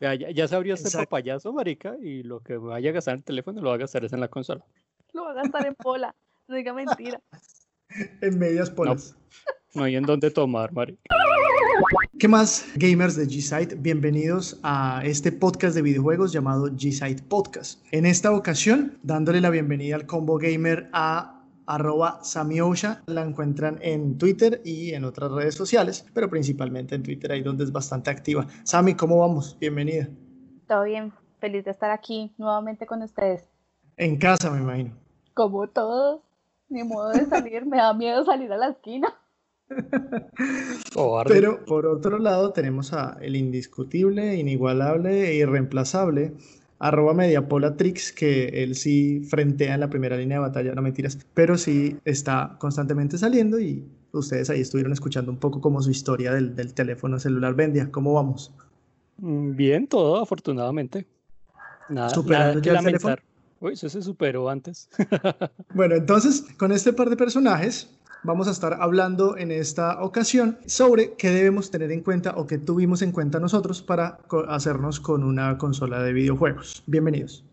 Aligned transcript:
Ya, 0.00 0.14
ya, 0.14 0.48
se 0.48 0.56
abrió 0.56 0.74
este 0.74 0.90
papayazo, 0.96 1.52
marica, 1.52 1.96
y 2.00 2.22
lo 2.22 2.40
que 2.40 2.56
vaya 2.56 2.90
a 2.90 2.92
gastar 2.92 3.14
en 3.14 3.18
el 3.18 3.24
teléfono 3.24 3.60
lo 3.62 3.68
va 3.68 3.76
a 3.76 3.78
gastar 3.78 4.04
es 4.04 4.12
en 4.12 4.20
la 4.20 4.28
consola. 4.28 4.64
Lo 5.12 5.24
va 5.24 5.30
a 5.30 5.34
gastar 5.34 5.66
en 5.66 5.74
pola, 5.74 6.14
no 6.48 6.56
diga 6.56 6.72
mentira. 6.72 7.20
en 8.20 8.38
medias 8.38 8.70
polas. 8.70 9.16
No, 9.74 9.84
hay 9.84 9.96
en 9.96 10.04
dónde 10.04 10.30
tomar, 10.30 10.72
marica. 10.72 11.00
¿Qué 12.18 12.28
más, 12.28 12.66
gamers 12.76 13.16
de 13.16 13.26
G-Site? 13.26 13.76
Bienvenidos 13.76 14.58
a 14.62 15.02
este 15.04 15.32
podcast 15.32 15.74
de 15.74 15.82
videojuegos 15.82 16.32
llamado 16.32 16.68
G-Site 16.68 17.24
Podcast. 17.24 17.84
En 17.90 18.06
esta 18.06 18.32
ocasión, 18.32 18.98
dándole 19.02 19.40
la 19.40 19.50
bienvenida 19.50 19.96
al 19.96 20.06
combo 20.06 20.38
gamer 20.38 20.88
a 20.92 21.33
arroba 21.66 22.20
Samiosha. 22.22 23.02
La 23.06 23.22
encuentran 23.22 23.78
en 23.82 24.18
Twitter 24.18 24.60
y 24.64 24.94
en 24.94 25.04
otras 25.04 25.30
redes 25.32 25.54
sociales, 25.54 26.06
pero 26.14 26.28
principalmente 26.28 26.94
en 26.94 27.02
Twitter, 27.02 27.32
ahí 27.32 27.42
donde 27.42 27.64
es 27.64 27.72
bastante 27.72 28.10
activa. 28.10 28.46
Sami, 28.64 28.94
¿cómo 28.94 29.18
vamos? 29.18 29.56
Bienvenida. 29.58 30.08
Todo 30.68 30.84
bien, 30.84 31.12
feliz 31.40 31.64
de 31.64 31.70
estar 31.70 31.90
aquí 31.90 32.32
nuevamente 32.38 32.86
con 32.86 33.02
ustedes. 33.02 33.48
En 33.96 34.16
casa, 34.16 34.50
me 34.50 34.60
imagino. 34.60 34.94
Como 35.34 35.68
todos, 35.68 36.20
ni 36.68 36.82
modo 36.84 37.10
de 37.10 37.26
salir, 37.26 37.66
me 37.66 37.76
da 37.76 37.92
miedo 37.94 38.24
salir 38.24 38.52
a 38.52 38.56
la 38.56 38.68
esquina. 38.68 39.14
Pero 41.26 41.64
por 41.64 41.86
otro 41.86 42.18
lado 42.18 42.52
tenemos 42.52 42.92
a 42.92 43.16
el 43.20 43.36
indiscutible, 43.36 44.36
inigualable 44.36 45.28
e 45.30 45.36
irreemplazable 45.36 46.34
arroba 46.84 47.14
Mediapolatrix, 47.14 48.12
que 48.12 48.62
él 48.62 48.74
sí 48.74 49.26
frentea 49.30 49.72
en 49.72 49.80
la 49.80 49.88
primera 49.88 50.18
línea 50.18 50.36
de 50.36 50.42
batalla, 50.42 50.74
no 50.74 50.82
mentiras, 50.82 51.18
pero 51.32 51.56
sí 51.56 51.96
está 52.04 52.56
constantemente 52.58 53.16
saliendo 53.16 53.58
y 53.58 53.82
ustedes 54.12 54.50
ahí 54.50 54.60
estuvieron 54.60 54.92
escuchando 54.92 55.32
un 55.32 55.38
poco 55.38 55.62
como 55.62 55.80
su 55.80 55.90
historia 55.90 56.32
del, 56.34 56.54
del 56.54 56.74
teléfono 56.74 57.18
celular 57.18 57.54
Vendia. 57.54 57.90
¿Cómo 57.90 58.12
vamos? 58.12 58.52
Mm, 59.16 59.56
bien, 59.56 59.86
todo 59.86 60.20
afortunadamente. 60.20 61.06
Nada, 61.88 62.14
nada 62.26 62.60
que 62.60 62.70
lamentar. 62.70 63.22
Uy, 63.60 63.72
eso 63.72 63.88
se 63.88 64.02
superó 64.02 64.50
antes. 64.50 64.90
bueno, 65.74 65.94
entonces, 65.94 66.44
con 66.58 66.70
este 66.70 66.92
par 66.92 67.08
de 67.08 67.16
personajes, 67.16 67.88
vamos 68.24 68.48
a 68.48 68.50
estar 68.50 68.78
hablando 68.80 69.36
en 69.36 69.52
esta 69.52 70.02
ocasión 70.02 70.58
sobre 70.66 71.14
qué 71.14 71.30
debemos 71.30 71.70
tener 71.70 71.92
en 71.92 72.00
cuenta 72.00 72.34
o 72.36 72.46
qué 72.46 72.58
tuvimos 72.58 73.02
en 73.02 73.12
cuenta 73.12 73.38
nosotros 73.38 73.82
para 73.82 74.18
hacernos 74.48 74.98
con 74.98 75.22
una 75.22 75.56
consola 75.58 76.02
de 76.02 76.12
videojuegos. 76.12 76.82
Bienvenidos. 76.86 77.44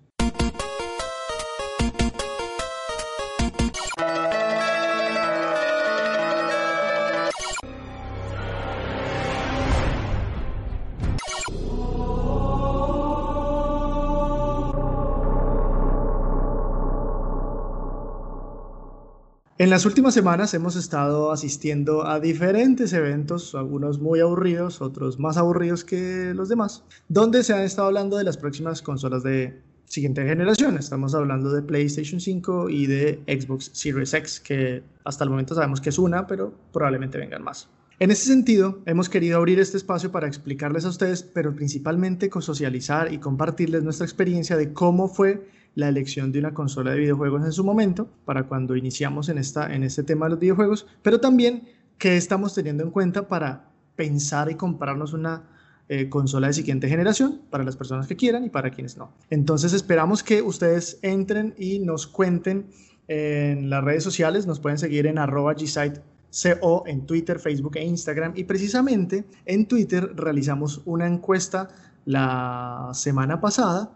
En 19.62 19.70
las 19.70 19.86
últimas 19.86 20.16
semanas 20.16 20.56
hemos 20.56 20.76
estado 20.76 21.32
asistiendo 21.32 22.04
a 22.08 22.20
diferentes 22.20 22.94
eventos, 22.94 23.54
algunos 23.54 24.00
muy 24.00 24.20
aburridos, 24.20 24.82
otros 24.82 25.20
más 25.20 25.38
aburridos 25.38 25.84
que 25.84 26.34
los 26.34 26.50
demás, 26.50 26.84
donde 27.10 27.44
se 27.44 27.54
ha 27.54 27.64
estado 27.64 27.90
hablando 27.90 28.18
de 28.18 28.24
las 28.24 28.38
próximas 28.38 28.82
consolas 28.82 29.22
de 29.22 29.62
siguiente 29.86 30.26
generación. 30.26 30.80
Estamos 30.80 31.14
hablando 31.14 31.52
de 31.52 31.62
PlayStation 31.62 32.20
5 32.20 32.72
y 32.72 32.88
de 32.88 33.22
Xbox 33.28 33.70
Series 33.74 34.16
X, 34.16 34.40
que 34.40 34.82
hasta 35.04 35.26
el 35.26 35.30
momento 35.30 35.54
sabemos 35.54 35.80
que 35.80 35.90
es 35.90 36.00
una, 36.00 36.26
pero 36.26 36.56
probablemente 36.74 37.20
vengan 37.20 37.44
más. 37.44 37.70
En 38.00 38.10
ese 38.10 38.26
sentido, 38.26 38.80
hemos 38.88 39.10
querido 39.10 39.38
abrir 39.38 39.60
este 39.60 39.78
espacio 39.78 40.12
para 40.12 40.26
explicarles 40.26 40.86
a 40.86 40.90
ustedes, 40.90 41.22
pero 41.22 41.56
principalmente 41.56 42.32
socializar 42.40 43.14
y 43.14 43.20
compartirles 43.20 43.84
nuestra 43.84 44.08
experiencia 44.08 44.58
de 44.58 44.74
cómo 44.74 45.08
fue 45.08 45.46
la 45.76 45.88
elección 45.88 46.32
de 46.32 46.40
una 46.40 46.54
consola 46.54 46.92
de 46.92 47.00
videojuegos 47.00 47.46
en 47.46 47.52
su 47.52 47.64
momento, 47.64 48.10
para 48.26 48.44
cuando 48.44 48.76
iniciamos 48.76 49.30
en, 49.30 49.38
esta, 49.38 49.74
en 49.74 49.84
este 49.84 50.04
tema 50.04 50.26
de 50.26 50.32
los 50.32 50.40
videojuegos, 50.40 50.88
pero 51.02 51.20
también 51.20 51.64
qué 51.98 52.18
estamos 52.18 52.54
teniendo 52.54 52.84
en 52.84 52.92
cuenta 52.92 53.28
para 53.28 53.72
pensar 53.96 54.50
y 54.52 54.56
comprarnos 54.56 55.14
una 55.14 55.44
eh, 55.88 56.10
consola 56.10 56.48
de 56.48 56.54
siguiente 56.54 56.88
generación 56.88 57.42
para 57.50 57.64
las 57.64 57.76
personas 57.76 58.08
que 58.08 58.16
quieran 58.16 58.44
y 58.44 58.50
para 58.50 58.72
quienes 58.72 58.98
no. 58.98 59.14
Entonces 59.30 59.74
esperamos 59.74 60.24
que 60.24 60.42
ustedes 60.42 61.00
entren 61.02 61.54
y 61.58 61.80
nos 61.80 62.08
cuenten 62.08 62.68
en 63.08 63.70
las 63.70 63.84
redes 63.84 64.04
sociales, 64.04 64.48
nos 64.48 64.60
pueden 64.60 64.78
seguir 64.78 65.06
en 65.06 65.18
arroba 65.18 65.54
gsite.co 65.54 66.84
en 66.86 67.06
Twitter, 67.06 67.40
Facebook 67.40 67.76
e 67.76 67.84
Instagram 67.84 68.34
y 68.36 68.46
precisamente 68.46 69.26
en 69.46 69.68
Twitter 69.68 70.16
realizamos 70.16 70.82
una 70.86 71.08
encuesta 71.08 71.68
la 72.06 72.90
semana 72.94 73.42
pasada 73.42 73.92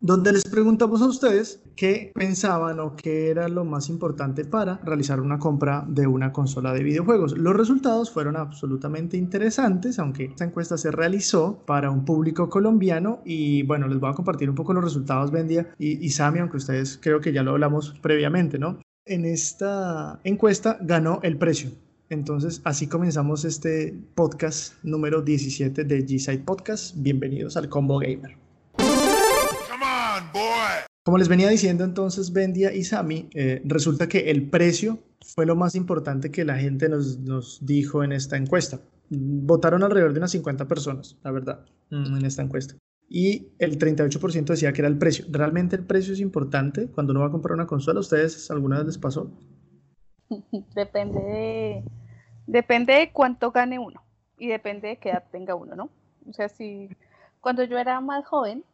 donde 0.00 0.32
les 0.32 0.44
preguntamos 0.44 1.02
a 1.02 1.06
ustedes 1.06 1.60
qué 1.76 2.10
pensaban 2.14 2.80
o 2.80 2.96
qué 2.96 3.28
era 3.28 3.48
lo 3.48 3.66
más 3.66 3.90
importante 3.90 4.46
para 4.46 4.78
realizar 4.78 5.20
una 5.20 5.38
compra 5.38 5.84
de 5.86 6.06
una 6.06 6.32
consola 6.32 6.72
de 6.72 6.82
videojuegos. 6.82 7.36
Los 7.36 7.54
resultados 7.54 8.10
fueron 8.10 8.36
absolutamente 8.36 9.18
interesantes, 9.18 9.98
aunque 9.98 10.24
esta 10.24 10.44
encuesta 10.44 10.78
se 10.78 10.90
realizó 10.90 11.62
para 11.66 11.90
un 11.90 12.06
público 12.06 12.48
colombiano 12.48 13.20
y 13.26 13.62
bueno, 13.64 13.88
les 13.88 14.00
voy 14.00 14.10
a 14.10 14.14
compartir 14.14 14.48
un 14.48 14.56
poco 14.56 14.72
los 14.72 14.84
resultados, 14.84 15.30
Bendia 15.30 15.74
y, 15.78 16.04
y 16.04 16.08
Sami, 16.10 16.38
aunque 16.38 16.56
ustedes 16.56 16.98
creo 17.00 17.20
que 17.20 17.32
ya 17.32 17.42
lo 17.42 17.50
hablamos 17.52 17.94
previamente, 18.00 18.58
¿no? 18.58 18.78
En 19.04 19.26
esta 19.26 20.18
encuesta 20.24 20.78
ganó 20.80 21.20
el 21.22 21.36
precio. 21.36 21.70
Entonces, 22.08 22.60
así 22.64 22.86
comenzamos 22.86 23.44
este 23.44 23.94
podcast 24.14 24.82
número 24.82 25.20
17 25.22 25.84
de 25.84 26.06
G-Side 26.06 26.40
Podcast. 26.40 26.96
Bienvenidos 26.96 27.56
al 27.56 27.68
Combo 27.68 27.98
Gamer. 27.98 28.49
Como 31.02 31.18
les 31.18 31.28
venía 31.28 31.48
diciendo 31.48 31.84
entonces 31.84 32.32
Bendia 32.32 32.72
y 32.72 32.84
Sami, 32.84 33.28
eh, 33.34 33.62
resulta 33.64 34.08
que 34.08 34.30
el 34.30 34.50
precio 34.50 34.98
fue 35.34 35.46
lo 35.46 35.56
más 35.56 35.74
importante 35.74 36.30
que 36.30 36.44
la 36.44 36.58
gente 36.58 36.88
nos, 36.88 37.18
nos, 37.18 37.64
dijo 37.64 38.04
en 38.04 38.12
esta 38.12 38.36
encuesta. 38.36 38.80
Votaron 39.08 39.82
alrededor 39.82 40.12
de 40.12 40.18
unas 40.18 40.30
50 40.32 40.68
personas, 40.68 41.16
la 41.22 41.30
verdad, 41.30 41.64
mm, 41.90 42.18
en 42.18 42.24
esta 42.24 42.42
encuesta. 42.42 42.74
Y 43.08 43.48
el 43.58 43.76
38% 43.78 44.52
decía 44.52 44.72
que 44.72 44.82
era 44.82 44.88
el 44.88 44.98
precio. 44.98 45.24
¿Realmente 45.30 45.74
el 45.74 45.84
precio 45.84 46.12
es 46.12 46.20
importante 46.20 46.86
cuando 46.88 47.10
uno 47.12 47.20
va 47.20 47.26
a 47.26 47.30
comprar 47.30 47.54
una 47.54 47.66
consola? 47.66 47.98
¿A 47.98 48.02
ustedes 48.02 48.50
alguna 48.50 48.78
vez 48.78 48.86
les 48.86 48.98
pasó? 48.98 49.32
Depende 50.74 51.20
de, 51.20 51.84
depende 52.46 52.92
de 52.94 53.12
cuánto 53.12 53.50
gane 53.50 53.78
uno 53.78 54.02
y 54.38 54.46
depende 54.46 54.88
de 54.88 54.96
qué 54.98 55.10
edad 55.10 55.24
tenga 55.32 55.54
uno, 55.54 55.74
¿no? 55.74 55.90
O 56.28 56.32
sea, 56.32 56.48
si 56.48 56.88
cuando 57.40 57.64
yo 57.64 57.78
era 57.78 58.00
más 58.00 58.24
joven, 58.26 58.64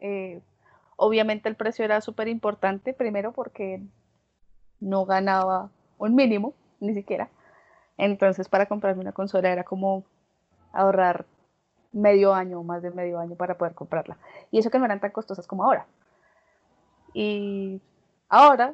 eh, 0.00 0.42
Obviamente 1.04 1.48
el 1.48 1.56
precio 1.56 1.84
era 1.84 2.00
súper 2.00 2.28
importante, 2.28 2.94
primero 2.94 3.32
porque 3.32 3.82
no 4.78 5.04
ganaba 5.04 5.68
un 5.98 6.14
mínimo, 6.14 6.54
ni 6.78 6.94
siquiera. 6.94 7.28
Entonces 7.96 8.48
para 8.48 8.66
comprarme 8.66 9.00
una 9.00 9.10
consola 9.10 9.50
era 9.50 9.64
como 9.64 10.04
ahorrar 10.72 11.26
medio 11.90 12.34
año 12.34 12.62
más 12.62 12.82
de 12.82 12.92
medio 12.92 13.18
año 13.18 13.34
para 13.34 13.58
poder 13.58 13.74
comprarla. 13.74 14.16
Y 14.52 14.60
eso 14.60 14.70
que 14.70 14.78
no 14.78 14.84
eran 14.84 15.00
tan 15.00 15.10
costosas 15.10 15.48
como 15.48 15.64
ahora. 15.64 15.88
Y 17.12 17.82
ahora 18.28 18.72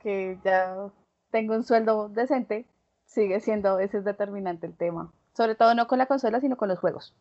que 0.00 0.40
ya 0.42 0.90
tengo 1.30 1.54
un 1.54 1.62
sueldo 1.62 2.08
decente, 2.08 2.66
sigue 3.04 3.38
siendo 3.38 3.68
a 3.68 3.76
veces 3.76 4.04
determinante 4.04 4.66
el 4.66 4.76
tema. 4.76 5.12
Sobre 5.32 5.54
todo 5.54 5.76
no 5.76 5.86
con 5.86 5.98
la 5.98 6.06
consola, 6.06 6.40
sino 6.40 6.56
con 6.56 6.68
los 6.68 6.80
juegos. 6.80 7.14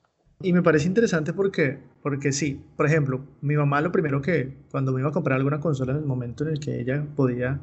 Y 0.44 0.54
me 0.54 0.62
parece 0.62 0.88
interesante 0.88 1.34
porque, 1.34 1.78
porque 2.02 2.32
sí, 2.32 2.62
por 2.76 2.86
ejemplo, 2.86 3.22
mi 3.42 3.56
mamá 3.56 3.82
lo 3.82 3.92
primero 3.92 4.22
que, 4.22 4.58
cuando 4.72 4.92
me 4.92 5.02
iba 5.02 5.10
a 5.10 5.14
comprar 5.14 5.38
alguna 5.38 5.60
consola 5.60 5.92
en 5.92 6.00
el 6.00 6.06
momento 6.06 6.44
en 6.44 6.52
el 6.52 6.60
que 6.60 6.80
ella 6.80 7.06
podía 7.16 7.60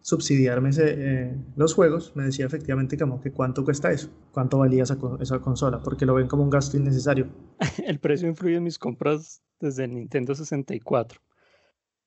subsidiarme 0.00 0.70
eh, 0.78 1.36
los 1.56 1.74
juegos, 1.74 2.12
me 2.16 2.24
decía 2.24 2.46
efectivamente 2.46 2.98
como 2.98 3.20
que 3.20 3.30
cuánto 3.30 3.64
cuesta 3.64 3.92
eso, 3.92 4.10
cuánto 4.32 4.58
valía 4.58 4.82
esa, 4.82 4.98
esa 5.20 5.40
consola, 5.40 5.80
porque 5.80 6.06
lo 6.06 6.14
ven 6.14 6.26
como 6.28 6.42
un 6.42 6.50
gasto 6.50 6.76
innecesario. 6.76 7.28
el 7.86 7.98
precio 7.98 8.28
influye 8.28 8.56
en 8.56 8.64
mis 8.64 8.78
compras 8.78 9.42
desde 9.60 9.84
el 9.84 9.94
Nintendo 9.94 10.34
64. 10.34 11.20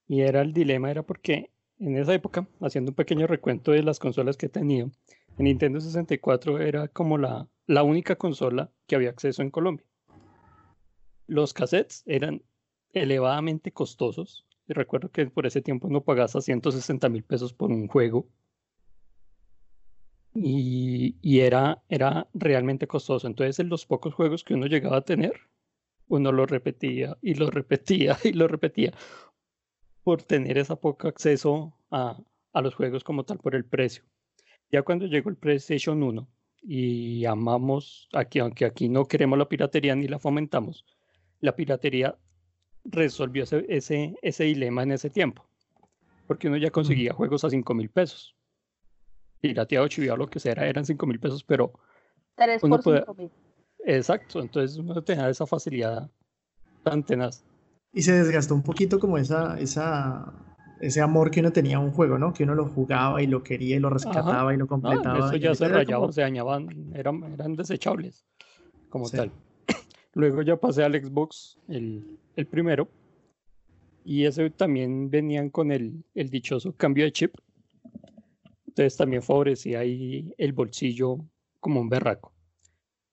Y 0.08 0.22
era 0.22 0.42
el 0.42 0.54
dilema, 0.54 0.92
era 0.92 1.04
porque 1.04 1.52
en 1.80 1.98
esa 1.98 2.14
época, 2.14 2.48
haciendo 2.62 2.92
un 2.92 2.96
pequeño 2.96 3.28
recuento 3.28 3.72
de 3.72 3.84
las 3.84 4.00
consolas 4.00 4.38
que 4.38 4.46
he 4.46 4.50
tenido, 4.50 4.92
el 5.38 5.46
Nintendo 5.46 5.82
64 5.82 6.60
era 6.60 6.88
como 6.90 7.18
la, 7.18 7.50
la 7.66 7.84
única 7.84 8.16
consola 8.16 8.72
que 8.88 8.96
había 8.96 9.10
acceso 9.10 9.42
en 9.42 9.52
Colombia 9.52 9.86
los 11.28 11.54
cassettes 11.54 12.04
eran 12.06 12.44
elevadamente 12.94 13.72
costosos. 13.72 14.46
Y 14.68 14.74
recuerdo 14.74 15.10
que 15.12 15.28
por 15.28 15.46
ese 15.46 15.62
tiempo 15.62 15.90
no 15.90 16.02
pagabas 16.02 16.36
a 16.36 16.42
160 16.42 17.10
mil 17.10 17.24
pesos 17.24 17.54
por 17.54 17.72
un 17.72 17.88
juego. 17.88 18.28
Y, 20.34 21.40
era, 21.40 21.82
era 21.88 22.28
realmente 22.34 22.88
costoso. 22.88 23.28
Entonces, 23.28 23.60
en 23.60 23.70
los 23.70 23.86
pocos 23.86 24.14
juegos 24.14 24.44
que 24.44 24.54
uno 24.54 24.66
llegaba 24.66 24.98
a 24.98 25.02
tener, 25.02 25.34
uno 26.08 26.32
lo 26.32 26.46
repetía 26.46 27.18
y 27.22 27.36
lo 27.36 27.50
repetía 27.50 28.18
y 28.24 28.34
lo 28.34 28.48
repetía 28.48 28.94
por 30.04 30.24
tener 30.24 30.58
ese 30.58 30.76
poco 30.76 31.08
acceso 31.08 31.74
a, 31.90 32.18
a 32.54 32.62
los 32.62 32.76
juegos 32.76 33.04
como 33.04 33.24
tal 33.24 33.40
por 33.40 33.56
el 33.56 33.66
precio. 33.66 34.04
Ya 34.72 34.82
cuando 34.82 35.06
llegó 35.06 35.30
el 35.30 35.38
PlayStation 35.38 36.04
1 36.04 36.28
y 36.64 37.26
amamos 37.26 38.10
aquí, 38.14 38.40
aunque 38.40 38.66
aquí 38.66 38.90
no 38.90 39.06
queremos 39.06 39.38
la 39.40 39.48
piratería 39.48 39.96
ni 39.96 40.08
la 40.08 40.20
fomentamos, 40.20 40.86
la 41.46 41.56
piratería 41.56 42.18
resolvió 42.84 43.44
ese, 43.44 43.66
ese, 43.70 44.16
ese 44.22 44.44
dilema 44.44 44.84
en 44.84 44.92
ese 44.92 45.10
tiempo. 45.10 45.46
Porque 46.28 46.48
uno 46.48 46.58
ya 46.58 46.72
conseguía 46.72 47.14
juegos 47.14 47.44
a 47.46 47.50
5 47.50 47.74
mil 47.74 47.90
pesos. 47.90 48.36
Pirateado, 49.42 49.88
chiviado, 49.88 50.18
lo 50.18 50.28
que 50.28 50.40
sea, 50.40 50.54
eran 50.54 50.86
5 50.86 51.06
mil 51.06 51.20
pesos, 51.20 51.44
pero. 51.44 51.72
3 52.36 52.64
uno 52.64 52.76
por 52.78 52.84
puede- 52.84 53.00
5 53.02 53.14
mil. 53.14 53.32
Exacto, 53.88 54.40
entonces 54.40 54.78
uno 54.78 55.02
tenía 55.04 55.30
esa 55.30 55.46
facilidad 55.46 56.10
tan 56.84 57.04
tenaz. 57.04 57.44
Y 57.94 58.02
se 58.02 58.14
desgastó 58.14 58.56
un 58.56 58.64
poquito 58.64 59.00
como 59.00 59.18
esa, 59.20 59.60
esa, 59.60 60.34
ese 60.82 61.02
amor 61.02 61.30
que 61.30 61.40
uno 61.42 61.52
tenía 61.54 61.78
a 61.78 61.80
un 61.80 61.92
juego, 61.92 62.18
¿no? 62.18 62.34
Que 62.34 62.44
uno 62.44 62.56
lo 62.56 62.66
jugaba 62.68 63.22
y 63.22 63.28
lo 63.28 63.44
quería 63.44 63.76
y 63.76 63.80
lo 63.80 63.92
rescataba 63.92 64.52
y 64.54 64.58
lo 64.58 64.64
No, 64.66 64.70
completaba. 64.70 65.28
eso 65.28 65.36
y 65.36 65.40
ya 65.40 65.54
se 65.54 65.68
rayaba, 65.68 66.02
como- 66.02 66.12
se 66.14 66.22
dañaban, 66.22 66.92
eran, 66.96 67.24
eran 67.32 67.56
desechables 67.56 68.26
como 68.90 69.06
Sí. 69.06 69.18
tal. 69.18 69.32
Luego 70.16 70.42
ya 70.44 70.56
pasé 70.56 70.82
al 70.82 70.94
Xbox, 70.94 71.60
el, 71.68 72.18
primero, 72.50 72.88
y 74.06 74.24
ese 74.24 74.50
también 74.50 75.10
venían 75.10 75.50
con 75.50 75.74
el, 75.74 76.06
el 76.14 76.30
dichoso 76.30 76.74
cambio 76.74 77.04
de 77.04 77.12
chip. 77.12 77.36
Entonces 78.66 78.96
también 78.96 79.22
favorecía 79.22 79.80
ahí 79.80 80.34
el 80.38 80.54
bolsillo 80.54 81.18
como 81.60 81.82
un 81.82 81.90
berraco. 81.90 82.34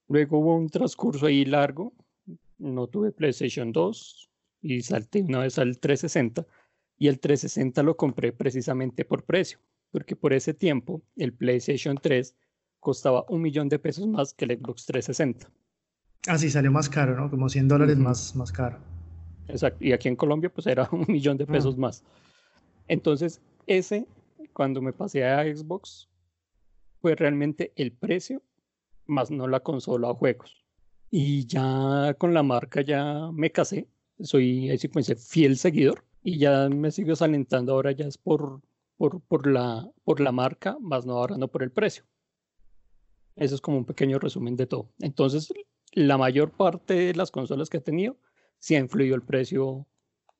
Luego 0.06 0.38
hubo 0.38 0.56
un 0.56 0.68
transcurso 0.68 1.26
ahí 1.26 1.44
largo, 1.44 1.92
no 2.58 2.86
tuve 2.86 3.10
PlayStation 3.10 3.72
2 3.72 4.30
y 4.60 4.82
salté 4.82 5.22
una 5.22 5.40
vez 5.40 5.58
al 5.58 5.80
360 5.80 6.46
y 6.98 7.08
el 7.08 7.18
360 7.18 7.82
lo 7.82 7.96
compré 7.96 8.32
precisamente 8.32 9.04
por 9.04 9.24
precio, 9.24 9.58
porque 9.90 10.14
por 10.14 10.32
ese 10.32 10.54
tiempo 10.54 11.02
el 11.16 11.32
PlayStation 11.32 11.98
3 12.00 12.36
costaba 12.78 13.24
un 13.28 13.42
millón 13.42 13.68
de 13.68 13.80
pesos 13.80 14.06
más 14.06 14.34
que 14.34 14.44
el 14.44 14.58
Xbox 14.58 14.86
360. 14.86 15.50
Ah, 16.28 16.38
sí, 16.38 16.50
salió 16.50 16.70
más 16.70 16.88
caro, 16.88 17.16
¿no? 17.16 17.28
Como 17.28 17.48
100 17.48 17.68
dólares 17.68 17.96
más, 17.96 18.36
más 18.36 18.52
caro. 18.52 18.78
Exacto. 19.48 19.84
Y 19.84 19.92
aquí 19.92 20.08
en 20.08 20.16
Colombia 20.16 20.50
pues 20.52 20.66
era 20.66 20.88
un 20.92 21.04
millón 21.08 21.36
de 21.36 21.46
pesos 21.46 21.76
más. 21.76 22.04
Entonces 22.88 23.40
ese, 23.66 24.06
cuando 24.52 24.80
me 24.80 24.92
pasé 24.92 25.24
a 25.24 25.42
Xbox, 25.42 26.08
fue 27.00 27.14
realmente 27.16 27.72
el 27.76 27.92
precio 27.92 28.42
más 29.06 29.30
no 29.30 29.48
la 29.48 29.60
consola 29.60 30.08
o 30.08 30.14
juegos. 30.14 30.64
Y 31.10 31.46
ya 31.46 32.14
con 32.18 32.32
la 32.32 32.42
marca 32.42 32.80
ya 32.82 33.30
me 33.32 33.50
casé. 33.50 33.88
Soy, 34.20 34.70
así 34.70 34.88
como 34.88 35.00
dice, 35.00 35.16
fiel 35.16 35.58
seguidor. 35.58 36.04
Y 36.22 36.38
ya 36.38 36.68
me 36.68 36.90
sigo 36.90 37.16
salentando 37.16 37.72
ahora 37.72 37.92
ya 37.92 38.06
es 38.06 38.16
por, 38.16 38.62
por, 38.96 39.20
por, 39.22 39.46
la, 39.46 39.90
por 40.04 40.20
la 40.20 40.30
marca, 40.30 40.76
más 40.80 41.04
no 41.04 41.14
ahora 41.14 41.36
no 41.36 41.48
por 41.48 41.62
el 41.62 41.72
precio. 41.72 42.04
Eso 43.34 43.54
es 43.56 43.60
como 43.60 43.78
un 43.78 43.84
pequeño 43.84 44.18
resumen 44.18 44.56
de 44.56 44.66
todo. 44.66 44.90
Entonces, 45.00 45.52
la 45.92 46.18
mayor 46.18 46.50
parte 46.50 46.94
de 46.94 47.14
las 47.14 47.30
consolas 47.30 47.70
que 47.70 47.78
he 47.78 47.80
tenido 47.80 48.16
sí 48.58 48.74
ha 48.74 48.78
influido 48.78 49.14
el 49.14 49.22
precio 49.22 49.86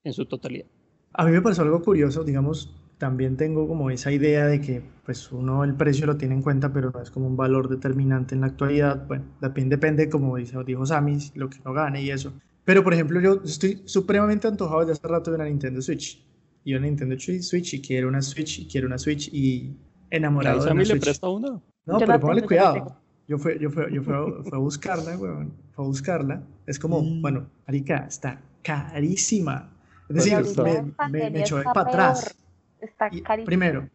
en 0.04 0.12
su 0.12 0.26
totalidad. 0.26 0.66
A 1.14 1.24
mí 1.24 1.32
me 1.32 1.42
pareció 1.42 1.64
algo 1.64 1.82
curioso, 1.82 2.24
digamos, 2.24 2.74
también 2.98 3.36
tengo 3.36 3.66
como 3.66 3.90
esa 3.90 4.12
idea 4.12 4.46
de 4.46 4.60
que 4.60 4.82
pues 5.04 5.30
uno 5.32 5.64
el 5.64 5.74
precio 5.74 6.06
lo 6.06 6.16
tiene 6.16 6.36
en 6.36 6.42
cuenta, 6.42 6.72
pero 6.72 6.90
no 6.90 7.00
es 7.02 7.10
como 7.10 7.26
un 7.26 7.36
valor 7.36 7.68
determinante 7.68 8.34
en 8.34 8.42
la 8.42 8.46
actualidad. 8.46 9.06
Bueno, 9.08 9.24
depende, 9.40 9.76
depende 9.76 10.08
como 10.08 10.36
dice, 10.36 10.56
dijo 10.64 10.86
Sammy, 10.86 11.18
lo 11.34 11.50
que 11.50 11.58
uno 11.64 11.74
gane 11.74 12.02
y 12.02 12.10
eso. 12.10 12.32
Pero 12.64 12.84
por 12.84 12.94
ejemplo, 12.94 13.20
yo 13.20 13.42
estoy 13.44 13.82
supremamente 13.86 14.46
antojado 14.46 14.80
desde 14.80 14.92
hace 14.92 15.08
rato 15.08 15.30
de 15.30 15.34
una 15.34 15.46
Nintendo 15.46 15.82
Switch. 15.82 16.24
Y 16.64 16.74
una 16.74 16.86
Nintendo 16.86 17.16
Switch 17.18 17.74
y 17.74 17.82
quiero 17.82 18.06
una 18.06 18.22
Switch 18.22 18.60
y 18.60 18.68
quiero 18.68 18.86
una 18.86 18.98
Switch 18.98 19.28
y 19.32 19.76
enamorado 20.10 20.62
de 20.64 20.68
Sammy 20.68 20.82
una 20.82 20.84
le 20.84 20.86
Switch. 20.90 21.02
presta 21.02 21.28
una. 21.28 21.60
No, 21.84 21.98
Yo 21.98 22.06
pero 22.06 22.20
póngale 22.20 22.42
cuidado. 22.42 23.01
Yo 23.28 23.38
fui, 23.38 23.58
yo 23.58 23.70
fui, 23.70 23.84
yo 23.92 24.02
fui, 24.02 24.14
a, 24.14 24.42
fui 24.42 24.50
a 24.52 24.58
buscarla, 24.58 25.16
weón. 25.16 25.52
Fue 25.72 25.84
a 25.84 25.88
buscarla. 25.88 26.42
Es 26.66 26.78
como, 26.78 27.00
Mm. 27.02 27.22
bueno, 27.22 27.46
marica, 27.66 28.06
está 28.06 28.40
carísima. 28.62 29.70
Es 30.08 30.16
decir, 30.16 30.38
me, 30.62 30.92
me, 31.10 31.30
me 31.30 31.40
echó 31.40 31.62
para 31.62 31.82
atrás. 31.88 32.36
Está 32.80 33.08
Y, 33.12 33.22
carísimo. 33.22 33.46
primero, 33.46 33.88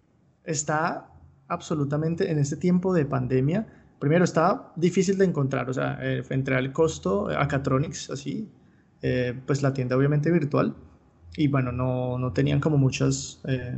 está 0.43 1.09
absolutamente 1.47 2.31
en 2.31 2.39
este 2.39 2.55
tiempo 2.55 2.93
de 2.93 3.05
pandemia. 3.05 3.67
Primero, 3.99 4.23
está 4.23 4.71
difícil 4.75 5.17
de 5.17 5.25
encontrar. 5.25 5.69
O 5.69 5.73
sea, 5.73 5.97
eh, 6.01 6.23
entre 6.29 6.57
el 6.57 6.71
costo, 6.71 7.27
Acatronics, 7.29 8.09
así, 8.09 8.49
eh, 9.01 9.39
pues 9.45 9.61
la 9.61 9.73
tienda 9.73 9.95
obviamente 9.97 10.31
virtual. 10.31 10.75
Y 11.35 11.47
bueno, 11.49 11.71
no, 11.71 12.17
no 12.17 12.31
tenían 12.33 12.59
como 12.59 12.77
muchas 12.77 13.41
eh, 13.47 13.77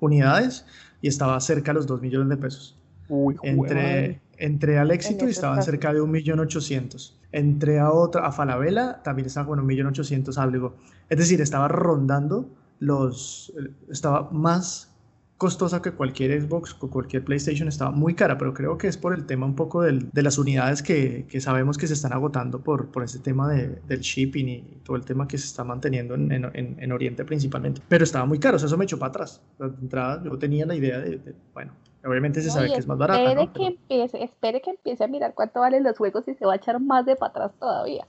unidades 0.00 0.66
y 1.00 1.08
estaba 1.08 1.40
cerca 1.40 1.72
de 1.72 1.76
los 1.76 1.86
2 1.86 2.00
millones 2.02 2.28
de 2.28 2.36
pesos. 2.36 2.78
Uy, 3.08 3.36
Entre. 3.42 4.20
Entré 4.38 4.78
al 4.78 4.90
éxito 4.90 5.24
y 5.24 5.28
esos 5.30 5.36
estaban 5.38 5.56
casos. 5.58 5.70
cerca 5.70 5.92
de 5.92 6.00
1.800.000. 6.00 7.12
Entré 7.32 7.78
a 7.78 7.90
otra, 7.92 8.26
a 8.26 8.32
Falabella, 8.32 9.02
también 9.02 9.26
estaba 9.26 9.46
con 9.46 9.58
1.800.000 9.66 10.38
algo. 10.38 10.76
Es 11.08 11.18
decir, 11.18 11.40
estaba 11.40 11.68
rondando 11.68 12.48
los, 12.80 13.52
eh, 13.58 13.70
estaba 13.90 14.30
más 14.30 14.94
costosa 15.36 15.80
que 15.80 15.92
cualquier 15.92 16.42
Xbox 16.42 16.74
o 16.80 16.90
cualquier 16.90 17.24
PlayStation, 17.24 17.68
estaba 17.68 17.92
muy 17.92 18.14
cara, 18.14 18.36
pero 18.38 18.52
creo 18.52 18.76
que 18.76 18.88
es 18.88 18.96
por 18.96 19.14
el 19.14 19.24
tema 19.24 19.46
un 19.46 19.54
poco 19.54 19.82
del- 19.82 20.10
de 20.10 20.22
las 20.22 20.36
unidades 20.36 20.82
que, 20.82 21.26
que 21.28 21.40
sabemos 21.40 21.78
que 21.78 21.86
se 21.86 21.94
están 21.94 22.12
agotando 22.12 22.60
por, 22.60 22.88
por 22.88 23.04
ese 23.04 23.20
tema 23.20 23.48
de- 23.48 23.80
del 23.86 24.00
shipping 24.00 24.48
y 24.48 24.62
todo 24.82 24.96
el 24.96 25.04
tema 25.04 25.28
que 25.28 25.38
se 25.38 25.46
está 25.46 25.62
manteniendo 25.62 26.16
en, 26.16 26.32
en- 26.32 26.50
en- 26.54 26.76
en 26.80 26.92
Oriente 26.92 27.24
principalmente. 27.24 27.80
Pero 27.88 28.02
estaba 28.02 28.26
muy 28.26 28.40
caro, 28.40 28.56
o 28.56 28.58
sea, 28.58 28.66
eso 28.66 28.76
me 28.76 28.84
echó 28.84 28.98
para 28.98 29.10
atrás. 29.10 29.40
De 29.60 29.66
entrada, 29.66 30.20
yo 30.24 30.36
tenía 30.38 30.66
la 30.66 30.74
idea 30.74 30.98
de, 30.98 31.18
de, 31.18 31.34
bueno, 31.54 31.70
obviamente 32.08 32.40
se 32.40 32.48
No, 32.48 32.54
sabe 32.54 32.72
que 32.72 32.78
es 32.78 32.86
más 32.86 32.98
barata, 32.98 33.20
espere 33.22 33.44
¿no? 33.46 33.52
que 33.52 33.58
Pero- 33.58 33.66
empiece, 33.70 34.24
espere 34.24 34.60
que 34.60 34.70
empiece 34.70 35.04
a 35.04 35.08
mirar 35.08 35.34
cuánto 35.34 35.60
valen 35.60 35.82
los 35.84 35.96
juegos 35.98 36.26
y 36.28 36.34
se 36.34 36.44
va 36.46 36.54
a 36.54 36.56
echar 36.56 36.80
más 36.80 37.04
de 37.06 37.16
para 37.16 37.30
atrás 37.30 37.52
todavía. 37.58 38.06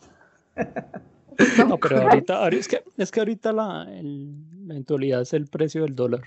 No, 1.69 1.77
pero 1.77 2.01
ahorita, 2.01 2.43
ahori- 2.45 2.57
es 2.57 2.67
que, 2.67 2.83
es 2.97 3.11
que 3.11 3.19
ahorita 3.21 3.53
la, 3.53 3.83
el- 3.89 4.67
la 4.67 4.73
eventualidad 4.73 5.21
es 5.21 5.31
el 5.33 5.47
precio 5.47 5.83
del 5.83 5.95
dólar. 5.95 6.21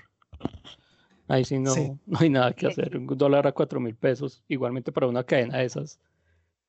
Ahí 1.27 1.45
sí 1.45 1.59
no, 1.59 1.71
Sí. 1.71 1.91
no 2.07 2.17
hay 2.19 2.29
nada 2.31 2.51
que 2.53 2.65
Sí. 2.65 2.71
hacer. 2.81 2.97
Un 2.97 3.05
dólar 3.05 3.45
a 3.45 3.51
cuatro 3.51 3.79
mil 3.79 3.93
pesos, 3.95 4.43
igualmente 4.47 4.91
para 4.91 5.05
una 5.07 5.23
cadena 5.23 5.59
de 5.59 5.65
esas, 5.65 5.99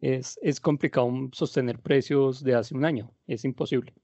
es, 0.00 0.39
es 0.43 0.61
complicado 0.61 1.11
sostener 1.33 1.79
precios 1.79 2.45
de 2.45 2.55
hace 2.55 2.75
un 2.75 2.85
año. 2.85 3.11
Es 3.27 3.47
imposible. 3.47 3.95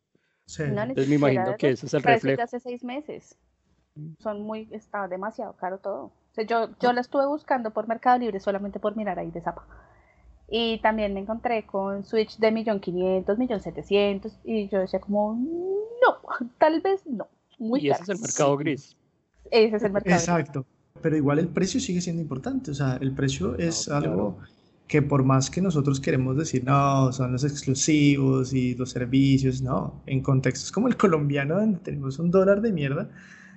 Sí. 0.46 0.62
No, 0.72 0.82
Entonces 0.82 1.08
me 1.08 1.16
imagino 1.16 1.56
que 1.58 1.70
ese 1.70 1.84
es 1.84 1.92
el 1.94 2.02
reflejo. 2.02 2.42
hace 2.42 2.60
seis 2.60 2.82
meses. 2.82 3.36
Son 4.20 4.40
muy, 4.42 4.68
está 4.70 5.06
demasiado 5.06 5.52
caro 5.54 5.78
todo. 5.78 6.12
O 6.30 6.34
sea, 6.34 6.44
yo, 6.44 6.70
yo 6.80 6.92
lo 6.92 7.00
estuve 7.00 7.26
buscando 7.26 7.70
por 7.70 7.88
Mercado 7.88 8.18
Libre 8.18 8.40
solamente 8.40 8.78
por 8.78 8.96
mirar 8.96 9.18
ahí 9.18 9.30
de 9.30 9.40
zapa. 9.40 9.66
Y 10.48 10.78
también 10.78 11.14
me 11.14 11.20
encontré 11.20 11.64
con 11.64 12.04
Switch 12.04 12.36
de 12.38 12.50
millón 12.50 12.80
quinientos, 12.80 13.38
millón 13.38 13.60
setecientos, 13.60 14.38
y 14.44 14.68
yo 14.68 14.80
decía 14.80 15.00
como, 15.00 15.34
no, 15.34 16.48
tal 16.58 16.80
vez 16.80 17.06
no. 17.06 17.28
Muy 17.58 17.80
Y 17.80 17.90
ese 17.90 18.00
caro. 18.00 18.02
es 18.02 18.18
el 18.18 18.20
mercado 18.20 18.56
gris. 18.56 18.96
Ese 19.50 19.76
es 19.76 19.82
el 19.82 19.92
mercado. 19.92 20.16
Exacto. 20.16 20.66
Pero 21.02 21.16
igual 21.16 21.38
el 21.38 21.48
precio 21.48 21.78
sigue 21.80 22.00
siendo 22.00 22.22
importante. 22.22 22.70
O 22.70 22.74
sea, 22.74 22.96
el 23.00 23.12
precio 23.12 23.56
es 23.58 23.86
claro. 23.86 24.10
algo 24.10 24.38
que 24.88 25.02
por 25.02 25.22
más 25.22 25.50
que 25.50 25.60
nosotros 25.60 26.00
queremos 26.00 26.36
decir, 26.36 26.64
no, 26.64 27.12
son 27.12 27.30
los 27.32 27.44
exclusivos 27.44 28.52
y 28.52 28.74
los 28.74 28.90
servicios, 28.90 29.62
no. 29.62 30.02
En 30.06 30.20
contextos 30.20 30.72
como 30.72 30.88
el 30.88 30.96
colombiano, 30.96 31.56
donde 31.56 31.78
tenemos 31.78 32.18
un 32.18 32.30
dólar 32.30 32.60
de 32.60 32.72
mierda, 32.72 33.08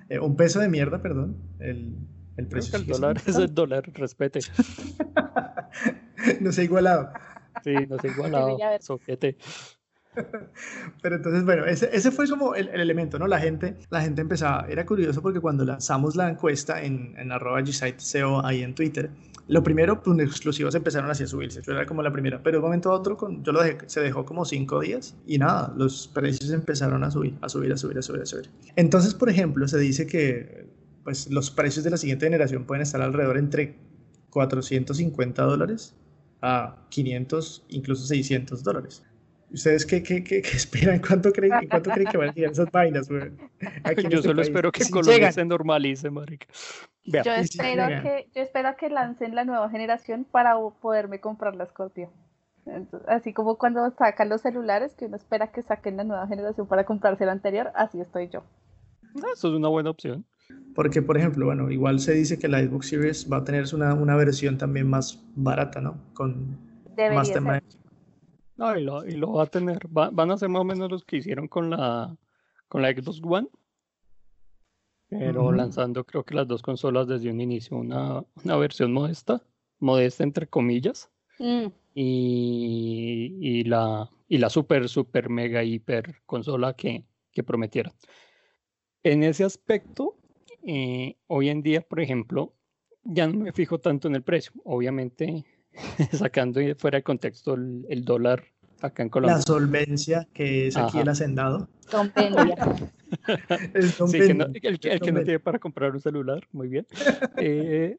eh, 0.08 0.20
un 0.20 0.36
peso 0.36 0.60
de 0.60 0.68
mierda, 0.68 1.02
perdón, 1.02 1.36
el, 1.58 1.96
el 2.36 2.46
Creo 2.46 2.50
precio 2.50 2.72
que 2.72 2.76
el 2.78 2.86
dólar 2.86 3.22
es 3.26 3.36
el 3.36 3.54
dólar, 3.54 3.90
respete. 3.94 4.40
no 6.40 6.52
se 6.52 6.60
ha 6.60 6.64
igualado. 6.64 7.10
Sí, 7.62 7.74
no 7.88 7.98
sé 7.98 8.08
igualado. 8.08 8.58
ya 8.58 8.70
ver. 8.70 8.82
Soquete. 8.82 9.36
Pero 11.02 11.16
entonces, 11.16 11.44
bueno, 11.44 11.64
ese, 11.64 11.90
ese 11.92 12.10
fue 12.10 12.28
como 12.28 12.54
el, 12.54 12.68
el 12.68 12.80
elemento, 12.80 13.18
¿no? 13.18 13.26
La 13.26 13.40
gente, 13.40 13.76
la 13.90 14.00
gente 14.00 14.20
empezaba, 14.20 14.66
era 14.68 14.86
curioso 14.86 15.20
porque 15.20 15.40
cuando 15.40 15.64
lanzamos 15.64 16.14
la 16.14 16.28
encuesta 16.28 16.82
en, 16.82 17.14
en 17.18 17.32
arroba 17.32 17.60
GSiteSEO 17.62 18.44
ahí 18.44 18.62
en 18.62 18.74
Twitter, 18.74 19.10
lo 19.46 19.62
primero, 19.62 20.02
pues 20.02 20.18
exclusivos 20.20 20.74
empezaron 20.74 21.10
así 21.10 21.24
a 21.24 21.26
subirse, 21.26 21.60
yo 21.62 21.72
era 21.72 21.84
como 21.84 22.02
la 22.02 22.10
primera, 22.10 22.42
pero 22.42 22.56
de 22.56 22.58
un 22.60 22.64
momento 22.64 22.90
a 22.90 22.94
otro, 22.94 23.16
con, 23.16 23.44
yo 23.44 23.52
lo 23.52 23.62
dejé, 23.62 23.78
se 23.88 24.00
dejó 24.00 24.24
como 24.24 24.44
cinco 24.44 24.80
días 24.80 25.16
y 25.26 25.36
nada, 25.36 25.74
los 25.76 26.08
precios 26.08 26.50
empezaron 26.50 27.04
a 27.04 27.10
subir, 27.10 27.36
a 27.42 27.48
subir, 27.48 27.72
a 27.72 27.76
subir, 27.76 27.98
a 27.98 28.02
subir, 28.02 28.22
a 28.22 28.26
subir. 28.26 28.50
Entonces, 28.76 29.12
por 29.14 29.28
ejemplo, 29.28 29.68
se 29.68 29.78
dice 29.78 30.06
que 30.06 30.66
pues, 31.04 31.30
los 31.30 31.50
precios 31.50 31.84
de 31.84 31.90
la 31.90 31.96
siguiente 31.96 32.26
generación 32.26 32.64
pueden 32.64 32.82
estar 32.82 33.00
alrededor 33.02 33.38
entre 33.38 33.76
450 34.30 35.42
dólares 35.42 35.94
a 36.42 36.76
500, 36.90 37.64
incluso 37.68 38.06
600 38.06 38.62
dólares. 38.64 39.04
¿Ustedes 39.50 39.86
qué, 39.86 40.02
qué, 40.02 40.24
qué, 40.24 40.42
qué 40.42 40.50
esperan? 40.56 41.00
¿Cuánto 41.00 41.32
creen, 41.32 41.52
¿Cuánto 41.68 41.90
creen 41.90 42.08
que 42.08 42.16
van 42.18 42.30
a 42.30 42.32
llegar 42.32 42.52
esas 42.52 42.70
vainas, 42.72 43.08
güey? 43.08 43.30
Yo 44.08 44.20
este 44.20 44.22
solo 44.22 44.42
país. 44.42 44.48
espero 44.48 44.72
que 44.72 44.84
Si 44.84 44.90
Colombia 44.90 45.30
llegan. 45.30 45.32
se 45.32 45.44
normalice, 45.44 46.10
marica. 46.10 46.46
Vea, 47.06 47.22
Yo 47.22 47.32
si 47.36 47.40
espero 47.42 47.88
llegan. 47.88 48.02
que, 48.02 48.28
yo 48.34 48.42
espero 48.42 48.76
que 48.76 48.88
lancen 48.90 49.34
la 49.34 49.44
nueva 49.44 49.70
generación 49.70 50.24
para 50.24 50.56
poderme 50.80 51.20
comprar 51.20 51.54
la 51.56 51.66
Scorpio. 51.66 52.10
Entonces, 52.66 53.08
así 53.08 53.32
como 53.32 53.56
cuando 53.58 53.90
sacan 53.90 54.28
los 54.30 54.40
celulares, 54.40 54.94
que 54.94 55.06
uno 55.06 55.16
espera 55.16 55.52
que 55.52 55.62
saquen 55.62 55.96
la 55.98 56.04
nueva 56.04 56.26
generación 56.26 56.66
para 56.66 56.84
comprarse 56.84 57.26
la 57.26 57.32
anterior, 57.32 57.70
así 57.74 58.00
estoy 58.00 58.28
yo. 58.30 58.42
eso 59.34 59.48
es 59.48 59.54
una 59.54 59.68
buena 59.68 59.90
opción. 59.90 60.24
Porque, 60.74 61.02
por 61.02 61.16
ejemplo, 61.16 61.46
bueno, 61.46 61.70
igual 61.70 62.00
se 62.00 62.12
dice 62.14 62.38
que 62.38 62.48
la 62.48 62.60
Xbox 62.60 62.88
Series 62.88 63.30
va 63.32 63.38
a 63.38 63.44
tener 63.44 63.64
una, 63.74 63.94
una 63.94 64.16
versión 64.16 64.58
también 64.58 64.88
más 64.88 65.22
barata, 65.36 65.80
¿no? 65.80 65.98
Con 66.14 66.58
Debería 66.96 67.14
más 67.14 67.32
tema 67.32 67.54
de- 67.54 67.62
No, 68.56 68.76
y 68.76 68.82
lo, 68.82 69.06
y 69.06 69.12
lo 69.12 69.32
va 69.34 69.44
a 69.44 69.46
tener. 69.46 69.86
Va- 69.96 70.10
van 70.10 70.30
a 70.32 70.36
ser 70.36 70.48
más 70.48 70.62
o 70.62 70.64
menos 70.64 70.90
los 70.90 71.04
que 71.04 71.18
hicieron 71.18 71.46
con 71.48 71.70
la, 71.70 72.16
con 72.68 72.82
la 72.82 72.90
Xbox 72.90 73.20
One. 73.24 73.48
Pero 75.08 75.44
Ujú. 75.44 75.52
lanzando 75.52 76.04
creo 76.04 76.24
que 76.24 76.34
las 76.34 76.48
dos 76.48 76.60
consolas 76.62 77.06
desde 77.06 77.30
un 77.30 77.40
inicio, 77.40 77.76
una, 77.76 78.24
una 78.42 78.56
versión 78.56 78.92
modesta, 78.92 79.42
modesta 79.78 80.24
entre 80.24 80.46
comillas, 80.48 81.10
Mm, 81.38 81.66
y, 81.94 83.38
y 83.40 83.64
la, 83.64 84.08
y 84.28 84.38
la 84.38 84.48
super, 84.50 84.88
super, 84.88 85.28
mega, 85.28 85.64
hiper 85.64 86.22
consola 86.26 86.74
que, 86.74 87.04
que 87.32 87.42
prometieron. 87.42 87.92
En 89.02 89.24
ese 89.24 89.42
aspecto, 89.44 90.16
eh, 90.66 91.16
hoy 91.26 91.48
en 91.48 91.62
día, 91.62 91.80
por 91.82 92.00
ejemplo, 92.00 92.52
ya 93.04 93.26
no 93.26 93.38
me 93.38 93.52
fijo 93.52 93.78
tanto 93.78 94.08
en 94.08 94.14
el 94.14 94.22
precio. 94.22 94.52
Obviamente, 94.64 95.44
sacando 96.12 96.60
fuera 96.76 96.98
de 96.98 97.02
contexto 97.02 97.54
el, 97.54 97.84
el 97.88 98.04
dólar 98.04 98.44
acá 98.80 99.02
en 99.02 99.08
La 99.08 99.12
Colombia. 99.12 99.42
solvencia 99.42 100.28
que 100.32 100.66
es 100.68 100.76
aquí 100.76 100.98
Ajá. 100.98 101.00
el 101.02 101.08
hacendado. 101.08 101.68
El 103.74 103.92
Sí, 104.08 104.18
que 104.18 104.34
no- 104.34 104.46
el, 104.52 104.60
que- 104.80 104.88
el 104.90 105.00
que 105.00 105.12
no 105.12 105.22
tiene 105.22 105.38
para 105.40 105.58
comprar 105.58 105.92
un 105.92 106.00
celular, 106.00 106.46
muy 106.52 106.68
bien. 106.68 106.86
Eh, 107.36 107.96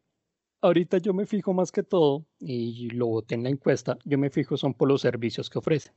ahorita 0.61 0.97
yo 0.97 1.13
me 1.13 1.25
fijo 1.25 1.53
más 1.53 1.71
que 1.71 1.83
todo, 1.83 2.25
y 2.39 2.89
lo 2.89 3.07
voté 3.07 3.35
en 3.35 3.43
la 3.43 3.49
encuesta, 3.49 3.97
yo 4.03 4.17
me 4.17 4.29
fijo 4.29 4.57
son 4.57 4.73
por 4.73 4.87
los 4.89 5.01
servicios 5.01 5.49
que 5.49 5.59
ofrece. 5.59 5.91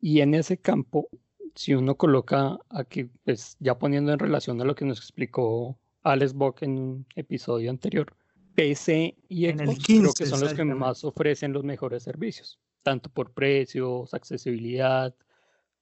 Y 0.00 0.20
en 0.20 0.34
ese 0.34 0.58
campo, 0.58 1.08
si 1.54 1.74
uno 1.74 1.96
coloca 1.96 2.58
aquí, 2.70 3.04
pues 3.24 3.56
ya 3.60 3.78
poniendo 3.78 4.12
en 4.12 4.18
relación 4.18 4.60
a 4.60 4.64
lo 4.64 4.74
que 4.74 4.84
nos 4.84 4.98
explicó 4.98 5.78
Alex 6.02 6.34
Bock 6.34 6.62
en 6.62 6.78
un 6.78 7.06
episodio 7.14 7.70
anterior, 7.70 8.14
PC 8.54 9.16
y 9.28 9.46
Xbox 9.46 9.84
creo 9.84 10.02
15 10.02 10.12
que 10.16 10.26
son 10.26 10.40
los 10.40 10.54
que 10.54 10.64
más 10.64 11.04
ofrecen 11.04 11.52
los 11.52 11.64
mejores 11.64 12.02
servicios, 12.02 12.58
tanto 12.82 13.08
por 13.08 13.32
precios, 13.32 14.14
accesibilidad, 14.14 15.14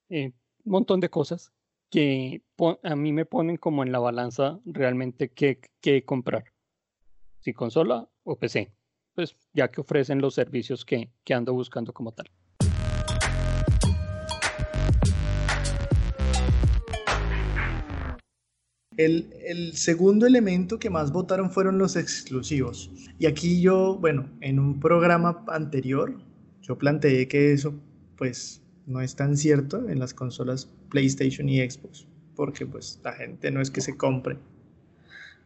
eh, 0.09 0.31
un 0.65 0.71
montón 0.71 0.99
de 0.99 1.09
cosas 1.09 1.51
que 1.89 2.41
a 2.83 2.95
mí 2.95 3.13
me 3.13 3.25
ponen 3.25 3.57
como 3.57 3.83
en 3.83 3.91
la 3.91 3.99
balanza 3.99 4.59
realmente 4.65 5.31
qué, 5.31 5.59
qué 5.81 6.03
comprar, 6.03 6.45
si 7.39 7.53
consola 7.53 8.09
o 8.23 8.35
PC, 8.37 8.71
pues 9.13 9.35
ya 9.53 9.69
que 9.69 9.81
ofrecen 9.81 10.19
los 10.19 10.33
servicios 10.33 10.85
que, 10.85 11.11
que 11.23 11.33
ando 11.33 11.53
buscando 11.53 11.93
como 11.93 12.11
tal. 12.11 12.31
El, 18.97 19.33
el 19.45 19.73
segundo 19.73 20.25
elemento 20.25 20.79
que 20.79 20.89
más 20.89 21.11
votaron 21.11 21.51
fueron 21.51 21.77
los 21.77 21.95
exclusivos. 21.95 22.91
Y 23.19 23.25
aquí 23.25 23.61
yo, 23.61 23.97
bueno, 23.99 24.29
en 24.41 24.59
un 24.59 24.79
programa 24.79 25.43
anterior, 25.47 26.15
yo 26.61 26.77
planteé 26.77 27.27
que 27.27 27.53
eso, 27.53 27.73
pues, 28.17 28.63
no 28.85 29.01
es 29.01 29.15
tan 29.15 29.37
cierto 29.37 29.89
en 29.89 29.99
las 29.99 30.13
consolas 30.13 30.69
PlayStation 30.89 31.47
y 31.49 31.59
Xbox, 31.69 32.07
porque 32.35 32.65
pues 32.65 32.99
la 33.03 33.13
gente 33.13 33.51
no 33.51 33.61
es 33.61 33.71
que 33.71 33.81
se 33.81 33.95
compre 33.97 34.37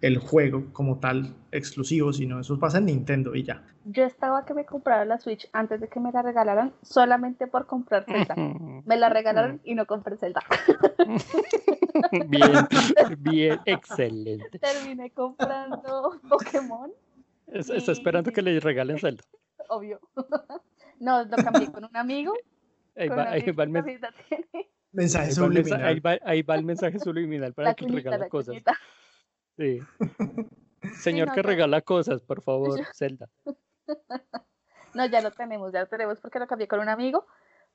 el 0.02 0.18
juego 0.18 0.66
como 0.74 1.00
tal 1.00 1.36
exclusivo, 1.52 2.14
sino 2.14 2.40
eso 2.40 2.60
pasa 2.60 2.78
en 2.78 2.86
Nintendo 2.86 3.34
y 3.36 3.44
ya. 3.44 3.64
Yo 3.86 4.04
estaba 4.04 4.46
que 4.46 4.54
me 4.54 4.66
comprara 4.66 5.06
la 5.06 5.18
Switch 5.18 5.50
antes 5.54 5.80
de 5.80 5.88
que 5.88 6.00
me 6.00 6.12
la 6.12 6.22
regalaran, 6.22 6.74
solamente 6.82 7.48
por 7.48 7.66
comprar 7.66 8.06
Zelda. 8.06 8.36
Me 8.86 8.98
la 8.98 9.10
regalaron 9.10 9.62
y 9.64 9.76
no 9.76 9.86
compré 9.86 10.18
Zelda. 10.18 10.42
Bien, 12.28 12.68
bien, 13.20 13.60
excelente. 13.66 14.60
Terminé 14.60 15.12
comprando 15.12 16.20
Pokémon, 16.30 16.92
Es- 17.48 17.70
Está 17.70 17.92
esperando 17.92 18.32
que 18.32 18.42
le 18.42 18.60
regalen 18.60 19.00
Zelda. 19.00 19.24
obvio. 19.70 20.00
No, 21.00 21.24
lo 21.24 21.38
cambié 21.38 21.72
con 21.72 21.84
un 21.86 21.96
amigo. 21.96 22.34
Ahí 22.96 23.10
va, 23.10 23.30
ahí 23.30 23.52
va 23.52 23.64
el. 23.64 23.70
Mensaje 24.92 25.32
subliminal. 25.32 25.84
ahí 25.86 26.00
va- 26.00 26.20
ahí 26.24 26.42
va 26.42 26.56
el 26.56 26.64
mensaje 26.64 26.98
subliminal 27.00 27.54
para 27.54 27.70
La 27.70 27.76
que 27.76 27.86
cuñita, 27.86 27.98
regala 28.10 28.18
la 28.26 28.30
cosas. 28.30 28.48
cuñita. 28.48 28.74
Sí. 29.58 29.80
Señor 31.02 31.28
no, 31.28 31.34
que 31.34 31.42
regala 31.42 31.82
cosas, 31.82 32.22
por 32.22 32.42
favor, 32.42 32.80
Yo- 32.80 32.86
Zelda. 32.96 33.30
No, 34.94 35.06
ya 35.06 35.22
lo 35.22 35.32
tenemos, 35.32 35.72
ya 35.74 35.82
lo 35.82 35.88
tenemos 35.88 36.20
porque 36.20 36.40
lo 36.40 36.48
cambié 36.48 36.68
con 36.68 36.80
un 36.80 36.90
amigo. 36.90 37.28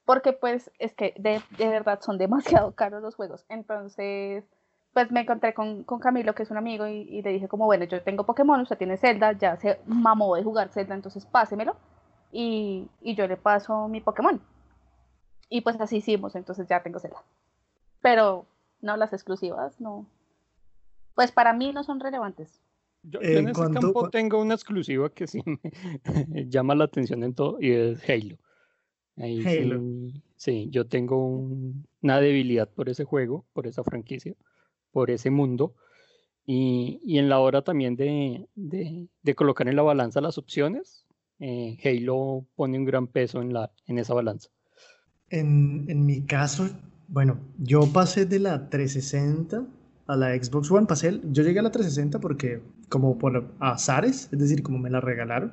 Porque 0.05 0.33
pues 0.33 0.71
es 0.79 0.95
que 0.95 1.15
de, 1.19 1.41
de 1.59 1.69
verdad 1.69 2.01
son 2.01 2.19
demasiado 2.19 2.73
caros 2.75 3.03
los 3.03 3.15
juegos. 3.15 3.45
Entonces, 3.49 4.45
pues 4.93 5.11
me 5.11 5.21
encontré 5.21 5.55
con, 5.55 5.85
con 5.85 6.01
Camilo, 6.01 6.35
que 6.35 6.43
es 6.43 6.51
un 6.51 6.57
amigo, 6.59 6.87
y, 6.87 7.03
y 7.09 7.23
le 7.23 7.31
dije 7.33 7.49
como, 7.49 7.67
bueno, 7.67 7.85
yo 7.85 8.03
tengo 8.03 8.27
Pokémon, 8.27 8.61
usted 8.61 8.77
tiene 8.79 8.97
Zelda, 8.97 9.33
ya 9.33 9.57
se 9.57 9.81
mamó 9.87 10.35
de 10.37 10.43
jugar 10.43 10.69
Zelda, 10.71 10.95
entonces 10.95 11.25
pásemelo. 11.27 11.77
Y, 12.33 12.89
y 13.01 13.15
yo 13.15 13.27
le 13.29 13.37
paso 13.37 13.89
mi 13.89 14.01
Pokémon. 14.01 14.41
Y 15.49 15.61
pues 15.61 15.79
así 15.81 15.99
hicimos, 15.99 16.35
entonces 16.35 16.67
ya 16.67 16.83
tengo 16.83 16.99
Zelda. 16.99 17.23
Pero 18.01 18.47
no, 18.81 18.97
las 18.97 19.13
exclusivas, 19.13 19.81
no. 19.81 20.07
Pues 21.15 21.31
para 21.31 21.53
mí 21.53 21.73
no 21.73 21.85
son 21.85 22.01
relevantes. 22.01 22.59
Yo, 23.03 23.21
yo 23.21 23.29
Eh, 23.29 23.39
en 23.39 23.49
ese 23.49 23.61
¿cuánto- 23.61 23.81
campo 23.81 24.11
tengo 24.11 24.41
una 24.41 24.55
exclusiva 24.55 25.11
que 25.11 25.27
sí 25.27 25.43
me 25.47 25.61
llama 26.49 26.75
la 26.75 26.85
atención 26.85 27.23
en 27.23 27.35
todo 27.35 27.59
y 27.61 27.71
es 27.71 28.09
Halo. 28.09 28.37
Ahí 29.17 29.43
sí, 29.43 30.23
sí, 30.37 30.69
yo 30.71 30.87
tengo 30.87 31.27
un- 31.27 31.87
una 32.03 32.21
debilidad 32.21 32.69
por 32.69 32.89
ese 32.89 33.05
juego, 33.05 33.45
por 33.53 33.67
esa 33.67 33.85
franquicia, 33.85 34.35
por 34.91 35.11
ese 35.11 35.31
mundo. 35.31 35.75
Y, 36.45 37.01
y 37.05 37.19
en 37.19 37.29
la 37.29 37.39
hora 37.39 37.63
también 37.63 37.95
de, 37.97 38.49
de- 38.55 39.07
de 39.23 39.35
colocar 39.35 39.69
en 39.69 39.77
la 39.77 39.83
balanza 39.83 40.21
las 40.21 40.39
opciones, 40.39 41.07
eh, 41.39 41.77
Halo 41.85 42.47
pone 42.57 42.79
un 42.79 42.85
gran 42.85 43.07
peso 43.07 43.43
en, 43.43 43.53
la, 43.53 43.71
en 43.87 43.99
esa 43.99 44.15
balanza. 44.15 44.49
En, 45.31 45.85
en 45.89 46.05
mi 46.05 46.23
caso, 46.23 46.69
bueno, 47.09 47.39
yo 47.59 47.87
pasé 47.93 48.27
de 48.27 48.39
la 48.41 48.69
360 48.71 49.65
a 50.07 50.17
la 50.17 50.35
Xbox 50.43 50.71
One. 50.71 50.87
Pasé, 50.87 51.21
yo 51.31 51.43
llegué 51.43 51.61
a 51.61 51.63
la 51.63 51.71
360 51.71 52.19
porque, 52.21 52.61
como 52.89 53.19
por 53.19 53.53
azares, 53.61 54.29
es 54.33 54.39
decir, 54.39 54.63
como 54.63 54.79
me 54.79 54.91
la 54.91 55.01
regalaron. 55.01 55.53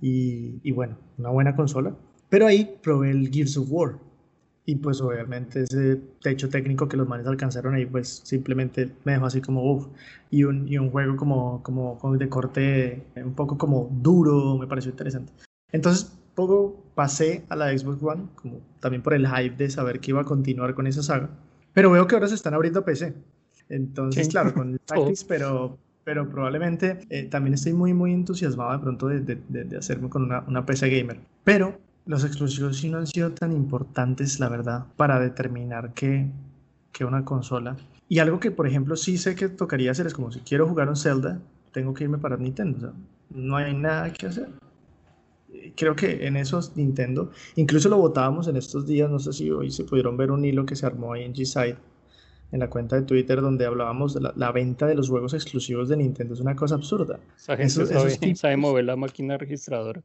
Y, 0.00 0.60
y 0.62 0.72
bueno, 0.72 0.98
una 1.18 1.30
buena 1.30 1.56
consola. 1.56 1.96
Pero 2.28 2.46
ahí 2.46 2.76
probé 2.82 3.10
el 3.10 3.30
Gears 3.32 3.56
of 3.56 3.68
War. 3.70 3.94
Y 4.68 4.74
pues 4.76 5.00
obviamente 5.00 5.62
ese 5.62 6.00
techo 6.20 6.48
técnico 6.48 6.88
que 6.88 6.96
los 6.96 7.06
manes 7.08 7.26
alcanzaron 7.28 7.74
ahí, 7.74 7.86
pues 7.86 8.20
simplemente 8.24 8.90
me 9.04 9.12
dejó 9.12 9.26
así 9.26 9.40
como 9.40 9.62
uff. 9.72 9.86
Y 10.30 10.42
un, 10.42 10.66
y 10.66 10.76
un 10.76 10.90
juego 10.90 11.14
como, 11.16 11.62
como, 11.62 11.96
como 11.98 12.16
de 12.16 12.28
corte 12.28 13.02
un 13.14 13.34
poco 13.34 13.56
como 13.56 13.88
duro, 14.02 14.58
me 14.58 14.66
pareció 14.66 14.90
interesante. 14.90 15.32
Entonces, 15.70 16.18
poco 16.34 16.82
pasé 16.96 17.44
a 17.48 17.54
la 17.54 17.76
Xbox 17.78 18.02
One, 18.02 18.24
como 18.34 18.58
también 18.80 19.02
por 19.02 19.14
el 19.14 19.26
hype 19.28 19.56
de 19.56 19.70
saber 19.70 20.00
que 20.00 20.10
iba 20.10 20.20
a 20.22 20.24
continuar 20.24 20.74
con 20.74 20.88
esa 20.88 21.02
saga. 21.02 21.30
Pero 21.72 21.92
veo 21.92 22.06
que 22.08 22.16
ahora 22.16 22.26
se 22.26 22.34
están 22.34 22.54
abriendo 22.54 22.84
PC. 22.84 23.14
Entonces, 23.68 24.28
claro, 24.28 24.52
con 24.54 24.72
el. 24.72 24.80
Tactics, 24.86 25.24
pero, 25.24 25.78
pero 26.04 26.28
probablemente 26.28 26.98
eh, 27.10 27.24
también 27.24 27.54
estoy 27.54 27.72
muy, 27.72 27.94
muy 27.94 28.12
entusiasmado 28.12 28.72
de 28.72 28.78
pronto 28.80 29.08
de, 29.08 29.20
de- 29.20 29.38
de- 29.48 29.64
de 29.64 29.76
hacerme 29.76 30.08
con 30.08 30.24
una, 30.24 30.40
una 30.46 30.64
PC 30.66 30.88
gamer. 30.90 31.18
Pero 31.44 31.78
los 32.06 32.24
exclusivos 32.24 32.76
sí 32.78 32.88
no 32.88 32.98
han 32.98 33.06
sido 33.06 33.32
tan 33.32 33.52
importantes, 33.52 34.38
la 34.40 34.48
verdad, 34.48 34.86
para 34.96 35.18
determinar 35.20 35.92
que, 35.92 36.28
que 36.92 37.04
una 37.04 37.24
consola. 37.24 37.76
Y 38.08 38.20
algo 38.20 38.38
que, 38.40 38.50
por 38.52 38.66
ejemplo, 38.66 38.96
sí 38.96 39.18
sé 39.18 39.34
que 39.34 39.48
tocaría 39.48 39.90
hacer 39.90 40.06
es 40.06 40.14
como 40.14 40.30
si 40.30 40.40
quiero 40.40 40.68
jugar 40.68 40.88
un 40.88 40.96
Zelda, 40.96 41.40
tengo 41.72 41.92
que 41.94 42.04
irme 42.04 42.18
para 42.18 42.36
Nintendo. 42.36 42.76
O 42.78 42.80
sea, 42.80 42.92
no 43.30 43.56
hay 43.56 43.74
nada 43.74 44.12
que 44.12 44.26
hacer. 44.26 44.48
Creo 45.74 45.96
que 45.96 46.26
en 46.26 46.36
esos 46.36 46.76
Nintendo, 46.76 47.30
incluso 47.56 47.88
lo 47.88 47.96
votábamos 47.98 48.46
en 48.48 48.56
estos 48.56 48.86
días, 48.86 49.10
no 49.10 49.18
sé 49.18 49.32
si 49.32 49.50
hoy 49.50 49.70
se 49.70 49.84
pudieron 49.84 50.16
ver 50.16 50.30
un 50.30 50.44
hilo 50.44 50.64
que 50.66 50.76
se 50.76 50.86
armó 50.86 51.12
ahí 51.12 51.24
en 51.24 51.34
G-Side, 51.34 51.76
en 52.52 52.60
la 52.60 52.70
cuenta 52.70 52.94
de 52.96 53.02
Twitter, 53.02 53.40
donde 53.40 53.66
hablábamos 53.66 54.14
de 54.14 54.20
la, 54.20 54.32
la 54.36 54.52
venta 54.52 54.86
de 54.86 54.94
los 54.94 55.08
juegos 55.08 55.34
exclusivos 55.34 55.88
de 55.88 55.96
Nintendo. 55.96 56.34
Es 56.34 56.40
una 56.40 56.54
cosa 56.54 56.76
absurda. 56.76 57.18
Esa 57.36 57.56
gente 57.56 57.72
Esos- 57.72 57.88
sabe, 57.88 58.06
esos 58.08 58.20
tipos- 58.20 58.38
sabe 58.38 58.56
mover 58.56 58.84
la 58.84 58.94
máquina 58.96 59.36
registradora. 59.36 60.00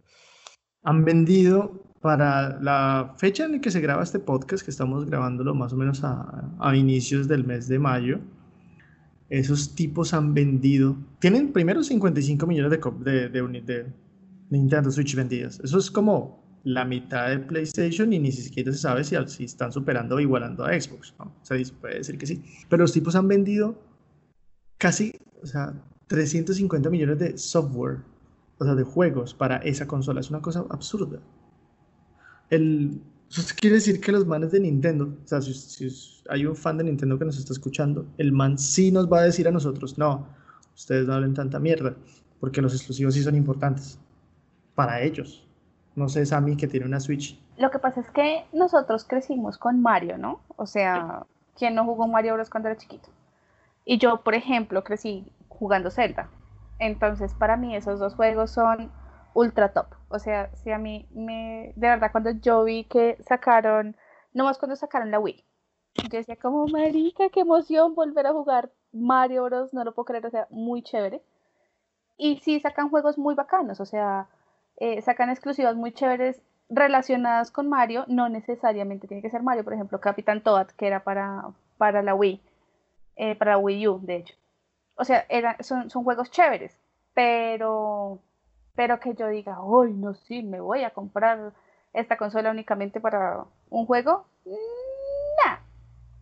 Han 0.83 1.05
vendido 1.05 1.81
para 2.01 2.59
la 2.61 3.13
fecha 3.17 3.45
en 3.45 3.53
la 3.53 3.61
que 3.61 3.69
se 3.71 3.79
graba 3.79 4.03
este 4.03 4.19
podcast, 4.19 4.65
que 4.65 4.71
estamos 4.71 5.05
grabándolo 5.05 5.53
más 5.53 5.71
o 5.71 5.77
menos 5.77 6.01
a, 6.03 6.75
inicios 6.75 7.27
del 7.27 7.45
mes 7.45 7.67
de 7.67 7.77
mayo, 7.77 8.19
esos 9.29 9.75
tipos 9.75 10.13
han 10.13 10.33
vendido, 10.33 10.97
tienen 11.19 11.53
primero 11.53 11.83
55 11.83 12.45
millones 12.47 12.71
de, 12.71 13.85
Nintendo 14.50 14.91
Switch 14.91 15.15
vendidas. 15.15 15.61
Eso 15.63 15.77
es 15.77 15.89
como 15.89 16.41
la 16.63 16.83
mitad 16.83 17.29
de 17.29 17.39
PlayStation 17.39 18.11
y 18.11 18.19
ni 18.19 18.31
siquiera 18.31 18.71
se 18.73 18.79
sabe 18.79 19.03
si, 19.03 19.15
están 19.43 19.71
superando 19.71 20.15
o 20.15 20.19
igualando 20.19 20.65
a 20.65 20.79
Xbox. 20.79 21.15
¿no? 21.17 21.31
Dice- 21.55 21.73
puede 21.79 22.00
decir 22.00 22.17
que 22.17 22.25
sí. 22.25 22.43
Pero 22.67 22.83
los 22.83 22.91
tipos 22.91 23.15
han 23.15 23.27
vendido 23.27 23.79
casi, 24.77 25.13
o 25.41 25.45
sea, 25.45 25.73
350 26.07 26.89
millones 26.89 27.19
de 27.19 27.38
software 27.38 28.00
o 28.61 28.63
sea, 28.63 28.75
de 28.75 28.83
juegos 28.83 29.33
para 29.33 29.57
esa 29.57 29.87
consola. 29.87 30.19
Es 30.19 30.29
una 30.29 30.39
cosa 30.39 30.63
absurda. 30.69 31.19
El, 32.51 33.01
eso 33.27 33.41
quiere 33.59 33.77
decir 33.77 33.99
que 33.99 34.11
los 34.11 34.27
manes 34.27 34.51
de 34.51 34.59
Nintendo, 34.59 35.05
o 35.05 35.27
sea, 35.27 35.41
si, 35.41 35.51
si 35.55 35.89
hay 36.29 36.45
un 36.45 36.55
fan 36.55 36.77
de 36.77 36.83
Nintendo 36.83 37.17
que 37.17 37.25
nos 37.25 37.39
está 37.39 37.53
escuchando, 37.53 38.05
el 38.19 38.31
man 38.31 38.59
sí 38.59 38.91
nos 38.91 39.11
va 39.11 39.21
a 39.21 39.23
decir 39.23 39.47
a 39.47 39.51
nosotros, 39.51 39.97
no, 39.97 40.27
ustedes 40.75 41.07
no 41.07 41.15
hablen 41.15 41.33
tanta 41.33 41.59
mierda, 41.59 41.95
porque 42.39 42.61
los 42.61 42.75
exclusivos 42.75 43.15
sí 43.15 43.23
son 43.23 43.35
importantes 43.35 43.97
para 44.75 45.01
ellos. 45.01 45.43
No 45.95 46.07
sé, 46.07 46.23
Sammy, 46.23 46.55
que 46.55 46.67
tiene 46.67 46.85
una 46.85 46.99
Switch. 46.99 47.41
Lo 47.57 47.71
que 47.71 47.79
pasa 47.79 48.01
es 48.01 48.11
que 48.11 48.45
nosotros 48.53 49.05
crecimos 49.05 49.57
con 49.57 49.81
Mario, 49.81 50.19
¿no? 50.19 50.39
O 50.55 50.67
sea, 50.67 51.25
¿quién 51.57 51.73
no 51.73 51.83
jugó 51.85 52.07
Mario 52.07 52.35
Bros 52.35 52.51
cuando 52.51 52.69
era 52.69 52.77
chiquito? 52.77 53.09
Y 53.85 53.97
yo, 53.97 54.21
por 54.21 54.35
ejemplo, 54.35 54.83
crecí 54.83 55.25
jugando 55.49 55.89
Zelda. 55.89 56.29
Entonces, 56.81 57.35
para 57.35 57.57
mí 57.57 57.75
esos 57.75 58.00
dos 58.00 58.15
juegos 58.15 58.50
son 58.50 58.91
ultra 59.35 59.71
top. 59.71 59.85
O 60.09 60.17
sea, 60.17 60.50
si 60.55 60.71
a 60.71 60.79
mí 60.79 61.07
me... 61.11 61.73
De 61.75 61.88
verdad, 61.88 62.11
cuando 62.11 62.31
yo 62.31 62.63
vi 62.63 62.85
que 62.85 63.17
sacaron... 63.21 63.95
No 64.33 64.45
más 64.45 64.57
cuando 64.57 64.75
sacaron 64.75 65.11
la 65.11 65.19
Wii. 65.19 65.45
Yo 66.09 66.17
decía 66.17 66.38
como, 66.38 66.65
marica, 66.67 67.29
qué 67.29 67.41
emoción 67.41 67.93
volver 67.93 68.25
a 68.25 68.31
jugar 68.31 68.71
Mario 68.91 69.43
Bros. 69.43 69.75
No 69.75 69.83
lo 69.83 69.93
puedo 69.93 70.05
creer, 70.05 70.25
o 70.25 70.31
sea, 70.31 70.47
muy 70.50 70.81
chévere. 70.81 71.21
Y 72.17 72.38
sí 72.38 72.59
sacan 72.59 72.89
juegos 72.89 73.19
muy 73.19 73.35
bacanos, 73.35 73.79
o 73.79 73.85
sea, 73.85 74.27
eh, 74.77 75.01
sacan 75.03 75.29
exclusivas 75.29 75.75
muy 75.75 75.91
chéveres 75.91 76.41
relacionadas 76.67 77.51
con 77.51 77.69
Mario. 77.69 78.05
No 78.07 78.27
necesariamente 78.27 79.07
tiene 79.07 79.21
que 79.21 79.29
ser 79.29 79.43
Mario, 79.43 79.63
por 79.63 79.73
ejemplo, 79.73 80.00
Capitán 80.00 80.41
Toad, 80.41 80.67
que 80.69 80.88
era 80.88 81.03
para, 81.03 81.43
para 81.77 82.01
la 82.01 82.15
Wii, 82.15 82.41
eh, 83.17 83.35
para 83.35 83.51
la 83.51 83.57
Wii 83.59 83.88
U, 83.88 84.00
de 84.01 84.15
hecho. 84.15 84.40
O 84.95 85.05
sea, 85.05 85.25
son, 85.62 85.89
son 85.89 86.03
juegos 86.03 86.29
chéveres, 86.31 86.77
pero, 87.13 88.19
pero 88.75 89.00
que 89.00 89.13
yo 89.15 89.27
diga, 89.27 89.62
uy, 89.63 89.93
no, 89.93 90.13
sí, 90.13 90.43
me 90.43 90.60
voy 90.60 90.83
a 90.83 90.91
comprar 90.91 91.53
esta 91.93 92.17
consola 92.17 92.51
únicamente 92.51 93.00
para 93.00 93.45
un 93.69 93.86
juego. 93.86 94.25
Nah. 94.45 95.57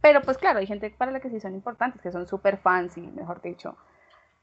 Pero 0.01 0.21
pues 0.21 0.37
claro, 0.37 0.59
hay 0.59 0.67
gente 0.67 0.89
para 0.97 1.11
la 1.11 1.19
que 1.19 1.29
sí 1.29 1.39
son 1.39 1.53
importantes, 1.53 2.01
que 2.01 2.11
son 2.11 2.25
super 2.27 2.57
fans 2.57 2.97
y, 2.97 3.01
mejor 3.01 3.41
dicho, 3.41 3.75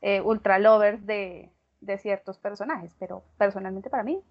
eh, 0.03 0.21
ultra 0.21 0.59
lovers 0.59 1.07
de, 1.07 1.51
de, 1.81 1.99
ciertos 1.99 2.39
personajes. 2.39 2.95
Pero 2.99 3.23
personalmente 3.39 3.89
para 3.89 4.03
mí, 4.03 4.23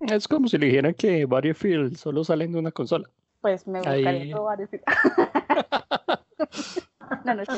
me. 0.00 0.14
Es 0.14 0.28
como 0.28 0.46
si 0.48 0.58
le 0.58 0.66
dijeran 0.66 0.94
que 0.94 1.26
Battlefield 1.26 1.96
solo 1.96 2.22
salen 2.22 2.52
de 2.52 2.58
una 2.58 2.70
consola. 2.70 3.08
Pues 3.40 3.66
me 3.66 3.80
gustaría 3.80 4.08
Ahí... 4.08 4.30
probar 4.32 4.58
no, 7.24 7.34
no 7.34 7.42
es. 7.42 7.48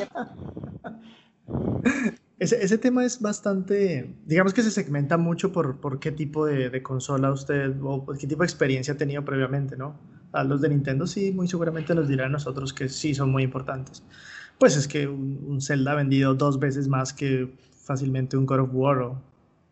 Ese, 2.39 2.77
tema 2.77 3.03
es 3.03 3.19
bastante, 3.19 4.15
digamos 4.25 4.53
que 4.53 4.61
se 4.61 4.69
segmenta 4.69 5.17
mucho 5.17 5.51
por, 5.51 5.99
qué 5.99 6.11
tipo 6.11 6.45
de, 6.45 6.69
de, 6.69 6.83
consola 6.83 7.31
usted 7.31 7.75
o 7.81 8.05
qué 8.05 8.27
tipo 8.27 8.43
de 8.43 8.45
experiencia 8.45 8.93
ha 8.93 8.97
tenido 8.97 9.25
previamente, 9.25 9.75
¿no? 9.75 9.95
A 10.33 10.43
los 10.43 10.61
de 10.61 10.69
Nintendo 10.69 11.07
sí, 11.07 11.31
muy 11.31 11.47
seguramente 11.47 11.95
nos 11.95 12.07
dirán 12.07 12.27
a 12.27 12.33
nosotros 12.33 12.73
que 12.73 12.89
sí 12.89 13.15
son 13.15 13.31
muy 13.31 13.41
importantes. 13.41 14.03
Pues 14.59 14.77
es 14.77 14.87
que 14.87 15.07
un, 15.07 15.43
un, 15.47 15.61
Zelda 15.61 15.93
ha 15.93 15.95
vendido 15.95 16.35
dos 16.35 16.59
veces 16.59 16.87
más 16.87 17.11
que 17.11 17.51
fácilmente 17.83 18.37
un 18.37 18.45
God 18.45 18.59
of 18.59 18.69
War 18.73 18.99
o 18.99 19.21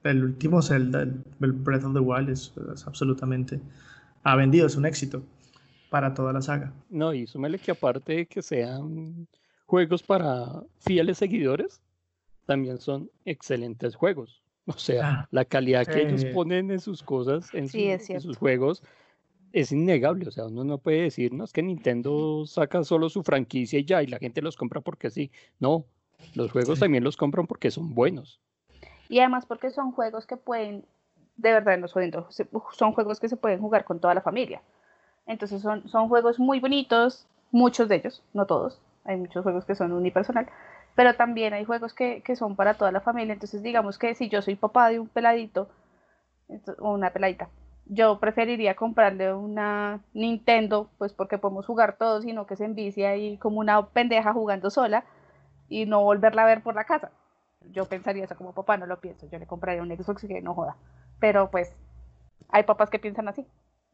el 0.03 0.23
último 0.23 0.61
Zelda, 0.61 1.03
el, 1.03 1.23
el 1.41 1.51
Breath 1.51 1.83
of 1.83 1.93
the 1.93 1.99
Wild, 1.99 2.29
es, 2.29 2.51
es, 2.73 2.87
absolutamente, 2.87 3.59
ha 4.23 4.35
vendido, 4.35 4.65
es 4.65 4.75
un 4.75 4.85
éxito 4.85 5.23
para 5.95 6.13
toda 6.13 6.33
la 6.33 6.41
saga. 6.41 6.73
No, 6.89 7.13
y 7.13 7.25
súmele 7.25 7.57
que 7.57 7.71
aparte 7.71 8.17
de 8.17 8.25
que 8.25 8.41
sean 8.41 9.29
juegos 9.65 10.03
para 10.03 10.61
fieles 10.79 11.19
seguidores, 11.19 11.81
también 12.45 12.79
son 12.79 13.09
excelentes 13.23 13.95
juegos. 13.95 14.43
O 14.65 14.73
sea, 14.73 15.09
ah, 15.09 15.27
la 15.31 15.45
calidad 15.45 15.85
que 15.85 15.99
eh, 15.99 16.09
ellos 16.09 16.25
ponen 16.33 16.69
en 16.69 16.81
sus 16.81 17.01
cosas, 17.01 17.47
en, 17.53 17.69
sí, 17.69 17.97
su, 17.97 18.11
en, 18.11 18.19
sus 18.19 18.35
juegos, 18.35 18.83
es 19.53 19.71
innegable. 19.71 20.27
O 20.27 20.31
sea, 20.31 20.47
uno 20.47 20.65
no 20.65 20.79
puede 20.79 21.03
decir, 21.03 21.31
no, 21.31 21.45
es 21.45 21.53
que 21.53 21.63
Nintendo 21.63 22.45
saca 22.45 22.83
solo 22.83 23.07
su 23.07 23.23
franquicia 23.23 23.79
y 23.79 23.85
ya, 23.85 24.03
y 24.03 24.07
la 24.07 24.19
gente 24.19 24.41
los 24.41 24.57
compra 24.57 24.81
porque 24.81 25.09
sí. 25.09 25.31
No, 25.59 25.85
los 26.33 26.51
juegos 26.51 26.77
sí. 26.77 26.81
también 26.81 27.05
los 27.05 27.15
compran 27.15 27.47
porque 27.47 27.71
son 27.71 27.95
buenos. 27.95 28.41
Y 29.07 29.19
además 29.19 29.45
porque 29.45 29.69
son 29.69 29.93
juegos 29.93 30.25
que 30.25 30.35
pueden, 30.35 30.83
de 31.37 31.53
verdad, 31.53 31.77
no 31.77 31.87
son, 31.87 32.11
son 32.73 32.91
juegos 32.91 33.21
que 33.21 33.29
se 33.29 33.37
pueden 33.37 33.61
jugar 33.61 33.85
con 33.85 34.01
toda 34.01 34.13
la 34.13 34.21
familia. 34.21 34.61
Entonces 35.27 35.61
son, 35.61 35.87
son 35.89 36.07
juegos 36.07 36.39
muy 36.39 36.59
bonitos, 36.59 37.27
muchos 37.51 37.89
de 37.89 37.95
ellos, 37.97 38.23
no 38.33 38.45
todos. 38.45 38.81
Hay 39.03 39.17
muchos 39.17 39.43
juegos 39.43 39.65
que 39.65 39.75
son 39.75 39.91
unipersonal, 39.91 40.47
pero 40.95 41.15
también 41.15 41.53
hay 41.53 41.65
juegos 41.65 41.93
que, 41.93 42.21
que, 42.21 42.35
son 42.35 42.55
para 42.55 42.75
toda 42.75 42.91
la 42.91 43.01
familia. 43.01 43.33
Entonces, 43.33 43.61
digamos 43.63 43.97
que 43.97 44.15
si 44.15 44.29
yo 44.29 44.41
soy 44.41 44.55
papá 44.55 44.89
de 44.89 44.99
un 44.99 45.07
peladito 45.07 45.69
o 46.79 46.93
una 46.93 47.11
peladita, 47.11 47.49
yo 47.85 48.19
preferiría 48.19 48.75
comprarle 48.75 49.33
una 49.33 50.01
Nintendo, 50.13 50.89
pues 50.97 51.13
porque 51.13 51.37
podemos 51.37 51.65
jugar 51.65 51.97
todos, 51.97 52.23
sino 52.23 52.45
que 52.47 52.55
se 52.55 52.65
envicia 52.65 53.09
ahí 53.09 53.37
como 53.37 53.59
una 53.59 53.85
pendeja 53.87 54.33
jugando 54.33 54.69
sola 54.69 55.05
y 55.69 55.85
no 55.85 56.03
volverla 56.03 56.43
a 56.43 56.47
ver 56.47 56.63
por 56.63 56.75
la 56.75 56.85
casa. 56.85 57.11
Yo 57.71 57.85
pensaría 57.85 58.25
eso 58.25 58.35
como 58.35 58.53
papá, 58.53 58.77
no 58.77 58.85
lo 58.85 58.99
pienso. 58.99 59.27
Yo 59.29 59.39
le 59.39 59.47
compraría 59.47 59.81
un 59.81 59.95
Xbox 59.95 60.25
que 60.27 60.41
no 60.41 60.53
joda. 60.53 60.77
Pero 61.19 61.49
pues 61.51 61.75
hay 62.49 62.63
papás 62.63 62.89
que 62.89 62.99
piensan 62.99 63.27
así. 63.27 63.45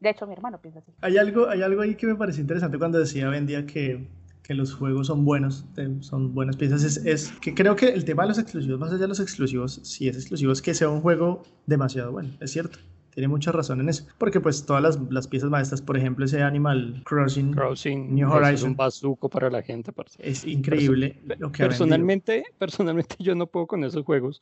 De 0.02 0.10
hecho, 0.10 0.26
mi 0.26 0.32
hermano 0.32 0.60
piensa 0.60 0.80
así. 0.80 0.92
Hay 1.00 1.16
algo, 1.16 1.48
hay 1.48 1.62
algo 1.62 1.80
ahí 1.80 1.94
que 1.94 2.06
me 2.08 2.16
pareció 2.16 2.42
interesante 2.42 2.76
cuando 2.76 2.98
decía 2.98 3.28
Vendía 3.28 3.64
que 3.64 4.06
que 4.42 4.54
los 4.54 4.74
juegos 4.74 5.06
son 5.06 5.24
buenos, 5.24 5.64
son 6.00 6.34
buenas 6.34 6.56
piezas, 6.56 6.82
es, 6.82 6.96
es, 7.06 7.30
que 7.40 7.54
creo 7.54 7.76
que 7.76 7.90
el 7.90 8.04
tema 8.04 8.24
de 8.24 8.30
los 8.30 8.38
exclusivos, 8.38 8.80
más 8.80 8.90
allá 8.90 9.02
de 9.02 9.08
los 9.08 9.20
exclusivos, 9.20 9.80
si 9.84 10.08
es 10.08 10.16
exclusivo, 10.16 10.52
es 10.52 10.60
que 10.60 10.74
sea 10.74 10.88
un 10.88 11.00
juego 11.00 11.44
demasiado 11.66 12.10
bueno, 12.10 12.30
es 12.40 12.50
cierto. 12.50 12.78
Tiene 13.10 13.28
mucha 13.28 13.52
razón 13.52 13.78
en 13.80 13.90
eso. 13.90 14.06
Porque 14.16 14.40
pues 14.40 14.64
todas 14.64 14.82
las, 14.82 14.98
las 15.10 15.28
piezas 15.28 15.50
maestras, 15.50 15.82
por 15.82 15.98
ejemplo, 15.98 16.24
ese 16.24 16.42
Animal 16.42 17.02
Crossing, 17.04 17.52
Crossing 17.52 18.14
New 18.14 18.26
Horizons. 18.26 18.60
Es 18.60 18.62
un 18.62 18.74
bazuco 18.74 19.28
para 19.28 19.50
la 19.50 19.60
gente. 19.62 19.92
Parce. 19.92 20.16
Es 20.18 20.46
increíble 20.46 21.20
Person 21.26 21.40
lo 21.40 21.52
que 21.52 21.62
personalmente, 21.62 22.44
personalmente 22.56 23.16
yo 23.20 23.34
no 23.34 23.46
puedo 23.46 23.66
con 23.66 23.84
esos 23.84 24.02
juegos. 24.06 24.40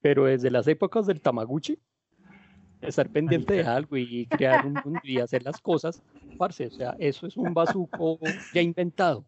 Pero 0.00 0.24
desde 0.24 0.50
las 0.50 0.66
épocas 0.66 1.06
del 1.06 1.20
Tamaguchi, 1.20 1.78
estar 2.82 3.08
pendiente 3.08 3.54
de 3.54 3.64
algo 3.64 3.96
y 3.96 4.26
crear 4.26 4.66
un 4.66 4.74
mundo 4.84 5.00
y 5.02 5.18
hacer 5.18 5.42
las 5.42 5.60
cosas, 5.60 6.02
parce, 6.38 6.66
o 6.66 6.70
sea, 6.70 6.94
eso 6.98 7.26
es 7.26 7.36
un 7.36 7.54
bazuco 7.54 8.18
ya 8.52 8.60
inventado. 8.60 9.24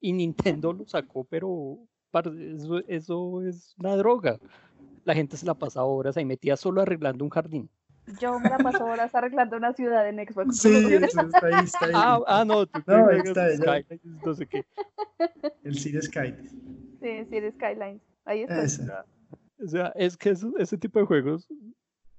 Y 0.00 0.12
Nintendo 0.12 0.72
lo 0.72 0.86
sacó, 0.86 1.24
pero 1.24 1.78
parce, 2.10 2.30
eso, 2.54 2.78
eso 2.88 3.42
es 3.42 3.74
una 3.78 3.96
droga. 3.96 4.38
La 5.04 5.14
gente 5.14 5.36
se 5.36 5.46
la 5.46 5.54
pasa 5.54 5.84
horas 5.84 6.16
ahí 6.16 6.24
metida 6.24 6.56
solo 6.56 6.80
arreglando 6.80 7.24
un 7.24 7.30
jardín. 7.30 7.70
Yo 8.20 8.38
me 8.38 8.50
la 8.50 8.58
paso 8.58 8.84
horas 8.84 9.14
arreglando 9.14 9.56
una 9.56 9.72
ciudad 9.72 10.06
en 10.08 10.16
Xbox. 10.26 10.58
Sí, 10.58 10.68
está 10.94 11.46
ahí, 11.46 11.64
está 11.64 11.86
ahí. 11.86 11.92
Ah, 11.94 12.20
ah 12.26 12.44
no, 12.44 12.66
tú 12.66 12.80
no, 12.86 13.10
está 13.10 13.44
ahí, 13.44 13.56
Sky, 13.56 14.00
no 14.24 14.34
sé 14.34 14.46
qué. 14.46 14.64
El 15.62 15.78
City 15.78 16.02
Sky. 16.02 16.34
Sí, 17.00 17.24
City 17.30 17.50
Skylines. 17.52 18.02
Ahí 18.24 18.42
está. 18.42 18.62
Esa. 18.62 19.06
O 19.62 19.68
sea, 19.68 19.92
es 19.96 20.16
que 20.16 20.30
eso, 20.30 20.52
ese 20.58 20.76
tipo 20.76 20.98
de 20.98 21.06
juegos 21.06 21.48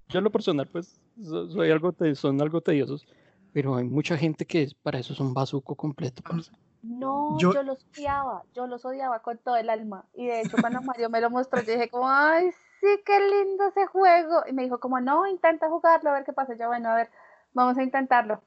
yo 0.09 0.19
en 0.19 0.23
lo 0.23 0.31
personal, 0.31 0.67
pues, 0.67 0.99
soy 1.23 1.71
algo 1.71 1.93
son 2.15 2.41
algo 2.41 2.61
tediosos, 2.61 3.07
pero 3.53 3.75
hay 3.75 3.85
mucha 3.85 4.17
gente 4.17 4.45
que 4.45 4.69
para 4.83 4.99
eso 4.99 5.13
es 5.13 5.19
un 5.19 5.33
bazuco 5.33 5.75
completo. 5.75 6.21
Parce. 6.23 6.51
No, 6.83 7.37
yo... 7.39 7.53
yo... 7.53 7.63
los 7.63 7.85
odiaba, 7.85 8.43
yo 8.53 8.67
los 8.67 8.85
odiaba 8.85 9.19
con 9.21 9.37
todo 9.39 9.57
el 9.57 9.69
alma. 9.69 10.05
Y 10.13 10.27
de 10.27 10.41
hecho, 10.41 10.57
cuando 10.59 10.81
Mario 10.81 11.09
me 11.09 11.21
lo 11.21 11.29
mostró, 11.29 11.61
yo 11.61 11.71
dije 11.71 11.89
como, 11.89 12.07
ay, 12.07 12.51
sí, 12.79 12.87
qué 13.05 13.19
lindo 13.19 13.67
ese 13.67 13.87
juego. 13.87 14.43
Y 14.47 14.53
me 14.53 14.63
dijo 14.63 14.79
como, 14.79 14.99
no, 14.99 15.25
intenta 15.25 15.69
jugarlo, 15.69 16.11
a 16.11 16.13
ver 16.13 16.25
qué 16.25 16.33
pasa. 16.33 16.55
Yo, 16.55 16.67
bueno, 16.67 16.89
a 16.89 16.95
ver, 16.95 17.09
vamos 17.53 17.77
a 17.77 17.83
intentarlo. 17.83 18.41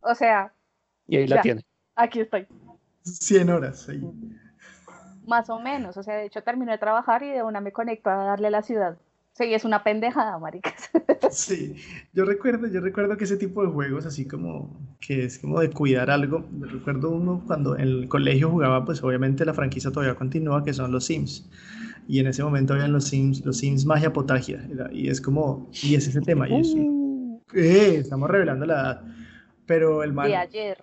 O 0.00 0.14
sea. 0.14 0.52
Y 1.06 1.16
ahí 1.16 1.26
la 1.26 1.40
tiene. 1.40 1.64
Aquí 1.94 2.20
estoy. 2.20 2.46
100 3.02 3.48
horas, 3.48 3.82
sí. 3.82 4.00
Más 5.26 5.48
o 5.48 5.58
menos, 5.58 5.96
o 5.96 6.02
sea, 6.02 6.16
de 6.16 6.26
hecho 6.26 6.42
terminé 6.42 6.72
de 6.72 6.78
trabajar 6.78 7.22
y 7.22 7.30
de 7.30 7.42
una 7.42 7.60
me 7.60 7.72
conecto 7.72 8.10
a 8.10 8.16
darle 8.16 8.48
a 8.48 8.50
la 8.50 8.62
ciudad. 8.62 8.98
Sí, 9.36 9.52
es 9.52 9.64
una 9.66 9.82
pendejada, 9.84 10.38
maricas. 10.38 10.90
Sí, 11.30 11.74
yo 12.12 12.24
recuerdo, 12.24 12.68
yo 12.68 12.80
recuerdo 12.80 13.16
que 13.16 13.24
ese 13.24 13.36
tipo 13.36 13.62
de 13.64 13.68
juegos, 13.70 14.06
así 14.06 14.26
como 14.26 14.78
que 15.00 15.24
es 15.24 15.38
como 15.38 15.60
de 15.60 15.70
cuidar 15.70 16.10
algo, 16.10 16.44
recuerdo 16.60 17.10
uno 17.10 17.42
cuando 17.46 17.74
en 17.76 17.82
el 17.82 18.08
colegio 18.08 18.50
jugaba, 18.50 18.84
pues 18.84 19.02
obviamente 19.02 19.44
la 19.44 19.52
franquicia 19.54 19.90
todavía 19.90 20.14
continúa, 20.14 20.64
que 20.64 20.72
son 20.72 20.92
los 20.92 21.04
Sims. 21.06 21.48
Y 22.08 22.20
en 22.20 22.28
ese 22.28 22.42
momento 22.44 22.74
habían 22.74 22.92
los 22.92 23.04
Sims, 23.08 23.44
los 23.44 23.58
Sims 23.58 23.84
magia 23.84 24.12
potagia. 24.12 24.66
Y 24.92 25.08
es 25.08 25.20
como, 25.20 25.68
y 25.82 25.94
es 25.96 26.06
ese 26.08 26.20
tema. 26.22 26.48
Y 26.48 26.60
es, 26.60 26.72
Uh. 26.74 27.40
eh, 27.54 27.96
estamos 27.98 28.30
revelando 28.30 28.66
la 28.66 28.74
edad. 28.74 29.04
Pero 29.66 30.02
el 30.02 30.12
man, 30.12 30.28
De 30.28 30.36
ayer. 30.36 30.78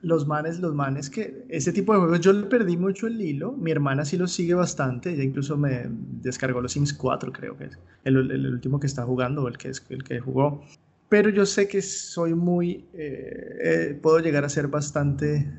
Los 0.00 0.26
manes, 0.26 0.60
los 0.60 0.74
manes 0.74 1.10
que 1.10 1.44
ese 1.48 1.72
tipo 1.72 1.92
de 1.92 1.98
juegos 1.98 2.20
yo 2.20 2.32
le 2.32 2.46
perdí 2.46 2.76
mucho 2.76 3.06
el 3.06 3.20
hilo. 3.20 3.52
Mi 3.52 3.70
hermana 3.70 4.04
sí 4.04 4.16
los 4.16 4.32
sigue 4.32 4.54
bastante. 4.54 5.12
Ella 5.12 5.24
incluso 5.24 5.56
me 5.56 5.86
descargó 5.88 6.60
los 6.60 6.72
Sims 6.72 6.92
4, 6.94 7.32
creo 7.32 7.56
que 7.56 7.64
es 7.64 7.78
el, 8.04 8.16
último 8.46 8.78
que 8.78 8.86
está 8.86 9.04
jugando, 9.04 9.48
el 9.48 9.58
que 9.58 9.72
el 9.88 10.04
que 10.04 10.20
jugó. 10.20 10.62
Pero 11.08 11.30
yo 11.30 11.46
sé 11.46 11.68
que 11.68 11.80
soy 11.80 12.34
muy, 12.34 12.84
eh, 12.92 13.58
eh, 13.62 13.98
puedo 14.00 14.18
llegar 14.18 14.44
a 14.44 14.48
ser 14.48 14.68
bastante, 14.68 15.50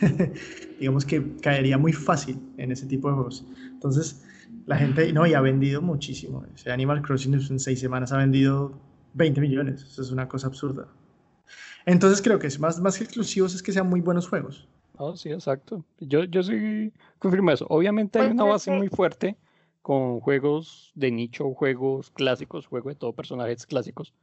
digamos 0.78 1.06
que 1.06 1.36
caería 1.40 1.78
muy 1.78 1.92
fácil 1.92 2.38
en 2.58 2.70
ese 2.70 2.86
tipo 2.86 3.08
de 3.08 3.14
juegos. 3.14 3.46
Entonces, 3.72 4.22
la 4.66 4.76
gente, 4.76 5.10
no, 5.12 5.26
y 5.26 5.34
ha 5.34 5.40
vendido 5.40 5.80
muchísimo. 5.80 6.44
Ese 6.54 6.70
Animal 6.70 7.02
Crossing 7.02 7.34
en 7.34 7.58
seis 7.58 7.80
semanas 7.80 8.12
ha 8.12 8.18
vendido 8.18 8.78
20 9.14 9.40
millones. 9.40 9.82
Eso 9.82 10.02
es 10.02 10.10
una 10.10 10.28
cosa 10.28 10.48
absurda. 10.48 10.86
Entonces 11.86 12.22
creo 12.22 12.38
que 12.38 12.46
es 12.46 12.58
más, 12.58 12.80
más 12.80 12.96
que 12.96 13.04
exclusivos 13.04 13.54
es 13.54 13.62
que 13.62 13.72
sean 13.72 13.88
muy 13.88 14.00
buenos 14.00 14.28
juegos. 14.28 14.66
Oh, 14.96 15.16
sí, 15.16 15.30
exacto. 15.30 15.84
Yo, 16.00 16.24
yo 16.24 16.42
sí 16.42 16.92
confirmo 17.18 17.50
eso. 17.50 17.66
Obviamente 17.68 18.18
hay 18.18 18.26
Pues 18.26 18.34
una 18.34 18.44
base 18.44 18.70
muy 18.70 18.88
fuerte 18.88 19.36
con 19.82 20.20
juegos 20.20 20.92
de 20.94 21.10
nicho, 21.10 21.52
juegos 21.52 22.10
clásicos, 22.10 22.66
juego 22.66 22.88
de 22.88 22.94
todo 22.94 23.12
personajes 23.12 23.66
clásicos. 23.66 24.14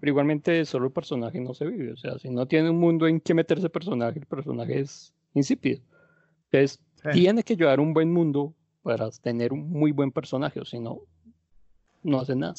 Pero 0.00 0.10
igualmente 0.10 0.64
solo 0.64 0.86
el 0.86 0.92
personaje 0.92 1.40
no 1.40 1.54
se 1.54 1.66
vive. 1.66 1.92
O 1.92 1.96
sea, 1.96 2.18
si 2.18 2.28
no 2.28 2.46
tiene 2.46 2.70
un 2.70 2.78
mundo 2.78 3.06
en 3.06 3.20
que 3.20 3.34
meterse 3.34 3.68
personaje, 3.68 4.18
el 4.18 4.26
personaje 4.26 4.80
es 4.80 5.12
insípido. 5.34 5.80
Entonces, 6.50 6.80
tiene 7.12 7.42
que 7.42 7.56
llevar 7.56 7.78
un 7.78 7.92
buen 7.92 8.12
mundo 8.12 8.52
para 8.82 9.10
tener 9.10 9.52
un 9.52 9.70
muy 9.70 9.92
buen 9.92 10.10
personaje, 10.10 10.60
o 10.60 10.64
si 10.64 10.78
no, 10.78 11.00
no 12.02 12.20
hace 12.20 12.34
nada. 12.34 12.54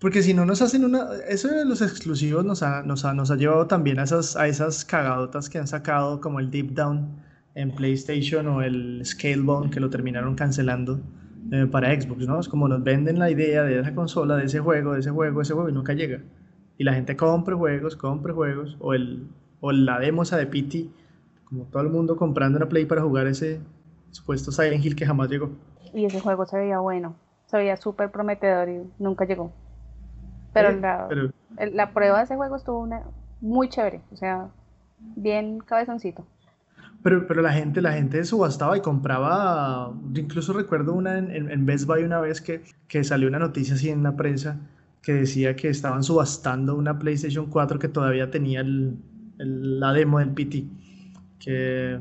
Porque 0.00 0.22
si 0.22 0.32
no 0.32 0.44
nos 0.44 0.62
hacen 0.62 0.84
una... 0.84 1.08
Eso 1.28 1.48
de 1.48 1.64
los 1.64 1.82
exclusivos 1.82 2.44
nos 2.44 2.62
ha, 2.62 2.82
nos 2.82 3.04
ha, 3.04 3.14
nos 3.14 3.32
ha 3.32 3.36
llevado 3.36 3.66
también 3.66 3.98
a 3.98 4.04
esas, 4.04 4.36
a 4.36 4.46
esas 4.46 4.84
cagadotas 4.84 5.48
que 5.48 5.58
han 5.58 5.66
sacado, 5.66 6.20
como 6.20 6.38
el 6.38 6.50
Deep 6.50 6.72
Down 6.72 7.20
en 7.56 7.72
PlayStation 7.72 8.46
o 8.46 8.62
el 8.62 9.02
Scalebound, 9.04 9.72
que 9.72 9.80
lo 9.80 9.90
terminaron 9.90 10.36
cancelando 10.36 11.00
eh, 11.50 11.66
para 11.66 12.00
Xbox, 12.00 12.28
¿no? 12.28 12.38
Es 12.38 12.48
como 12.48 12.68
nos 12.68 12.84
venden 12.84 13.18
la 13.18 13.30
idea 13.30 13.64
de 13.64 13.80
esa 13.80 13.92
consola, 13.92 14.36
de 14.36 14.44
ese 14.44 14.60
juego, 14.60 14.92
de 14.92 15.00
ese 15.00 15.10
juego, 15.10 15.38
de 15.38 15.42
ese 15.42 15.54
juego, 15.54 15.68
y 15.68 15.72
nunca 15.72 15.94
llega. 15.94 16.20
Y 16.76 16.84
la 16.84 16.94
gente 16.94 17.16
compra 17.16 17.56
juegos, 17.56 17.96
compra 17.96 18.32
juegos, 18.32 18.76
o, 18.78 18.94
el, 18.94 19.26
o 19.60 19.72
la 19.72 19.98
demo 19.98 20.22
esa 20.22 20.36
de 20.36 20.46
PT, 20.46 20.88
como 21.44 21.64
todo 21.64 21.82
el 21.82 21.88
mundo 21.88 22.16
comprando 22.16 22.58
una 22.58 22.68
Play 22.68 22.84
para 22.86 23.02
jugar 23.02 23.26
ese 23.26 23.60
supuesto 24.10 24.52
Silent 24.52 24.84
Hill 24.84 24.94
que 24.94 25.06
jamás 25.06 25.28
llegó. 25.28 25.50
Y 25.92 26.04
ese 26.04 26.20
juego 26.20 26.46
se 26.46 26.56
veía 26.56 26.78
bueno, 26.78 27.16
se 27.46 27.56
veía 27.56 27.76
súper 27.76 28.12
prometedor 28.12 28.68
y 28.68 28.82
nunca 28.98 29.24
llegó. 29.24 29.52
Pero, 31.08 31.32
la, 31.58 31.66
la, 31.72 31.90
prueba 31.92 32.18
de 32.18 32.24
ese 32.24 32.36
juego 32.36 32.56
estuvo 32.56 32.78
una, 32.80 33.02
muy 33.40 33.68
chévere, 33.68 34.00
o 34.12 34.16
sea, 34.16 34.48
bien 34.98 35.58
cabezoncito. 35.58 36.24
Pero, 37.02 37.26
pero 37.26 37.42
la 37.42 37.52
gente, 37.52 37.80
la 37.80 37.92
gente 37.92 38.24
subastaba 38.24 38.76
y 38.76 38.80
compraba. 38.80 39.92
Yo 40.12 40.22
incluso 40.22 40.52
recuerdo 40.52 40.94
una 40.94 41.18
en, 41.18 41.50
en, 41.50 41.66
Best 41.66 41.86
Buy 41.86 42.02
una 42.02 42.20
vez 42.20 42.40
que, 42.40 42.62
que, 42.88 43.04
salió 43.04 43.28
una 43.28 43.38
noticia 43.38 43.74
así 43.74 43.88
en 43.88 44.02
la 44.02 44.16
prensa 44.16 44.58
que 45.00 45.12
decía 45.12 45.54
que 45.54 45.68
estaban 45.68 46.02
subastando 46.02 46.74
una 46.74 46.98
PlayStation 46.98 47.46
4 47.46 47.78
que 47.78 47.88
todavía 47.88 48.30
tenía 48.30 48.60
el, 48.60 48.96
la 49.38 49.92
demo 49.92 50.18
del 50.18 50.30
PT. 50.30 50.64
Que 51.38 52.00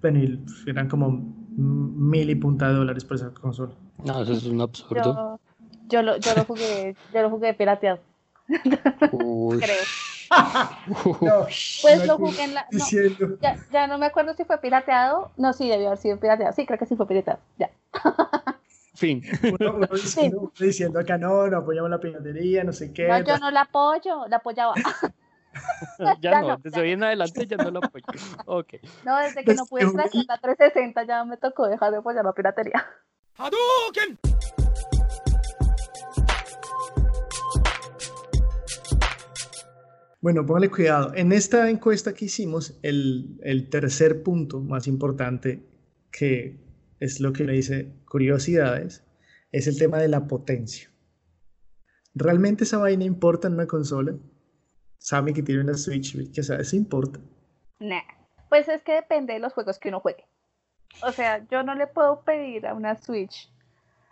bueno, 0.00 0.38
eran 0.66 0.88
como 0.88 1.36
mil 1.56 2.30
y 2.30 2.34
punta 2.34 2.68
de 2.68 2.74
dólares 2.74 3.04
por 3.04 3.16
esa 3.16 3.30
consola. 3.30 3.72
No, 4.04 4.22
eso 4.22 4.32
es 4.32 4.46
un 4.46 4.60
absurdo. 4.60 5.38
Yo, 5.88 6.02
lo, 6.02 6.16
yo 6.18 6.34
lo 6.34 6.44
jugué, 6.44 6.94
yo 7.12 7.22
lo 7.22 7.30
jugué 7.30 7.54
pirateado. 7.54 7.98
Creo. 8.46 9.84
pues 11.82 12.06
lo 12.06 12.18
jugué 12.18 12.44
en 12.44 12.54
la. 12.54 12.66
ya, 13.40 13.56
ya, 13.72 13.86
no 13.86 13.98
me 13.98 14.06
acuerdo 14.06 14.34
si 14.34 14.44
fue 14.44 14.58
pirateado. 14.58 15.30
No, 15.36 15.52
sí, 15.52 15.68
debió 15.68 15.88
haber 15.88 15.98
sido 15.98 16.18
pirateado. 16.20 16.52
Sí, 16.52 16.66
creo 16.66 16.78
que 16.78 16.86
sí 16.86 16.96
fue 16.96 17.06
pirateado. 17.06 17.40
Ya. 17.58 17.70
Fin. 18.94 19.22
Uno, 19.58 19.86
diciendo, 19.92 20.52
diciendo, 20.58 21.00
acá 21.00 21.16
no, 21.16 21.46
no 21.46 21.58
apoyamos 21.58 21.90
la 21.90 22.00
piratería, 22.00 22.64
no 22.64 22.72
sé 22.72 22.92
qué. 22.92 23.08
No, 23.08 23.20
yo 23.20 23.38
no 23.38 23.50
la 23.50 23.62
apoyo, 23.62 24.26
la 24.28 24.36
apoyaba. 24.36 24.74
ya, 26.20 26.42
no, 26.42 26.56
desde 26.58 26.80
hoy 26.80 26.92
en 26.92 27.04
adelante 27.04 27.46
ya 27.46 27.56
no 27.56 27.70
lo 27.70 27.78
apoyo. 27.78 28.04
Ok. 28.46 28.74
No, 29.04 29.18
desde 29.18 29.44
que 29.44 29.54
no 29.54 29.64
pude 29.66 29.82
entrar 29.82 30.08
la 30.12 30.38
360 30.38 31.04
ya 31.04 31.24
me 31.24 31.36
tocó 31.36 31.68
dejar 31.68 31.92
de 31.92 31.98
apoyar 31.98 32.24
la 32.24 32.32
piratería. 32.32 32.86
¡Hadouken! 33.36 34.18
Bueno, 40.20 40.44
póngale 40.44 40.70
cuidado. 40.70 41.12
En 41.14 41.32
esta 41.32 41.70
encuesta 41.70 42.12
que 42.12 42.24
hicimos, 42.24 42.78
el, 42.82 43.38
el, 43.42 43.70
tercer 43.70 44.22
punto 44.22 44.60
más 44.60 44.86
importante, 44.88 45.62
que 46.10 46.58
es 46.98 47.20
lo 47.20 47.32
que 47.32 47.44
le 47.44 47.52
dice 47.52 47.94
curiosidades, 48.08 49.04
es 49.52 49.66
el 49.68 49.78
tema 49.78 49.98
de 49.98 50.08
la 50.08 50.26
potencia. 50.26 50.90
¿Realmente 52.14 52.64
esa 52.64 52.78
vaina 52.78 53.04
importa 53.04 53.46
en 53.46 53.54
una 53.54 53.66
consola? 53.66 54.16
Sammy 54.98 55.32
que 55.32 55.42
tiene 55.42 55.60
una 55.60 55.74
Switch, 55.74 56.16
¿qué 56.32 56.42
sabes? 56.42 56.68
¿Eso 56.68 56.76
importa? 56.76 57.20
Nah. 57.78 58.00
Pues 58.48 58.68
es 58.68 58.82
que 58.82 58.94
depende 58.94 59.34
de 59.34 59.40
los 59.40 59.52
juegos 59.52 59.78
que 59.78 59.88
uno 59.88 60.00
juegue. 60.00 60.26
O 61.02 61.12
sea, 61.12 61.46
yo 61.50 61.62
no 61.62 61.74
le 61.74 61.86
puedo 61.86 62.24
pedir 62.24 62.66
a 62.66 62.74
una 62.74 62.96
Switch 62.96 63.52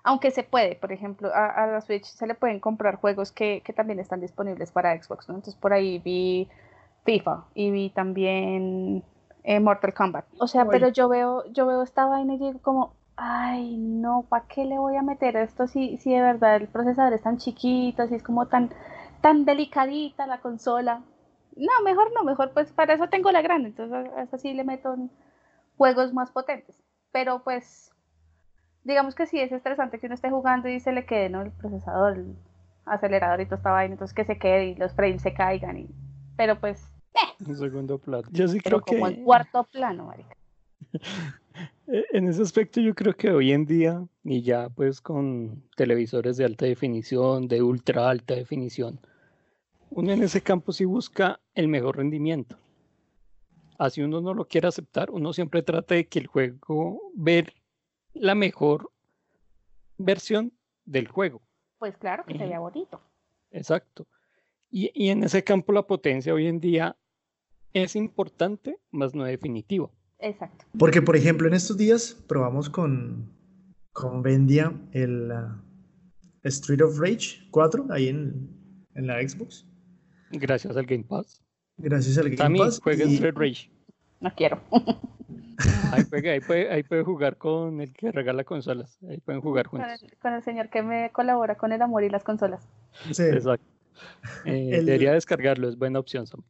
aunque 0.07 0.31
se 0.31 0.45
puede, 0.45 0.77
por 0.77 0.93
ejemplo, 0.93 1.33
a, 1.35 1.67
la 1.67 1.81
Switch 1.81 2.05
se 2.05 2.29
le 2.29 2.37
pueden 2.37 2.61
comprar 2.61 2.95
juegos 2.95 3.33
que, 3.33 3.61
también 3.75 3.99
están 3.99 4.21
disponibles 4.21 4.71
para 4.71 4.97
Xbox, 5.03 5.29
¿no? 5.29 5.35
Entonces 5.35 5.61
por 5.61 5.73
ahí 5.73 5.99
vi 5.99 6.49
FIFA 7.05 7.47
y 7.55 7.73
vi 7.73 7.91
también 7.91 9.03
eh, 9.43 9.59
Mortal 9.59 9.93
Kombat. 9.93 10.25
O 10.39 10.47
sea, 10.47 10.65
pero 10.65 10.91
yo 10.91 11.09
veo, 11.09 11.45
yo 11.51 11.67
veo 11.67 11.83
esta 11.83 12.07
vaina 12.07 12.35
y 12.35 12.39
digo 12.39 12.61
como, 12.63 12.95
ay, 13.17 13.77
no, 13.79 14.25
¿para 14.29 14.47
qué 14.47 14.65
le 14.65 14.79
voy 14.79 14.95
a 14.95 15.03
meter 15.03 15.37
esto 15.37 15.67
si, 15.67 15.97
si 15.97 16.13
de 16.13 16.23
verdad 16.23 16.55
el 16.55 16.69
procesador 16.69 17.13
es 17.13 17.23
tan 17.23 17.39
chiquito, 17.39 18.07
si 18.07 18.15
es 18.15 18.23
como 18.23 18.47
tan, 18.47 18.71
tan 19.23 19.45
delicadita 19.45 20.29
la 20.29 20.41
consola? 20.41 21.03
No, 21.57 21.83
mejor 21.83 22.13
no, 22.15 22.23
mejor 22.23 22.53
pues 22.53 22.71
para 22.71 22.95
eso 22.95 23.09
tengo 23.09 23.33
la 23.33 23.43
grande, 23.43 23.71
entonces 23.71 24.13
a 24.17 24.23
esa 24.23 24.39
sí 24.39 24.55
le 24.55 24.63
meto 24.63 24.97
juegos 25.77 26.13
más 26.13 26.31
potentes. 26.31 26.81
Pero 27.11 27.43
pues 27.43 27.91
digamos 28.87 29.17
que 29.17 29.27
sí 29.27 29.41
es 29.41 29.51
estresante 29.51 29.99
que 29.99 30.07
uno 30.07 30.15
esté 30.15 30.31
jugando 30.31 30.69
y 30.69 30.79
se 30.79 30.93
le 30.93 31.05
quede 31.05 31.29
¿no? 31.29 31.43
el 31.43 31.51
procesador, 31.51 32.19
el 32.19 32.37
acelerador 32.85 33.41
y 33.41 33.47
toda 33.47 33.57
esta 33.57 33.73
vaina, 33.73 33.95
entonces 33.95 34.15
que 34.15 34.25
se 34.25 34.39
quede 34.39 34.67
y 34.69 34.75
los 34.77 34.95
frames 34.95 35.23
se 35.23 35.35
caigan. 35.35 35.77
Y... 35.77 35.89
Pero 36.37 36.59
pues. 36.61 36.89
Eh. 37.15 37.45
En 37.47 37.57
segundo 37.57 37.99
plano. 37.99 38.29
Yo 38.31 38.47
sí 38.47 38.61
creo 38.61 38.81
como 38.81 39.07
que. 39.07 39.15
en 39.15 39.25
cuarto 39.25 39.65
plano, 39.65 40.07
marica. 40.07 40.37
E, 41.87 42.05
en 42.13 42.29
ese 42.29 42.43
aspecto 42.43 42.83
yo 42.83 42.95
creo 42.95 43.15
que 43.17 43.31
hoy 43.31 43.53
en 43.53 43.65
día, 43.65 44.05
y 44.25 44.43
ya 44.43 44.69
pues 44.69 45.01
con 45.01 45.63
televisores 45.75 46.37
de 46.37 46.45
alta 46.45 46.67
definición, 46.67 47.49
de 47.49 47.63
ultra 47.63 48.11
alta 48.11 48.35
definición, 48.35 49.01
uno 49.89 50.13
en 50.13 50.23
ese 50.23 50.43
campo 50.43 50.73
sí 50.73 50.85
busca 50.85 51.41
el 51.55 51.69
mejor 51.69 51.97
rendimiento. 51.97 52.59
Así 53.79 54.03
uno 54.03 54.21
no 54.21 54.35
lo 54.35 54.47
quiere 54.47 54.69
aceptar, 54.69 55.11
uno 55.11 55.33
siempre 55.33 55.63
trata 55.63 55.95
de 55.95 56.07
que 56.07 56.19
el 56.19 56.27
juego, 56.27 57.01
ver 57.15 57.55
la 58.21 58.35
mejor 58.35 58.91
versión 59.99 60.53
del 60.85 61.09
juego. 61.09 61.43
Pues 61.79 61.97
claro, 61.97 62.25
que 62.27 62.39
se 62.39 62.47
vea 62.47 62.59
bonito. 62.59 63.01
Exacto. 63.51 64.07
Y, 64.71 64.91
y, 64.95 65.11
en 65.11 65.23
ese 65.23 65.45
campo 65.45 65.73
la 65.73 65.87
potencia 65.87 66.35
hoy 66.35 66.47
en 66.47 66.61
día 66.61 66.97
es 67.73 67.95
importante, 67.97 68.79
más 68.91 69.15
no 69.15 69.25
definitivo. 69.25 69.93
Exacto. 70.19 70.65
Porque, 70.79 71.03
por 71.03 71.17
ejemplo, 71.17 71.47
en 71.47 71.55
estos 71.55 71.77
días 71.77 72.15
probamos 72.27 72.71
con, 72.71 73.33
con 73.93 74.23
Vendia 74.23 74.73
el 74.93 75.31
uh, 75.31 76.49
Street 76.49 76.83
of 76.83 76.99
Rage 76.99 77.47
4 77.51 77.87
ahí 77.91 78.09
en, 78.09 78.51
en, 78.95 79.07
la 79.07 79.21
Xbox. 79.27 79.67
Gracias 80.31 80.77
al 80.77 80.87
Game 80.87 81.05
Pass. 81.05 81.43
Gracias 81.77 82.17
al 82.19 82.25
Game 82.25 82.37
También 82.37 82.65
Pass. 82.67 82.81
juega 82.83 83.05
y... 83.05 83.15
Street 83.15 83.35
Rage. 83.37 83.71
No 84.21 84.33
quiero. 84.35 84.61
Ahí 85.93 86.05
puede, 86.41 86.71
ahí, 86.71 86.83
puede, 86.83 87.03
jugar 87.03 87.39
con 87.39 87.81
el 87.81 87.93
que 87.95 88.13
regala 88.13 88.45
consolas. 88.45 88.99
Ahí 89.09 89.19
pueden 89.21 89.41
jugar 89.41 89.67
juntos. 89.67 90.05
Con 90.21 90.35
el, 90.35 90.43
señor 90.43 90.69
que 90.69 90.83
me 90.83 91.11
colabora 91.13 91.55
con 91.55 91.73
el 91.73 91.81
amor 91.81 92.05
y 92.05 92.11
las 92.11 92.25
consolas. 92.25 92.69
Sí. 93.11 93.23
Exacto. 93.23 93.65
Eh, 94.45 94.83
debería 94.85 95.13
descargarlo, 95.13 95.69
es 95.69 95.79
buena 95.79 95.99
opción, 95.99 96.27
Sam. 96.27 96.43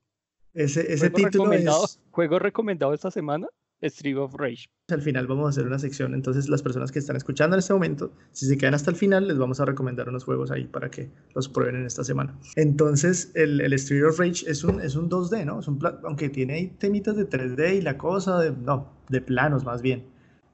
Ese, 0.55 0.93
ese 0.93 1.11
juego 1.11 1.17
título 1.17 1.45
recomendado, 1.45 1.85
es... 1.85 2.01
Juego 2.11 2.39
recomendado 2.41 2.95
esta 2.95 3.11
semana, 3.13 3.47
Street 3.81 4.17
of 4.17 4.35
Rage. 4.35 4.67
Al 4.89 5.03
final 5.03 5.27
vamos 5.27 5.47
a 5.47 5.49
hacer 5.51 5.67
una 5.67 5.79
sección, 5.79 6.15
entonces 6.15 6.49
las 6.49 6.63
personas 6.63 6.93
que 6.93 6.99
están 6.99 7.17
escuchando 7.17 7.57
en 7.57 7.59
este 7.59 7.73
momento, 7.73 8.13
si 8.33 8.47
se 8.47 8.57
quedan 8.57 8.75
hasta 8.75 8.91
el 8.91 8.97
final, 8.97 9.27
les 9.27 9.37
vamos 9.37 9.61
a 9.61 9.65
recomendar 9.65 10.09
unos 10.09 10.25
juegos 10.25 10.51
ahí 10.51 10.65
para 10.65 10.91
que 10.91 11.11
los 11.35 11.49
prueben 11.49 11.77
en 11.77 11.87
esta 11.87 12.05
semana. 12.05 12.39
Entonces, 12.55 13.33
el, 13.35 13.61
el 13.61 13.73
Street 13.75 14.05
of 14.05 14.19
Rage 14.19 14.49
es 14.49 14.63
un, 14.65 14.81
es 14.81 14.95
un 14.95 15.11
2D, 15.11 15.45
¿no? 15.45 15.61
Es 15.61 15.69
un 15.69 15.79
aunque 16.05 16.29
tiene 16.29 16.55
ahí 16.55 16.67
temitas 16.79 17.17
de 17.17 17.29
3D 17.29 17.79
y 17.79 17.83
la 17.83 17.99
cosa, 17.99 18.39
de, 18.41 18.53
no, 18.53 18.93
de 19.09 19.21
planos 19.21 19.65
más 19.65 19.83
bien. 19.83 20.07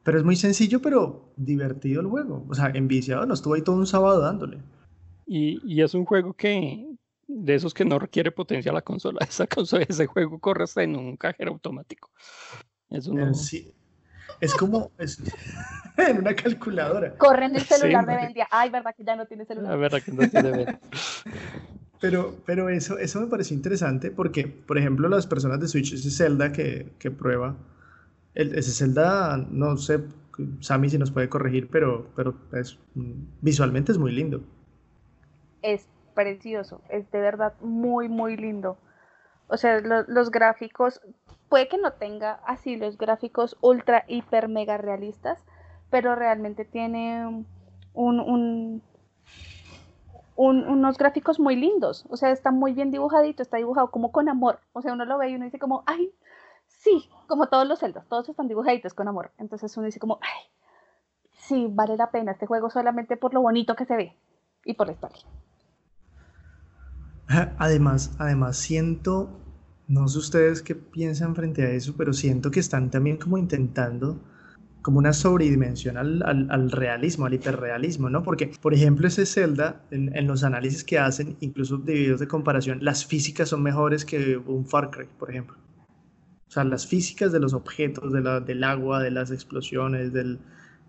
Pero 0.03 0.19
es 0.19 0.25
muy 0.25 0.37
sencillo, 0.37 0.83
pero 0.83 1.33
divertido 1.37 2.01
el 2.01 2.09
juego. 2.09 2.45
O 2.49 2.55
sea, 2.55 2.71
enviciado, 2.75 3.25
no 3.27 3.35
estuvo 3.35 3.55
ahí 3.55 3.63
todo 3.63 3.77
un 3.77 3.87
sábado 3.87 4.21
dándole. 4.21 4.59
Y, 5.27 5.61
y 5.65 5.83
es 5.83 5.95
un 5.95 6.05
juego 6.05 6.35
que, 6.35 6.93
de 7.29 7.55
esos 7.55 7.73
que 7.73 7.85
no 7.85 7.99
requiere 7.99 8.33
potencia 8.33 8.73
la 8.73 8.83
consola. 8.83 9.21
Esa 9.29 9.47
consola, 9.47 9.87
ese 9.89 10.07
juego 10.07 10.39
corre 10.39 10.65
hasta 10.65 10.83
en 10.83 10.97
un 10.97 11.17
cajero 11.17 11.53
automático. 11.53 12.11
Eso 12.93 13.13
no... 13.13 13.31
Eh, 13.31 13.35
sí. 13.35 13.73
Es 14.41 14.55
como 14.55 14.91
es, 14.99 15.23
en 15.97 16.19
una 16.19 16.35
calculadora. 16.35 17.15
Corre 17.17 17.47
en 17.47 17.57
el 17.57 17.63
celular 17.63 18.05
sí, 18.05 18.11
de 18.11 18.17
Vendia. 18.17 18.49
Ay, 18.51 18.71
verdad 18.71 18.95
que 18.97 19.05
ya 19.05 19.15
no 19.15 19.27
tiene 19.27 19.45
celular. 19.45 19.71
La 19.71 19.77
verdad 19.77 20.03
que 20.03 20.13
no 20.13 20.29
tiene. 20.29 20.79
Pero, 22.01 22.35
pero 22.45 22.69
eso, 22.69 22.99
eso 22.99 23.21
me 23.21 23.29
pareció 23.29 23.55
interesante 23.55 24.11
porque, 24.11 24.49
por 24.49 24.77
ejemplo, 24.77 25.09
las 25.09 25.29
personas 25.29 25.61
de 25.61 25.69
Switch, 25.69 25.93
ese 25.93 26.11
Zelda 26.11 26.51
que, 26.51 26.91
que 26.99 27.13
prueba, 27.13 27.55
el, 28.35 28.57
ese 28.59 28.73
Zelda, 28.73 29.37
no 29.37 29.77
sé, 29.77 30.01
Sammy 30.59 30.91
si 30.91 30.99
nos 30.99 31.13
puede 31.13 31.29
corregir, 31.29 31.69
pero, 31.71 32.09
pero 32.17 32.35
es, 32.55 32.77
visualmente 33.41 33.93
es 33.93 33.99
muy 33.99 34.11
lindo. 34.11 34.43
Es 35.63 35.87
precioso, 36.17 36.83
es 36.89 37.09
de 37.13 37.21
verdad 37.21 37.55
muy, 37.61 38.09
muy 38.09 38.37
lindo. 38.37 38.79
O 39.47 39.57
sea, 39.57 39.81
lo, 39.81 40.03
los 40.09 40.33
gráficos, 40.33 41.01
puede 41.53 41.69
que 41.69 41.77
no 41.77 41.93
tenga 41.93 42.41
así 42.47 42.77
los 42.77 42.97
gráficos 42.97 43.59
ultra, 43.61 44.07
hiper, 44.09 44.49
mega 44.49 44.79
realistas, 44.79 45.45
pero 45.91 46.15
realmente 46.15 46.65
tiene 46.65 47.45
un, 47.93 48.83
unos 50.35 50.97
gráficos 50.97 51.39
muy 51.39 51.57
lindos. 51.57 52.07
O 52.09 52.17
sea, 52.17 52.31
está 52.31 52.53
muy 52.53 52.73
bien 52.73 52.91
dibujadito, 52.91 53.43
está 53.43 53.59
dibujado 53.59 53.91
como 53.91 54.13
con 54.13 54.31
amor. 54.31 54.61
O 54.73 54.81
sea, 54.81 54.95
uno 54.95 55.05
lo 55.05 55.19
ve 55.19 55.29
y 55.29 55.35
uno 55.35 55.45
dice 55.45 55.59
como, 55.59 55.83
ay, 55.85 56.15
sí, 56.69 57.11
como 57.27 57.49
todos 57.49 57.69
los 57.69 57.81
celdas, 57.81 58.07
todos 58.09 58.31
están 58.31 58.49
dibujaditos 58.49 58.95
con 58.95 59.09
amor. 59.09 59.31
Entonces 59.37 59.77
uno 59.77 59.85
dice 59.85 60.01
como, 60.01 60.21
ay, 60.23 60.45
sí, 61.33 61.69
vale 61.71 61.99
la 61.99 62.11
pena 62.11 62.33
este 62.33 62.47
juego 62.47 62.71
solamente 62.71 63.19
por 63.19 63.35
lo 63.35 63.43
bonito 63.43 63.77
que 63.77 63.85
se 63.85 63.97
ve 63.97 64.17
y 64.65 64.73
por 64.73 64.87
la 64.87 64.95
historia. 64.95 65.21
Además, 67.59 68.17
además 68.19 68.57
siento, 68.57 69.42
no 69.89 70.09
sé 70.09 70.19
ustedes 70.19 70.63
qué 70.63 70.75
piensan 70.75 71.35
frente 71.35 71.63
a 71.63 71.71
eso, 71.71 71.95
pero 71.97 72.13
siento 72.13 72.51
que 72.51 72.61
están 72.61 72.91
también 72.91 73.17
como 73.17 73.39
intentando 73.39 74.21
como 74.83 74.99
una 74.99 75.13
sobredimensión 75.13 75.97
al, 75.97 76.23
al, 76.25 76.71
realismo, 76.71 77.27
al 77.27 77.35
hiperrealismo, 77.35 78.11
¿no? 78.11 78.23
Porque, 78.25 78.51
por 78.61 78.75
ejemplo, 78.75 79.07
ese 79.07 79.25
Zelda, 79.27 79.81
en, 79.93 80.27
los 80.27 80.43
análisis 80.43 80.83
que 80.83 80.99
hacen, 80.99 81.37
incluso 81.41 81.79
de 81.79 81.95
videos 81.95 82.21
de 82.21 82.27
comparación, 82.27 82.79
las 82.83 83.07
físicas 83.07 83.49
son 83.49 83.63
mejores 83.63 84.05
que 84.05 84.37
un 84.37 84.67
Far 84.67 84.91
Cry, 84.91 85.07
por 85.19 85.31
ejemplo. 85.31 85.57
O 86.49 86.51
sea, 86.51 86.65
las 86.65 86.87
físicas 86.87 87.33
de 87.33 87.39
los 87.39 87.55
objetos, 87.55 88.13
de 88.13 88.21
la, 88.21 88.41
del 88.41 88.65
agua, 88.65 89.01
de 89.01 89.13
las 89.13 89.31
explosiones, 89.31 90.13
del, 90.13 90.41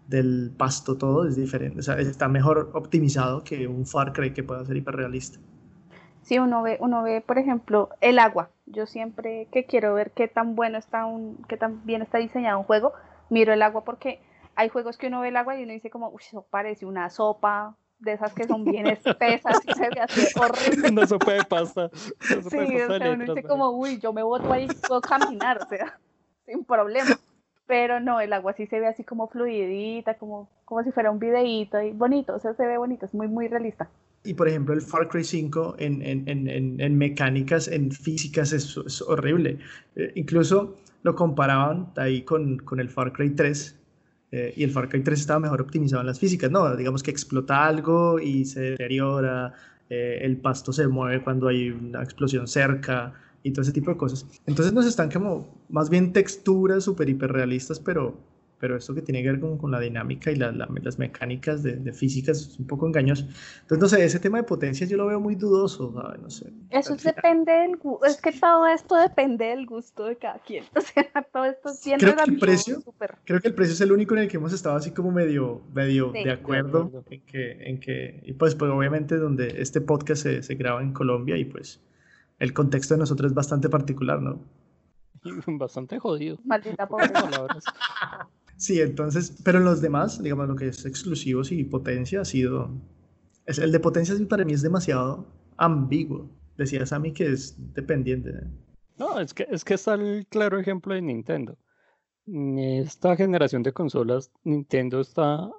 del 0.08 0.52
pasto, 0.58 0.98
todo 0.98 1.28
es 1.28 1.36
diferente. 1.36 1.80
O 1.80 1.84
sea, 1.84 2.00
está 2.00 2.28
mejor 2.28 2.72
optimizado 2.74 3.44
que 3.44 3.68
un 3.68 3.86
Far 3.86 4.12
Cry 4.12 4.34
que 4.34 4.44
pueda 4.44 4.66
ser 4.66 4.76
hiperrealista. 4.76 5.40
Sí, 6.24 6.40
uno 6.40 6.64
ve, 6.64 6.78
uno 6.80 7.04
ve, 7.04 7.22
por 7.22 7.38
ejemplo, 7.38 7.90
el 8.02 8.18
agua. 8.18 8.50
Yo 8.66 8.86
siempre 8.86 9.48
que 9.52 9.66
quiero 9.66 9.94
ver 9.94 10.12
qué 10.12 10.28
tan 10.28 10.56
bueno 10.56 10.78
está 10.78 11.06
un, 11.06 11.44
qué 11.50 11.58
tan 11.58 11.86
bien 11.86 12.02
está 12.02 12.18
diseñado 12.18 12.60
un 12.60 12.66
juego, 12.66 12.94
miro 13.30 13.54
el 13.54 13.62
agua 13.62 13.84
porque 13.84 14.22
hay 14.56 14.70
juegos 14.70 14.98
que 14.98 15.08
uno 15.08 15.22
ve 15.22 15.30
el 15.30 15.38
agua 15.38 15.58
y 15.58 15.64
uno 15.64 15.74
dice 15.74 15.90
como, 15.90 16.10
uy, 16.10 16.22
eso 16.26 16.46
parece 16.50 16.86
una 16.86 17.10
sopa 17.10 17.76
de 18.00 18.14
esas 18.14 18.34
que 18.34 18.46
son 18.46 18.64
bien 18.64 18.88
espesas 18.88 19.60
y 19.66 19.74
se 19.74 19.90
ve 19.90 20.02
así 20.02 20.40
horrible. 20.40 20.90
Una 20.90 21.08
sopa 21.08 21.34
de 21.34 21.44
pasta. 21.44 21.90
Sí, 22.22 22.38
o 22.38 22.98
sea, 22.98 23.12
uno 23.12 23.34
dice 23.34 23.48
como, 23.48 23.72
uy, 23.72 24.00
yo 24.00 24.14
me 24.14 24.24
boto 24.24 24.52
ahí, 24.52 24.68
puedo 24.88 25.02
caminar, 25.02 25.62
o 25.62 25.66
sea, 25.66 26.00
sin 26.46 26.64
problema. 26.64 27.18
Pero 27.66 28.00
no, 28.00 28.20
el 28.20 28.34
agua 28.34 28.54
sí 28.54 28.68
se 28.68 28.80
ve 28.80 28.88
así 28.88 29.04
como 29.04 29.30
fluidita, 29.30 30.16
como, 30.18 30.50
como 30.66 30.84
si 30.84 30.92
fuera 30.92 31.12
un 31.12 31.20
videíto 31.20 31.82
y 31.82 31.92
bonito, 31.92 32.36
o 32.36 32.40
sea, 32.40 32.54
se 32.54 32.66
ve 32.66 32.78
bonito, 32.78 33.06
es 33.06 33.14
muy, 33.14 33.28
muy 33.28 33.48
realista. 33.48 33.90
Y 34.24 34.34
por 34.34 34.48
ejemplo, 34.48 34.74
el 34.74 34.82
Far 34.82 35.10
Cry 35.10 35.24
5 35.24 35.76
en, 35.80 36.02
en, 36.02 36.28
en, 36.28 36.80
en 36.80 36.98
mecánicas, 36.98 37.68
en 37.68 37.92
físicas, 37.92 38.54
es, 38.54 39.02
horrible. 39.02 39.60
Eh, 39.96 40.14
incluso 40.16 40.78
lo 41.04 41.16
comparaban 41.16 41.92
ahí 41.98 42.22
con, 42.22 42.58
con 42.60 42.80
el 42.80 42.90
Far 42.90 43.12
Cry 43.12 43.32
3. 43.32 43.80
Eh, 44.32 44.54
y 44.56 44.64
el 44.64 44.72
Far 44.72 44.88
Cry 44.88 45.04
3 45.04 45.20
estaba 45.20 45.40
mejor 45.40 45.62
optimizado 45.62 46.02
en 46.02 46.08
las 46.08 46.20
físicas. 46.20 46.50
No, 46.50 46.76
digamos 46.76 47.04
que 47.04 47.12
explota 47.12 47.66
algo 47.66 48.20
y 48.20 48.46
se 48.46 48.62
deteriora. 48.62 49.54
Eh, 49.90 50.20
el 50.22 50.38
pasto 50.38 50.72
se 50.72 50.88
mueve 50.88 51.22
cuando 51.22 51.50
hay 51.50 51.70
una 51.70 52.02
explosión 52.02 52.48
cerca 52.48 53.14
y 53.44 53.52
todo 53.52 53.64
ese 53.64 53.74
tipo 53.74 53.92
de 53.92 53.98
cosas. 53.98 54.26
Entonces 54.48 54.74
nos 54.74 54.86
están 54.86 55.12
como 55.12 55.54
más 55.70 55.90
bien 55.90 56.14
texturas 56.14 56.86
súper 56.86 57.10
hiperrealistas, 57.10 57.80
pero 57.80 58.18
pero 58.64 58.78
esto 58.78 58.96
que 58.96 59.02
tiene 59.02 59.22
que 59.22 59.30
ver 59.30 59.42
con, 59.42 59.58
con 59.58 59.72
la 59.72 59.80
dinámica 59.82 60.32
y 60.32 60.38
las 60.38 60.98
mecánicas 60.98 61.64
de, 61.64 61.76
de, 61.76 61.92
físicas 61.92 62.40
es 62.40 62.58
un 62.58 62.66
poco 62.66 62.88
engañoso. 62.88 63.28
Entonces, 63.64 63.78
no 63.78 63.90
sé, 63.90 64.06
ese 64.06 64.22
tema 64.22 64.38
de 64.38 64.46
potencia 64.46 64.88
yo 64.88 64.96
lo 64.96 65.06
veo 65.06 65.20
muy 65.20 65.36
dudoso, 65.36 65.94
No 66.22 66.30
sé. 66.30 66.54
Eso 66.70 66.96
depende 66.96 67.52
del 67.52 67.76
gusto, 67.76 68.06
es 68.06 68.22
que 68.22 68.32
todo 68.32 68.66
esto 68.68 68.96
depende 68.96 69.48
del 69.48 69.66
gusto 69.66 70.06
de 70.06 70.16
cada 70.16 70.40
quien. 70.40 70.64
O 70.78 70.80
sea, 70.80 71.04
todo 71.34 71.44
esto 71.44 71.72
es 71.72 71.82
creo 72.00 72.16
que 72.16 72.24
el 72.24 72.40
precio, 72.40 72.82
Creo 73.26 73.42
que 73.42 73.50
el 73.50 73.54
precio 73.54 73.74
es 73.74 73.82
el 73.82 73.92
único 73.92 74.16
en 74.16 74.22
el 74.22 74.28
que 74.30 74.38
hemos 74.38 74.54
estado 74.54 74.78
así 74.78 74.92
como 74.92 75.12
medio, 75.12 75.64
medio 75.74 76.14
de, 76.14 76.32
acuerdo, 76.32 77.04
en 77.10 77.22
que, 77.26 77.70
en 77.70 77.82
que, 77.82 78.22
y 78.24 78.32
pues, 78.32 78.56
pues 78.56 78.72
obviamente 78.72 79.18
donde 79.18 79.62
este 79.62 79.82
podcast 79.82 80.24
se, 80.24 80.42
se 80.42 80.56
graba 80.56 80.82
en 80.82 80.94
Colombia 80.94 81.36
y 81.36 81.44
pues 81.44 81.82
el 82.40 82.54
contexto 82.54 82.94
de 82.94 83.00
nosotros 83.02 83.32
es 83.32 83.36
bastante 83.36 83.68
particular, 83.68 84.22
¿no? 84.22 84.40
Bastante 85.48 86.00
jodido. 86.00 86.38
Maldita 86.46 86.88
pobre. 86.88 87.12
Sí, 88.58 88.80
entonces, 88.82 89.42
pero 89.44 89.60
en 89.60 89.66
los 89.66 89.82
demás, 89.82 90.22
digamos, 90.22 90.48
lo 90.48 90.56
que 90.56 90.68
es 90.68 90.86
exclusivos 90.86 91.52
y 91.52 91.64
potencia 91.64 92.22
ha 92.22 92.26
sido... 92.26 92.72
Es, 93.46 93.60
el 93.60 93.72
de 93.72 93.80
potencia 93.80 94.16
para 94.28 94.46
mí 94.46 94.54
es 94.54 94.62
demasiado 94.62 95.26
ambiguo. 95.58 96.30
Decía 96.58 96.86
Sammy 96.86 97.12
que 97.12 97.28
es 97.28 97.56
dependiente. 97.74 98.32
No, 98.98 99.20
es 99.20 99.34
que, 99.34 99.48
es 99.50 99.66
que 99.66 99.74
está 99.74 99.96
el 99.96 100.26
claro 100.28 100.60
ejemplo 100.60 100.94
de 100.94 101.02
Nintendo. 101.02 101.58
Esta 102.26 103.16
generación 103.18 103.64
de 103.64 103.74
consolas, 103.74 104.32
Nintendo 104.44 105.02
está 105.02 105.50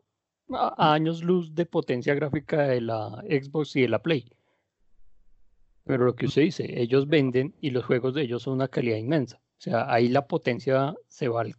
a 0.50 0.94
años 0.94 1.22
luz 1.22 1.54
de 1.54 1.66
potencia 1.66 2.14
gráfica 2.14 2.62
de 2.62 2.80
la 2.80 3.22
Xbox 3.28 3.76
y 3.76 3.82
de 3.82 3.88
la 3.88 4.02
Play. 4.02 4.30
Pero 5.84 6.06
lo 6.06 6.14
que 6.14 6.26
usted 6.26 6.42
dice, 6.42 6.80
ellos 6.80 7.06
venden 7.06 7.54
y 7.60 7.70
los 7.70 7.84
juegos 7.84 8.14
de 8.14 8.22
ellos 8.22 8.42
son 8.42 8.54
una 8.54 8.68
calidad 8.68 8.96
inmensa. 8.96 9.36
O 9.36 9.60
sea, 9.60 9.92
ahí 9.92 10.08
la 10.08 10.26
potencia 10.26 10.94
se 11.08 11.28
va 11.28 11.42
al 11.42 11.54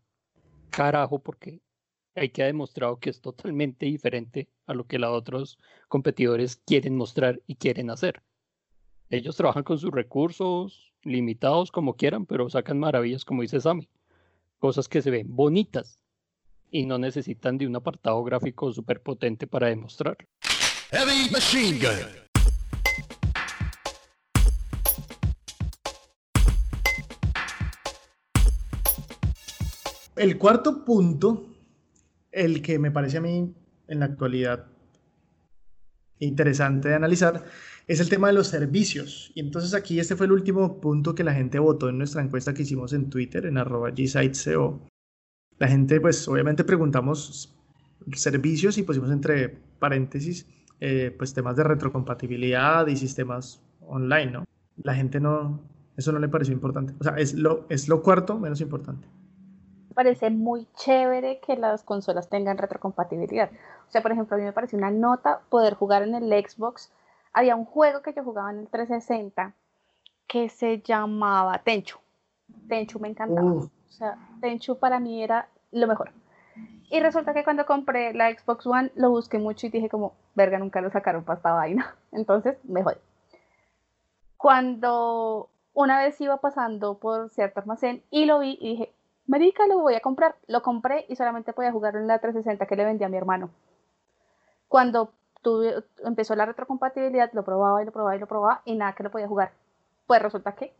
carajo 0.76 1.20
porque 1.20 1.62
hay 2.16 2.30
que 2.30 2.44
ha 2.44 2.48
demostrado 2.48 3.00
que 3.00 3.10
es 3.10 3.22
totalmente 3.22 3.86
diferente 3.86 4.50
a 4.68 4.74
lo 4.74 4.86
que 4.86 5.00
los 5.00 5.12
otros 5.12 5.58
competidores 5.88 6.58
quieren 6.66 6.96
mostrar 6.96 7.42
y 7.48 7.56
quieren 7.56 7.90
hacer. 7.90 8.22
Ellos 9.10 9.38
trabajan 9.38 9.64
con 9.64 9.80
sus 9.80 9.92
recursos 9.92 10.94
limitados 11.04 11.72
como 11.72 11.96
quieran, 11.96 12.26
pero 12.26 12.50
sacan 12.50 12.80
maravillas 12.80 13.24
como 13.24 13.42
dice 13.42 13.62
Sammy. 13.62 13.88
Cosas 14.60 14.88
que 14.88 15.02
se 15.02 15.12
ven 15.12 15.36
bonitas 15.36 16.00
y 16.72 16.86
no 16.86 16.98
necesitan 16.98 17.58
de 17.58 17.68
un 17.68 17.76
apartado 17.76 18.24
gráfico 18.24 18.72
súper 18.74 19.02
potente 19.02 19.48
para 19.48 19.68
demostrar. 19.68 20.18
Heavy 20.92 21.30
Machine 21.32 21.80
Gun. 21.80 22.25
El 30.16 30.38
cuarto 30.38 30.86
punto, 30.86 31.46
el 32.32 32.62
que 32.62 32.80
me 32.80 32.90
parece 32.90 33.18
a 33.18 33.22
mí 33.22 33.54
en 33.88 34.00
la 34.00 34.06
actualidad 34.06 34.66
interesante 36.20 36.88
de 36.88 36.96
analizar, 36.96 37.44
es 37.86 38.00
el 38.00 38.08
tema 38.08 38.28
de 38.28 38.34
los 38.34 38.48
servicios. 38.48 39.34
Y 39.36 39.42
entonces 39.42 39.74
aquí 39.74 40.00
este 40.00 40.16
fue 40.16 40.28
el 40.28 40.32
último 40.32 40.80
punto 40.80 41.14
que 41.16 41.26
la 41.26 41.34
gente 41.34 41.60
votó 41.60 41.90
en 41.90 41.98
nuestra 41.98 42.22
encuesta 42.22 42.54
que 42.54 42.62
hicimos 42.62 42.94
en 42.94 43.10
Twitter, 43.10 43.46
en 43.46 43.58
arroba 43.58 43.92
gsiteseo. 43.92 44.88
La 45.60 45.68
gente, 45.68 46.00
pues 46.00 46.26
obviamente 46.30 46.64
preguntamos 46.64 47.54
servicios 48.14 48.78
y 48.78 48.84
pusimos 48.84 49.12
entre 49.12 49.50
paréntesis, 49.80 50.48
eh, 50.80 51.14
pues 51.18 51.34
temas 51.34 51.58
de 51.58 51.66
retrocompatibilidad 51.66 52.88
y 52.88 52.96
sistemas 52.96 53.62
online, 53.82 54.32
¿no? 54.32 54.46
La 54.82 54.96
gente 54.96 55.20
no, 55.20 55.62
eso 55.98 56.14
no 56.14 56.20
le 56.20 56.30
pareció 56.30 56.54
importante. 56.54 56.94
O 57.00 57.04
sea, 57.04 57.16
es 57.18 57.34
lo, 57.34 57.66
es 57.70 57.90
lo 57.90 58.02
cuarto 58.02 58.40
menos 58.40 58.62
importante 58.62 59.10
parece 59.96 60.30
muy 60.30 60.68
chévere 60.76 61.40
que 61.40 61.56
las 61.58 61.82
consolas 61.84 62.30
tengan 62.30 62.58
retrocompatibilidad. 62.58 63.50
O 63.88 63.92
sea, 63.92 64.02
por 64.02 64.12
ejemplo, 64.12 64.36
a 64.36 64.40
mí 64.40 64.46
me 64.46 64.54
pareció 64.54 64.78
una 64.78 64.92
nota 64.92 65.42
poder 65.50 65.74
jugar 65.74 66.04
en 66.04 66.14
el 66.14 66.30
Xbox. 66.30 66.92
Había 67.34 67.56
un 67.56 67.66
juego 67.66 68.02
que 68.02 68.14
yo 68.14 68.24
jugaba 68.24 68.52
en 68.52 68.60
el 68.60 68.68
360 68.68 69.54
que 70.28 70.50
se 70.50 70.82
llamaba 70.82 71.60
Tenchu. 71.60 71.98
Tenchu 72.68 73.00
me 73.00 73.08
encantaba. 73.08 73.52
O 73.52 73.70
sea, 73.90 74.18
Tenchu 74.42 74.78
para 74.78 75.00
mí 75.00 75.24
era 75.24 75.48
lo 75.72 75.88
mejor. 75.88 76.12
Y 76.90 77.00
resulta 77.00 77.34
que 77.34 77.44
cuando 77.44 77.66
compré 77.66 78.14
la 78.14 78.32
Xbox 78.32 78.68
One 78.68 78.92
lo 78.96 79.10
busqué 79.10 79.40
mucho 79.40 79.68
y 79.68 79.70
dije 79.70 79.90
como, 79.90 80.14
verga, 80.36 80.60
nunca 80.60 80.82
lo 80.82 80.92
sacaron 80.92 81.24
para 81.24 81.38
esta 81.38 81.54
vaina. 81.54 81.96
Entonces 82.12 82.58
me 82.64 82.84
jodí. 82.84 82.98
Cuando 84.38 85.50
una 85.74 86.00
vez 86.00 86.20
iba 86.22 86.38
pasando 86.38 86.98
por 86.98 87.30
cierto 87.30 87.60
almacén 87.60 88.04
y 88.12 88.26
lo 88.26 88.40
vi 88.40 88.58
y 88.62 88.70
dije, 88.70 88.95
Marica, 89.28 89.66
lo 89.68 89.80
voy 89.80 89.96
a 89.96 90.02
comprar. 90.02 90.36
Lo 90.48 90.62
compré 90.62 91.06
y 91.10 91.16
solamente 91.16 91.54
podía 91.54 91.72
jugar 91.72 91.96
en 91.96 92.08
la 92.08 92.20
360 92.20 92.66
que 92.66 92.76
le 92.76 92.86
vendí 92.86 93.04
a 93.04 93.10
mi 93.10 93.18
hermano. 93.18 93.50
Cuando 94.68 95.12
tuve, 95.42 95.84
empezó 96.04 96.36
la 96.36 96.46
retrocompatibilidad, 96.46 97.32
lo 97.34 97.44
probaba 97.44 97.82
y 97.82 97.86
lo 97.86 97.92
probaba 97.92 98.16
y 98.16 98.20
lo 98.20 98.28
probaba 98.28 98.62
y 98.66 98.76
nada 98.76 98.94
que 98.94 99.04
lo 99.04 99.12
podía 99.12 99.28
jugar. 99.28 99.52
Pues 100.08 100.22
resulta 100.22 100.54
que 100.54 100.74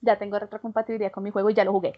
ya 0.00 0.18
tengo 0.18 0.38
retrocompatibilidad 0.38 1.12
con 1.12 1.24
mi 1.24 1.30
juego 1.30 1.50
y 1.50 1.54
ya 1.54 1.64
lo 1.64 1.72
jugué. 1.72 1.94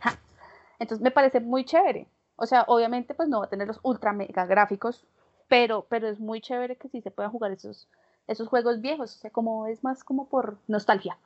Entonces 0.78 1.02
me 1.02 1.10
parece 1.10 1.40
muy 1.40 1.64
chévere. 1.64 2.06
O 2.36 2.46
sea, 2.46 2.64
obviamente 2.66 3.14
pues 3.14 3.28
no 3.28 3.40
va 3.40 3.46
a 3.46 3.50
tener 3.50 3.68
los 3.68 3.78
ultra 3.82 4.12
mega 4.12 4.46
gráficos, 4.46 5.06
pero, 5.48 5.86
pero 5.88 6.08
es 6.08 6.18
muy 6.18 6.40
chévere 6.40 6.76
que 6.76 6.88
sí 6.88 7.00
se 7.00 7.12
puedan 7.12 7.30
jugar 7.30 7.52
esos, 7.52 7.88
esos 8.26 8.48
juegos 8.48 8.80
viejos. 8.80 9.14
O 9.14 9.18
sea, 9.18 9.30
como 9.30 9.66
es 9.66 9.84
más 9.84 10.02
como 10.02 10.28
por 10.28 10.58
nostalgia. 10.66 11.18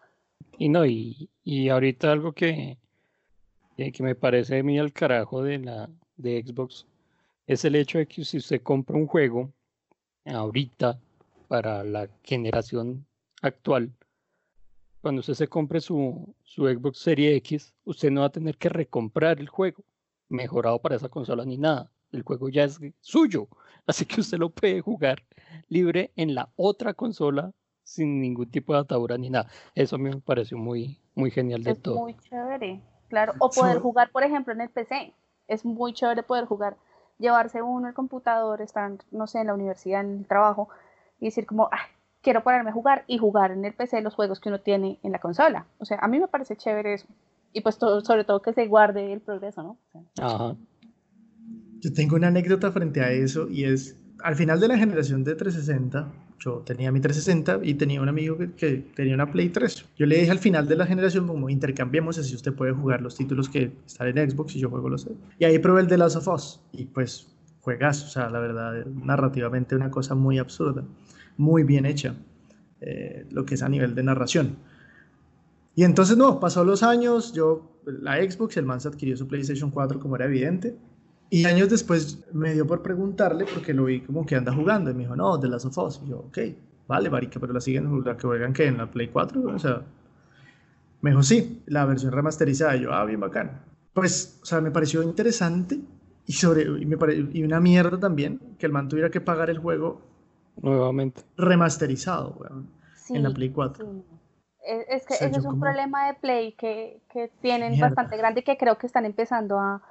Y 0.59 0.69
no, 0.69 0.85
y, 0.85 1.31
y 1.45 1.69
ahorita 1.71 2.13
algo 2.13 2.33
que, 2.33 2.79
que 3.79 4.03
me 4.03 4.17
parece 4.17 4.59
a 4.59 4.63
mí 4.63 4.79
al 4.79 4.93
carajo 4.93 5.43
de 5.43 5.59
la 5.59 5.89
de 6.17 6.43
Xbox 6.45 6.85
es 7.47 7.65
el 7.65 7.77
hecho 7.77 7.99
de 7.99 8.07
que 8.07 8.25
si 8.25 8.39
usted 8.39 8.61
compra 8.61 8.97
un 8.97 9.07
juego 9.07 9.53
ahorita 10.25 10.99
para 11.47 11.85
la 11.85 12.09
generación 12.25 13.07
actual, 13.41 13.93
cuando 15.01 15.21
usted 15.21 15.35
se 15.35 15.47
compre 15.47 15.81
su, 15.81 16.35
su 16.43 16.67
Xbox 16.67 16.99
Serie 16.99 17.37
X, 17.37 17.73
usted 17.85 18.11
no 18.11 18.23
va 18.23 18.27
a 18.27 18.33
tener 18.33 18.59
que 18.59 18.69
recomprar 18.69 19.39
el 19.39 19.49
juego 19.49 19.85
mejorado 20.29 20.81
para 20.81 20.97
esa 20.97 21.09
consola 21.09 21.45
ni 21.45 21.57
nada. 21.57 21.91
el 22.11 22.23
juego 22.23 22.49
ya 22.49 22.65
es 22.65 22.81
suyo, 23.01 23.49
así 23.87 24.05
que 24.05 24.21
usted 24.21 24.39
lo 24.39 24.51
puede 24.51 24.81
jugar 24.81 25.25
libre 25.69 26.11
en 26.17 26.35
la 26.35 26.51
otra 26.57 26.95
consola 26.95 27.53
sin 27.85 28.21
ningún 28.21 28.51
tipo 28.51 28.75
de 28.75 28.81
atadura 28.81 29.17
ni 29.17 29.31
nada. 29.31 29.49
Eso 29.75 29.97
a 29.97 29.99
mí 30.01 30.11
me 30.11 30.21
pareció 30.21 30.59
muy, 30.59 30.99
muy 31.15 31.31
genial 31.31 31.63
de 31.63 31.71
es 31.71 31.81
todo. 31.81 32.01
Muy 32.01 32.17
chévere, 32.17 32.83
claro. 33.09 33.35
O 33.39 33.51
poder 33.51 33.79
jugar, 33.79 34.11
por 34.11 34.23
ejemplo, 34.23 34.53
en 34.53 34.61
el 34.61 34.69
PC. 34.69 35.13
Es 35.47 35.65
muy 35.65 35.95
chévere 35.95 36.23
poder 36.23 36.45
jugar, 36.45 36.77
llevarse 37.19 37.63
uno 37.63 37.89
el 37.89 37.95
computador, 37.95 38.61
estar, 38.61 38.93
no 39.11 39.27
sé, 39.27 39.41
en 39.41 39.47
la 39.47 39.55
universidad, 39.55 40.03
en 40.03 40.19
el 40.19 40.27
trabajo, 40.27 40.69
y 41.21 41.27
decir 41.27 41.47
como, 41.47 41.69
ah, 41.73 41.89
quiero 42.23 42.43
ponerme 42.43 42.71
a 42.71 42.73
jugar 42.75 43.05
y 43.07 43.19
jugar 43.19 43.51
en 43.53 43.65
el 43.65 43.73
PC 43.73 44.03
los 44.03 44.15
juegos 44.15 44.41
que 44.41 44.51
uno 44.51 44.61
tiene 44.61 44.99
en 45.03 45.13
la 45.13 45.19
consola. 45.19 45.67
O 45.79 45.85
sea, 45.85 45.99
a 46.01 46.09
mí 46.09 46.21
me 46.21 46.29
parece 46.29 46.57
chévere 46.57 46.95
eso. 46.95 47.07
Y 47.53 47.63
pues 47.63 47.79
todo, 47.79 48.03
sobre 48.03 48.25
todo 48.25 48.43
que 48.43 48.53
se 48.53 48.67
guarde 48.67 49.13
el 49.13 49.21
progreso, 49.21 49.63
¿no? 49.63 49.79
Ajá. 50.21 50.55
Yo 51.81 51.93
tengo 51.93 52.17
una 52.17 52.29
anécdota 52.29 52.71
frente 52.73 53.01
a 53.01 53.11
eso 53.11 53.49
y 53.49 53.65
es, 53.65 53.97
al 54.23 54.37
final 54.37 54.61
de 54.61 54.69
la 54.69 54.79
generación 54.79 55.25
de 55.25 55.35
360, 55.35 56.13
yo 56.41 56.63
tenía 56.65 56.91
mi 56.93 57.01
360 57.01 57.61
y 57.63 57.75
tenía 57.75 58.01
un 58.01 58.09
amigo 58.09 58.37
que, 58.57 58.85
tenía 58.95 59.15
una 59.15 59.31
Play 59.31 59.49
3. 59.49 59.87
Yo 59.97 60.07
le 60.07 60.19
dije 60.19 60.31
al 60.31 60.39
final 60.39 60.67
de 60.67 60.77
la 60.77 60.87
generación, 60.87 61.27
como 61.27 61.49
intercambiemos, 61.49 62.19
así 62.19 62.35
usted 62.35 62.53
puede 62.53 62.73
jugar 62.73 63.01
los 63.01 63.17
títulos 63.17 63.49
que 63.49 63.73
están 63.87 64.17
en 64.17 64.31
Xbox 64.31 64.57
y 64.57 64.61
yo 64.61 64.71
juego 64.71 64.89
los... 64.89 65.09
Y 65.39 65.45
ahí 65.45 65.59
probé 65.59 65.83
el 65.83 65.87
de 65.89 65.99
Last 65.99 66.17
of 66.17 66.29
Us 66.29 66.61
y 66.73 66.85
pues 66.85 67.29
juegas, 67.61 68.05
o 68.05 68.09
sea, 68.09 68.31
la 68.31 68.41
verdad, 68.41 68.87
narrativamente 68.87 69.75
una 69.75 69.91
cosa 69.91 70.15
muy 70.15 70.39
absurda, 70.39 70.85
muy 71.37 71.65
bien 71.65 71.87
hecha, 71.87 72.15
eh, 72.81 73.27
lo 73.31 73.45
que 73.45 73.55
es 73.55 73.63
a 73.63 73.69
nivel 73.69 73.95
de 73.95 74.03
narración. 74.03 74.57
Y 75.75 75.85
entonces 75.85 76.17
no, 76.17 76.41
pasó 76.41 76.65
los 76.65 76.83
años, 76.83 77.33
yo, 77.33 77.81
la 77.85 78.17
Xbox, 78.17 78.57
el 78.57 78.65
man 78.65 78.81
se 78.81 78.89
adquirió 78.89 79.17
su 79.17 79.29
PlayStation 79.29 79.71
4 79.71 80.01
como 80.01 80.17
era 80.17 80.25
evidente, 80.25 80.77
y 81.31 81.45
años 81.45 81.69
después 81.69 82.25
me 82.33 82.55
dio 82.55 82.67
por 82.67 82.83
preguntarle 82.83 83.45
porque 83.53 83.75
lo 83.75 83.85
vi 83.85 84.01
como 84.01 84.25
que 84.25 84.35
anda 84.35 84.53
jugando 84.53 84.91
y 84.91 84.95
me 84.95 85.01
dijo, 85.01 85.15
no, 85.15 85.37
de 85.37 85.49
las 85.49 85.65
of 85.65 85.77
Us. 85.77 86.01
Y 86.05 86.11
yo, 86.11 86.21
ok, 86.21 86.39
vale, 86.87 87.11
marica, 87.11 87.39
pero 87.39 87.53
la 87.53 87.61
siguen, 87.61 88.03
la 88.05 88.17
que 88.17 88.27
juegan 88.27 88.53
que 88.53 88.67
en 88.67 88.79
la 88.79 88.91
Play 88.91 89.09
4, 89.09 89.43
o 89.43 89.59
sea, 89.59 89.83
me 91.03 91.11
dijo, 91.11 91.23
sí, 91.23 91.63
la 91.67 91.85
versión 91.85 92.13
remasterizada. 92.13 92.77
Y 92.77 92.83
yo, 92.83 92.93
ah, 92.93 93.05
bien 93.05 93.21
bacán. 93.21 93.63
Pues, 93.93 94.41
o 94.43 94.47
sea, 94.47 94.61
me 94.61 94.71
pareció 94.71 95.03
interesante 95.03 95.79
y, 96.25 96.33
sobre, 96.33 96.63
y, 96.63 96.87
me 96.87 96.97
y 97.33 97.43
una 97.43 97.61
mierda 97.61 97.99
también 97.99 98.41
que 98.59 98.67
el 98.67 98.73
man 98.73 98.89
tuviera 98.89 99.11
que 99.11 99.21
pagar 99.21 99.51
el 99.51 99.59
juego 99.59 100.01
nuevamente 100.63 101.23
remasterizado, 101.37 102.37
weón, 102.39 102.71
en 103.11 103.23
la 103.23 103.31
Play 103.31 103.51
4. 103.51 103.87
Es, 104.65 105.07
que 105.07 105.15
ese 105.15 105.39
es 105.39 105.45
un 105.45 105.61
problema 105.61 106.09
de 106.09 106.15
Play 106.15 106.53
que, 106.53 107.01
que 107.13 107.31
tienen 107.41 107.79
bastante 107.79 108.17
grande 108.17 108.41
y 108.41 108.43
que 108.43 108.57
creo 108.57 108.77
que 108.77 108.87
están 108.87 109.05
empezando 109.05 109.59
a 109.59 109.83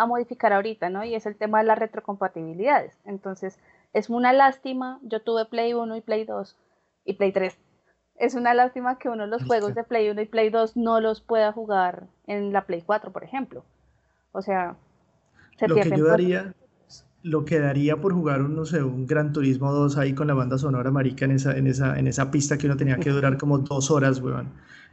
a 0.00 0.06
modificar 0.06 0.52
ahorita, 0.54 0.88
¿no? 0.88 1.04
Y 1.04 1.14
es 1.14 1.26
el 1.26 1.36
tema 1.36 1.58
de 1.58 1.66
las 1.66 1.78
retrocompatibilidades. 1.78 2.96
Entonces, 3.04 3.58
es 3.92 4.08
una 4.08 4.32
lástima, 4.32 4.98
yo 5.02 5.20
tuve 5.20 5.44
Play 5.44 5.74
1 5.74 5.94
y 5.96 6.00
Play 6.00 6.24
2 6.24 6.56
y 7.04 7.14
Play 7.14 7.32
3. 7.32 7.58
Es 8.16 8.34
una 8.34 8.54
lástima 8.54 8.98
que 8.98 9.10
uno 9.10 9.24
de 9.24 9.28
los 9.28 9.44
juegos 9.44 9.74
de 9.74 9.84
Play 9.84 10.08
1 10.08 10.22
y 10.22 10.26
Play 10.26 10.48
2 10.48 10.76
no 10.76 11.00
los 11.00 11.20
pueda 11.20 11.52
jugar 11.52 12.06
en 12.26 12.52
la 12.52 12.64
Play 12.64 12.80
4, 12.80 13.12
por 13.12 13.24
ejemplo. 13.24 13.62
O 14.32 14.40
sea, 14.40 14.76
se 15.58 15.68
lo 15.68 15.74
que 15.74 15.90
yo 15.90 16.06
daría, 16.06 16.54
lo 17.22 17.44
que 17.44 17.58
daría 17.58 18.00
por 18.00 18.14
jugar 18.14 18.40
un, 18.40 18.56
no 18.56 18.64
sé, 18.64 18.82
un 18.82 19.06
Gran 19.06 19.34
Turismo 19.34 19.70
2 19.70 19.98
ahí 19.98 20.14
con 20.14 20.28
la 20.28 20.34
banda 20.34 20.56
sonora 20.56 20.90
marica 20.90 21.26
en 21.26 21.32
esa, 21.32 21.54
en 21.56 21.66
esa, 21.66 21.98
en 21.98 22.06
esa 22.06 22.30
pista 22.30 22.56
que 22.56 22.66
uno 22.66 22.76
tenía 22.78 22.96
que 22.96 23.10
durar 23.10 23.36
como 23.36 23.58
dos 23.58 23.90
horas, 23.90 24.20
weón. 24.22 24.48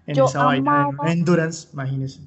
En 0.05 0.19
esa 0.19 0.43
vaina, 0.43 0.89
en 1.03 1.19
Endurance, 1.19 1.69
imagínese 1.71 2.21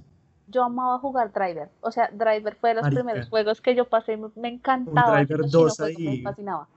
yo 0.50 0.64
amaba 0.64 0.98
jugar 0.98 1.32
Driver. 1.32 1.70
O 1.80 1.90
sea, 1.90 2.10
Driver 2.12 2.56
fue 2.56 2.70
de 2.70 2.82
los 2.82 2.88
primeros 2.88 3.28
juegos 3.28 3.60
que 3.60 3.74
yo 3.74 3.88
pasé, 3.88 4.16
me, 4.16 4.28
me 4.36 4.48
encantaba. 4.48 5.16
Driver 5.16 5.48
2 5.48 5.80
ahí. 5.80 5.96
Me 5.96 6.22
fascinaba. 6.22 6.68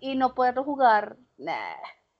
Y 0.00 0.14
no 0.14 0.34
poderlo 0.34 0.64
jugar, 0.64 1.16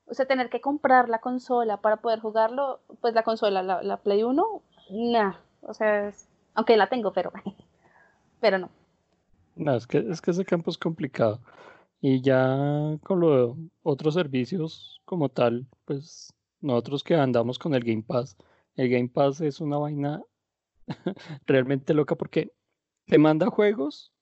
o 0.07 0.15
sea, 0.15 0.27
tener 0.27 0.51
que 0.51 0.61
comprar 0.61 1.09
la 1.09 1.21
consola 1.21 1.81
para 1.81 1.99
poder 1.99 2.21
jugarlo, 2.21 2.81
pues 3.01 3.15
la 3.15 3.23
consola, 3.23 3.63
la, 3.63 3.97
Play 3.99 4.23
1, 4.23 4.63
nah. 4.91 5.35
O 5.63 5.75
sea, 5.75 6.13
aunque 6.55 6.77
la 6.77 6.89
tengo, 6.89 7.13
pero, 7.13 7.33
pero 8.41 8.59
no. 8.59 8.71
No, 9.57 9.75
es 9.75 9.87
que, 9.87 9.99
es 9.99 10.21
que 10.21 10.31
ese 10.31 10.45
campo 10.45 10.71
es 10.71 10.79
complicado. 10.79 11.41
Y 12.01 12.21
ya 12.21 12.97
con 13.03 13.21
los 13.21 13.57
otros 13.83 14.15
servicios 14.15 15.01
como 15.05 15.29
tal, 15.29 15.67
pues 15.85 16.33
nosotros 16.61 17.03
que 17.03 17.17
andamos 17.17 17.59
con 17.59 17.75
el 17.75 17.83
Game 17.83 18.05
Pass, 18.07 18.37
el 18.77 18.89
Game 18.89 19.09
Pass 19.09 19.41
es 19.41 19.61
una 19.61 19.79
vaina 19.79 20.23
realmente 21.47 21.95
loca 21.95 22.17
porque 22.17 22.53
te 23.07 23.19
manda 23.19 23.51
juegos 23.51 24.13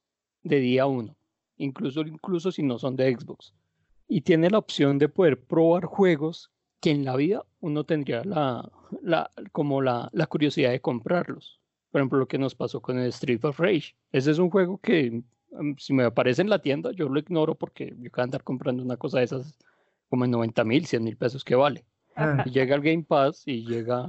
de 0.42 0.60
día 0.60 0.86
uno, 0.86 1.16
incluso, 1.56 2.02
incluso 2.02 2.52
si 2.52 2.62
no 2.62 2.78
son 2.78 2.96
de 2.96 3.14
Xbox. 3.14 3.54
Y 4.08 4.20
tiene 4.20 4.50
la 4.50 4.58
opción 4.58 4.98
de 4.98 5.08
poder 5.08 5.42
probar 5.42 5.84
juegos 5.84 6.52
que 6.80 6.90
en 6.90 7.04
la 7.04 7.16
vida 7.16 7.44
uno 7.60 7.84
tendría 7.84 8.22
la, 8.24 8.70
la, 9.02 9.30
como 9.52 9.82
la, 9.82 10.08
la 10.12 10.26
curiosidad 10.26 10.70
de 10.70 10.80
comprarlos. 10.80 11.60
Por 11.90 12.00
ejemplo, 12.00 12.18
lo 12.18 12.28
que 12.28 12.38
nos 12.38 12.54
pasó 12.54 12.80
con 12.80 12.98
el 12.98 13.08
Street 13.08 13.44
of 13.44 13.58
Rage. 13.58 13.96
Ese 14.12 14.30
es 14.30 14.38
un 14.38 14.50
juego 14.50 14.78
que 14.78 15.22
mm, 15.50 15.72
si 15.78 15.92
me 15.92 16.04
aparece 16.04 16.42
en 16.42 16.50
la 16.50 16.60
tienda, 16.60 16.92
yo 16.92 17.08
lo 17.08 17.18
ignoro 17.18 17.54
porque 17.54 17.94
yo 17.98 18.10
a 18.14 18.22
andar 18.22 18.44
comprando 18.44 18.82
una 18.82 18.96
cosa 18.96 19.18
de 19.18 19.24
esas 19.24 19.58
como 20.08 20.24
en 20.24 20.30
90 20.30 20.64
mil, 20.64 20.86
100 20.86 21.02
mil 21.02 21.16
pesos 21.16 21.42
que 21.42 21.54
vale. 21.54 21.84
Ah. 22.14 22.42
Y 22.46 22.50
llega 22.50 22.76
el 22.76 22.82
Game 22.82 23.02
Pass 23.02 23.42
y 23.46 23.64
llega 23.66 24.08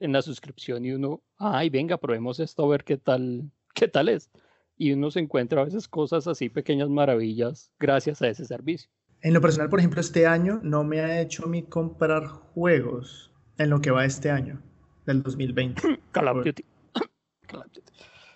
en 0.00 0.12
la 0.12 0.22
suscripción 0.22 0.84
y 0.84 0.92
uno, 0.92 1.22
ay, 1.36 1.70
venga, 1.70 1.98
probemos 1.98 2.40
esto 2.40 2.64
a 2.64 2.68
ver 2.68 2.84
qué 2.84 2.96
tal, 2.96 3.50
qué 3.74 3.88
tal 3.88 4.08
es. 4.08 4.30
Y 4.76 4.92
uno 4.92 5.10
se 5.10 5.20
encuentra 5.20 5.60
a 5.60 5.64
veces 5.64 5.88
cosas 5.88 6.26
así, 6.28 6.48
pequeñas 6.48 6.88
maravillas, 6.88 7.72
gracias 7.80 8.22
a 8.22 8.28
ese 8.28 8.44
servicio. 8.44 8.90
En 9.20 9.34
lo 9.34 9.40
personal, 9.40 9.68
por 9.68 9.80
ejemplo, 9.80 10.00
este 10.00 10.26
año 10.26 10.60
no 10.62 10.84
me 10.84 11.00
ha 11.00 11.20
hecho 11.20 11.48
mí 11.48 11.64
comprar 11.64 12.26
juegos 12.26 13.32
en 13.58 13.70
lo 13.70 13.80
que 13.80 13.90
va 13.90 14.04
este 14.04 14.30
año, 14.30 14.62
del 15.04 15.22
2020. 15.22 15.82
Call 16.12 16.28
of 16.28 16.44
Duty. 16.44 16.64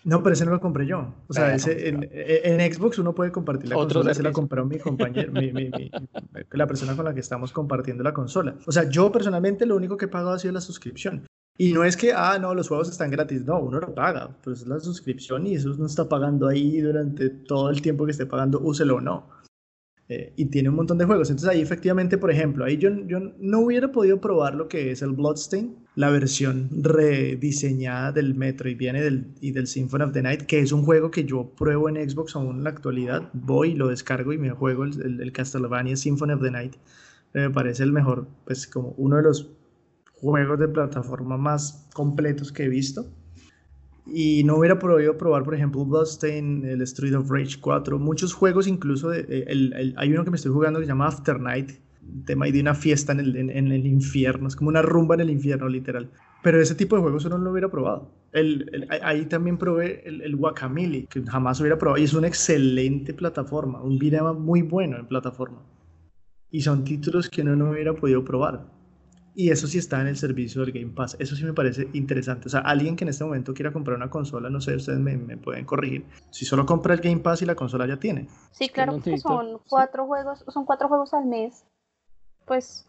No, 0.04 0.22
pero 0.22 0.34
ese 0.34 0.44
no 0.44 0.50
lo 0.50 0.60
compré 0.60 0.86
yo. 0.86 1.14
O 1.28 1.32
sea, 1.32 1.54
ese, 1.54 1.88
en, 1.88 2.08
en, 2.12 2.72
Xbox 2.72 2.98
uno 2.98 3.14
puede 3.14 3.30
compartir 3.30 3.68
la 3.68 3.76
consola. 3.76 4.10
Ese 4.10 4.22
la 4.22 4.32
compró 4.32 4.64
mi 4.64 4.78
compañero, 4.78 5.32
mi, 5.32 5.52
mi, 5.52 5.70
la 6.50 6.66
persona 6.66 6.96
con 6.96 7.04
la 7.04 7.14
que 7.14 7.20
estamos 7.20 7.52
compartiendo 7.52 8.02
la 8.02 8.12
consola. 8.12 8.56
O 8.66 8.72
sea, 8.72 8.88
yo 8.88 9.12
personalmente 9.12 9.64
lo 9.64 9.76
único 9.76 9.96
que 9.96 10.06
he 10.06 10.08
pagado 10.08 10.32
ha 10.32 10.38
sido 10.38 10.54
la 10.54 10.60
suscripción. 10.60 11.24
Y 11.58 11.72
no 11.72 11.84
es 11.84 11.96
que, 11.96 12.12
ah, 12.12 12.38
no, 12.40 12.54
los 12.54 12.68
juegos 12.68 12.88
están 12.88 13.10
gratis. 13.10 13.44
No, 13.44 13.60
uno 13.60 13.78
lo 13.80 13.94
paga. 13.94 14.36
Pues 14.42 14.62
es 14.62 14.66
la 14.66 14.80
suscripción 14.80 15.46
y 15.46 15.54
eso 15.54 15.74
no 15.74 15.86
está 15.86 16.08
pagando 16.08 16.48
ahí 16.48 16.80
durante 16.80 17.28
todo 17.28 17.70
el 17.70 17.82
tiempo 17.82 18.04
que 18.04 18.12
esté 18.12 18.26
pagando, 18.26 18.60
úselo 18.60 18.96
o 18.96 19.00
no. 19.00 19.28
Eh, 20.08 20.32
y 20.36 20.46
tiene 20.46 20.68
un 20.68 20.74
montón 20.76 20.98
de 20.98 21.04
juegos. 21.04 21.30
Entonces 21.30 21.48
ahí 21.48 21.60
efectivamente, 21.60 22.18
por 22.18 22.30
ejemplo, 22.30 22.64
ahí 22.64 22.76
yo, 22.76 22.90
yo 23.06 23.20
no 23.38 23.60
hubiera 23.60 23.92
podido 23.92 24.20
probar 24.20 24.54
lo 24.54 24.68
que 24.68 24.90
es 24.90 25.02
el 25.02 25.12
Bloodstain, 25.12 25.76
la 25.94 26.10
versión 26.10 26.68
rediseñada 26.82 28.12
del 28.12 28.34
Metro 28.34 28.68
y 28.68 28.74
viene 28.74 29.02
del, 29.02 29.26
y 29.40 29.52
del 29.52 29.66
Symphony 29.66 30.04
of 30.04 30.12
the 30.12 30.22
Night, 30.22 30.42
que 30.42 30.60
es 30.60 30.72
un 30.72 30.84
juego 30.84 31.10
que 31.10 31.24
yo 31.24 31.50
pruebo 31.56 31.88
en 31.88 31.96
Xbox 32.10 32.34
aún 32.34 32.56
en 32.56 32.64
la 32.64 32.70
actualidad. 32.70 33.30
Voy, 33.32 33.74
lo 33.74 33.88
descargo 33.88 34.32
y 34.32 34.38
me 34.38 34.50
juego 34.50 34.84
el, 34.84 35.20
el, 35.20 35.32
Castlevania 35.32 35.96
Symphony 35.96 36.32
of 36.32 36.42
the 36.42 36.50
Night. 36.50 36.74
me 37.32 37.50
parece 37.50 37.82
el 37.82 37.92
mejor, 37.92 38.26
pues 38.44 38.66
como 38.66 38.94
uno 38.98 39.16
de 39.16 39.22
los 39.22 39.48
juegos 40.22 40.58
de 40.58 40.68
plataforma 40.68 41.36
más 41.36 41.88
completos 41.92 42.52
que 42.52 42.64
he 42.64 42.68
visto. 42.68 43.06
Y 44.06 44.42
no 44.44 44.56
hubiera 44.56 44.78
podido 44.78 45.16
probar, 45.16 45.44
por 45.44 45.54
ejemplo, 45.54 45.84
Bloodstain, 45.84 46.64
el 46.64 46.82
Street 46.82 47.14
of 47.14 47.30
Rage 47.30 47.58
4, 47.60 47.98
muchos 47.98 48.32
juegos, 48.32 48.66
incluso 48.66 49.12
eh, 49.12 49.44
el, 49.46 49.94
hay 49.96 50.12
uno 50.12 50.24
que 50.24 50.30
me 50.30 50.36
estoy 50.36 50.52
jugando 50.52 50.80
que 50.80 50.86
se 50.86 50.90
llama 50.90 51.06
After 51.06 51.38
Night, 51.38 51.72
tema 52.24 52.46
de 52.46 52.60
una 52.60 52.74
fiesta 52.74 53.12
en 53.12 53.20
el, 53.20 53.50
el, 53.50 53.86
infierno, 53.86 54.48
es 54.48 54.56
como 54.56 54.70
una 54.70 54.82
rumba 54.82 55.14
en 55.14 55.20
el 55.20 55.30
infierno, 55.30 55.68
literal. 55.68 56.10
Pero 56.42 56.60
ese 56.60 56.74
tipo 56.74 56.96
de 56.96 57.02
juegos 57.02 57.24
uno 57.26 57.38
no 57.38 57.44
lo 57.44 57.50
hubiera 57.52 57.70
probado. 57.70 58.10
El, 58.32 58.88
ahí 59.02 59.26
también 59.26 59.56
probé 59.56 60.02
el, 60.04 60.20
el 60.22 60.34
Guacamole, 60.34 61.06
que 61.06 61.22
jamás 61.22 61.60
hubiera 61.60 61.78
probado, 61.78 62.00
y 62.00 62.04
es 62.04 62.14
una 62.14 62.26
excelente 62.26 63.14
plataforma, 63.14 63.80
un 63.80 63.98
video 63.98 64.34
muy 64.34 64.62
bueno 64.62 64.98
en 64.98 65.06
plataforma. 65.06 65.62
Y 66.50 66.60
son 66.60 66.82
títulos 66.82 67.30
que 67.30 67.42
uno 67.42 67.54
no 67.54 67.70
hubiera 67.70 67.94
podido 67.94 68.24
probar. 68.24 68.71
Y 69.34 69.50
eso 69.50 69.66
sí 69.66 69.78
está 69.78 70.00
en 70.00 70.08
el 70.08 70.16
servicio 70.16 70.62
del 70.62 70.72
Game 70.72 70.92
Pass. 70.92 71.16
Eso 71.18 71.34
sí 71.36 71.44
me 71.44 71.54
parece 71.54 71.88
interesante. 71.94 72.48
O 72.48 72.50
sea, 72.50 72.60
alguien 72.60 72.96
que 72.96 73.04
en 73.04 73.08
este 73.08 73.24
momento 73.24 73.54
quiera 73.54 73.72
comprar 73.72 73.96
una 73.96 74.10
consola, 74.10 74.50
no 74.50 74.60
sé, 74.60 74.76
ustedes 74.76 74.98
me, 74.98 75.16
pueden 75.38 75.64
corregir. 75.64 76.06
Si 76.30 76.44
solo 76.44 76.66
compra 76.66 76.92
el 76.94 77.00
Game 77.00 77.20
Pass 77.20 77.40
y 77.40 77.46
la 77.46 77.54
consola 77.54 77.86
ya 77.86 77.96
tiene. 77.96 78.28
Sí, 78.50 78.68
claro, 78.68 79.00
que 79.00 79.16
son 79.18 79.58
cuatro 79.68 80.06
juegos, 80.06 80.44
son 80.48 80.66
cuatro 80.66 80.88
juegos 80.88 81.14
al 81.14 81.24
mes. 81.24 81.64
Pues, 82.44 82.86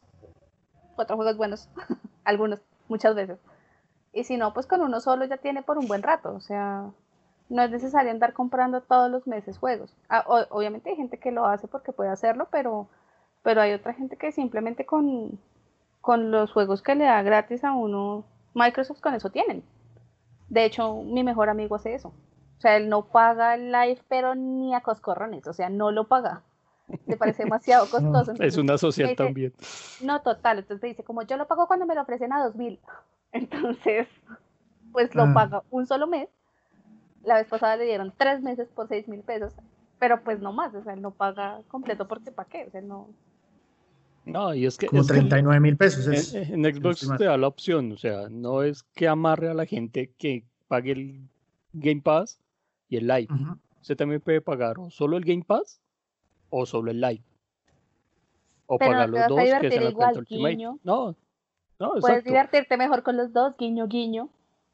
cuatro 0.96 1.16
juegos 1.16 1.38
buenos. 1.38 1.70
Algunos, 2.26 2.60
muchas 2.90 3.16
veces. 3.16 3.40
Y 4.12 4.26
si 4.26 4.36
no, 4.36 4.54
pues 4.54 4.68
con 4.68 4.82
uno 4.82 5.00
solo 5.00 5.26
ya 5.26 5.38
tiene 5.38 5.64
por 5.64 5.78
un 5.78 5.88
buen 5.88 6.04
rato. 6.04 6.34
O 6.34 6.42
sea, 6.42 6.92
no 7.48 7.62
es 7.62 7.72
necesario 7.72 8.12
andar 8.12 8.34
comprando 8.34 8.82
todos 8.82 9.10
los 9.10 9.28
meses 9.28 9.58
juegos. 9.58 9.96
Ah, 10.10 10.26
obviamente 10.50 10.90
hay 10.90 10.98
gente 10.98 11.20
que 11.20 11.32
lo 11.32 11.46
hace 11.46 11.70
porque 11.70 11.94
puede 11.94 12.10
hacerlo, 12.10 12.50
pero, 12.52 12.90
pero 13.44 13.62
hay 13.62 13.72
otra 13.72 13.94
gente 13.94 14.18
que 14.18 14.34
simplemente 14.34 14.86
con 14.86 15.40
con 16.04 16.32
los 16.32 16.52
juegos 16.52 16.82
que 16.82 16.96
le 16.96 17.06
da 17.06 17.22
gratis 17.22 17.64
a 17.64 17.72
uno, 17.72 18.26
Microsoft 18.54 19.00
con 19.00 19.14
eso 19.14 19.30
tienen. 19.30 19.64
De 20.50 20.66
hecho, 20.66 21.02
mi 21.02 21.24
mejor 21.24 21.48
amigo 21.48 21.76
hace 21.78 21.96
eso. 21.96 22.10
O 22.10 22.62
sea, 22.62 22.76
él 22.76 22.90
no 22.90 23.06
paga 23.06 23.56
el 23.56 23.72
live, 23.72 24.02
pero 24.10 24.36
ni 24.36 24.76
a 24.76 24.82
coscorrones, 24.82 25.48
o 25.48 25.54
sea, 25.54 25.70
no 25.70 25.92
lo 25.92 26.10
paga. 26.10 26.42
Le 27.08 27.16
parece 27.16 27.44
demasiado 27.46 27.90
costoso. 27.90 28.34
es 28.44 28.58
una 28.58 28.78
social 28.78 29.16
también. 29.16 29.54
No, 30.02 30.22
total. 30.22 30.60
Entonces 30.60 30.90
dice, 30.90 31.06
como 31.06 31.22
yo 31.22 31.38
lo 31.38 31.48
pago 31.48 31.68
cuando 31.68 31.86
me 31.86 31.96
lo 31.96 32.02
ofrecen 32.02 32.34
a 32.34 32.44
dos 32.44 32.58
mil. 32.58 32.82
Entonces, 33.32 34.10
pues 34.92 35.16
lo 35.16 35.24
ah. 35.24 35.32
paga 35.34 35.64
un 35.72 35.88
solo 35.88 36.06
mes. 36.06 36.28
La 37.24 37.36
vez 37.36 37.48
pasada 37.48 37.78
le 37.78 37.86
dieron 37.86 38.14
tres 38.18 38.42
meses 38.42 38.68
por 38.76 38.90
seis 38.90 39.08
mil 39.08 39.22
pesos, 39.22 39.54
pero 40.00 40.22
pues 40.22 40.42
no 40.42 40.52
más, 40.52 40.76
o 40.76 40.84
sea, 40.84 40.96
él 40.96 41.02
no 41.02 41.12
paga 41.12 41.62
completo 41.70 42.10
porque 42.10 42.34
para 42.34 42.50
qué, 42.50 42.66
o 42.68 42.72
sea, 42.72 42.82
no. 42.82 43.08
No, 44.26 44.54
y 44.54 44.66
es 44.66 44.78
que. 44.78 44.88
Como 44.88 45.04
39 45.04 45.60
mil 45.60 45.78
pesos. 45.78 46.34
en, 46.34 46.64
Xbox 46.64 47.10
te 47.18 47.26
da 47.26 47.38
la 47.38 47.48
opción, 47.48 47.92
o 47.92 47.98
sea, 47.98 48.30
no 48.30 48.64
es 48.64 48.84
que 48.84 49.08
amarre 49.08 49.50
a 49.50 49.54
la 49.54 49.66
gente 49.66 50.12
que 50.18 50.46
pague 50.68 50.94
el 50.94 51.30
Game 51.74 52.02
Pass 52.02 52.40
y 52.90 52.98
el 52.98 53.08
Live. 53.08 53.28
Usted 53.82 53.98
también 53.98 54.22
puede 54.22 54.40
pagar 54.40 54.80
o 54.80 54.90
solo 54.90 55.18
el 55.18 55.26
Game 55.26 55.44
Pass 55.44 55.82
o 56.50 56.66
solo 56.66 56.92
el 56.92 57.02
Live. 57.02 57.24
O 58.68 58.78
pagar 58.78 59.10
los 59.10 59.28
dos, 59.28 59.40
que 59.60 59.68
es 59.68 59.76
el 59.76 59.96
Ultimate. 59.96 60.58
No, 60.84 61.16
no, 61.80 61.94
Puedes 62.00 62.24
divertirte 62.24 62.78
mejor 62.78 63.04
con 63.04 63.18
los 63.18 63.34
dos, 63.34 63.56
guiño, 63.58 63.88
guiño. 63.88 64.30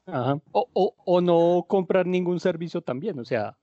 Ajá. 0.06 0.40
O, 0.52 0.68
o, 0.72 0.94
o, 1.04 1.20
no 1.20 1.64
comprar 1.68 2.06
ningún 2.06 2.40
servicio 2.40 2.80
también, 2.80 3.18
o 3.18 3.24
sea, 3.24 3.56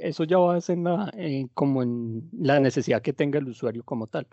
eso 0.00 0.24
ya 0.24 0.38
va 0.38 0.56
a 0.56 0.60
ser 0.60 0.78
eh, 1.14 1.48
como 1.54 1.82
en 1.82 2.28
la 2.32 2.60
necesidad 2.60 3.02
que 3.02 3.12
tenga 3.12 3.38
el 3.38 3.48
usuario 3.48 3.82
como 3.84 4.06
tal. 4.06 4.26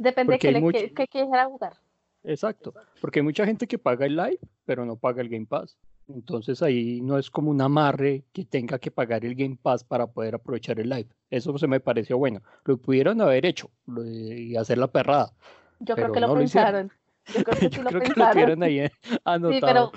Depende 0.00 0.32
de 0.32 0.38
qué, 0.38 0.50
le, 0.50 0.62
quiera 1.08 1.44
jugar. 1.44 1.74
Exacto, 2.24 2.72
porque 3.02 3.18
hay 3.18 3.22
mucha 3.22 3.44
gente 3.44 3.66
que 3.66 3.76
paga 3.76 4.06
el 4.06 4.16
live, 4.16 4.38
pero 4.64 4.86
no 4.86 4.96
paga 4.96 5.20
el 5.20 5.28
Game 5.28 5.44
Pass. 5.44 5.76
Entonces 6.08 6.62
ahí 6.62 7.02
no 7.02 7.18
es 7.18 7.30
como 7.30 7.50
un 7.50 7.60
amarre 7.60 8.24
que 8.32 8.46
tenga 8.46 8.78
que 8.78 8.90
pagar 8.90 9.26
el 9.26 9.34
Game 9.34 9.58
Pass 9.60 9.84
para 9.84 10.06
poder 10.06 10.36
aprovechar 10.36 10.80
el 10.80 10.88
live. 10.88 11.08
Eso 11.28 11.56
se 11.58 11.66
me 11.66 11.80
pareció 11.80 12.16
bueno. 12.16 12.40
Lo 12.64 12.78
pudieron 12.78 13.20
haber 13.20 13.44
hecho 13.44 13.70
y 14.06 14.56
hacer 14.56 14.78
la 14.78 14.86
perrada. 14.86 15.34
Yo 15.80 15.94
creo 15.94 16.12
que 16.12 16.20
lo 16.20 16.34
pensaron. 16.34 16.90
Yo 17.34 17.44
creo 17.44 17.58
que, 17.58 17.68
sí 17.76 17.82
lo, 17.82 17.90
creo 17.90 18.00
que 18.00 18.18
lo 18.18 18.30
tuvieron 18.30 18.62
ahí 18.62 18.90
anotado. 19.24 19.52
Sí, 19.52 19.60
pero, 19.60 19.92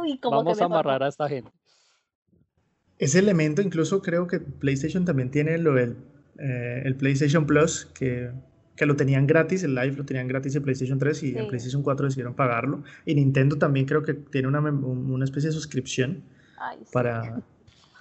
uy, 0.00 0.18
Vamos 0.22 0.62
a 0.62 0.64
amarrar 0.64 1.02
a 1.02 1.08
esta 1.08 1.28
gente. 1.28 1.50
Ese 2.96 3.18
elemento 3.18 3.60
incluso 3.60 4.00
creo 4.00 4.26
que 4.26 4.40
PlayStation 4.40 5.04
también 5.04 5.30
tiene 5.30 5.58
lo 5.58 5.74
del 5.74 5.98
eh, 6.38 6.82
el 6.86 6.96
PlayStation 6.96 7.46
Plus, 7.46 7.84
que, 7.94 8.30
que, 8.76 8.86
lo 8.86 8.96
tenían 8.96 9.26
gratis, 9.26 9.62
el 9.62 9.74
Live 9.74 9.96
lo 9.96 10.04
tenían 10.04 10.28
gratis 10.28 10.56
en 10.56 10.62
PlayStation 10.62 10.98
3 10.98 11.22
y 11.22 11.38
en 11.38 11.48
PlayStation 11.48 11.82
4 11.82 12.06
decidieron 12.06 12.34
pagarlo. 12.34 12.82
Y 13.04 13.14
Nintendo 13.14 13.56
también 13.56 13.86
creo 13.86 14.02
que 14.02 14.14
tiene 14.14 14.48
una, 14.48 14.60
una 14.60 15.24
especie 15.24 15.48
de 15.48 15.54
suscripción 15.54 16.22
para... 16.92 17.42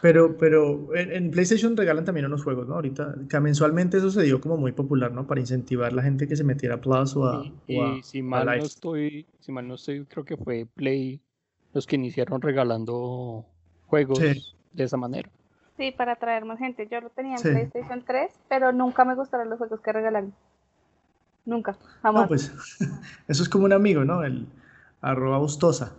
Pero, 0.01 0.35
pero 0.35 0.95
en, 0.95 1.29
PlayStation 1.29 1.77
regalan 1.77 2.03
también 2.03 2.25
unos 2.25 2.43
juegos, 2.43 2.67
¿no? 2.67 2.73
Ahorita, 2.73 3.13
que 3.29 3.39
mensualmente 3.39 3.97
eso 3.97 4.09
se 4.09 4.23
dio 4.23 4.41
como 4.41 4.57
muy 4.57 4.71
popular, 4.71 5.11
¿no? 5.11 5.27
Para 5.27 5.41
incentivar 5.41 5.91
a 5.91 5.95
la 5.95 6.01
gente 6.01 6.27
que 6.27 6.35
se 6.35 6.43
metiera 6.43 6.75
a 6.75 6.81
Plus 6.81 7.15
o 7.15 7.25
a, 7.27 7.43
y, 7.67 8.01
si 8.01 8.23
mal 8.23 8.47
no 8.47 8.53
estoy, 8.53 9.27
si 9.39 9.51
mal 9.51 9.67
no 9.67 9.75
estoy, 9.75 10.03
creo 10.05 10.25
que 10.25 10.37
fue 10.37 10.65
Play 10.73 11.21
los 11.73 11.85
que 11.85 11.97
iniciaron 11.97 12.41
regalando 12.41 13.45
juegos 13.85 14.19
de 14.19 14.83
esa 14.83 14.97
manera. 14.97 15.29
Sí, 15.77 15.91
para 15.91 16.13
atraer 16.13 16.45
más 16.45 16.59
gente. 16.59 16.87
Yo 16.89 17.01
lo 17.01 17.09
tenía 17.09 17.35
en 17.35 17.41
PlayStation 17.41 18.03
3, 18.05 18.39
pero 18.49 18.71
nunca 18.71 19.05
me 19.05 19.15
gustaron 19.15 19.49
los 19.49 19.57
juegos 19.57 19.81
que 19.81 19.93
regalan. 19.93 20.33
Nunca, 21.45 21.75
jamás. 22.01 22.23
No, 22.23 22.27
pues 22.27 22.51
eso 23.27 23.43
es 23.43 23.49
como 23.49 23.65
un 23.65 23.73
amigo, 23.73 24.05
¿no? 24.05 24.23
El 24.23 24.47
arroba 25.01 25.37
gustosa, 25.39 25.93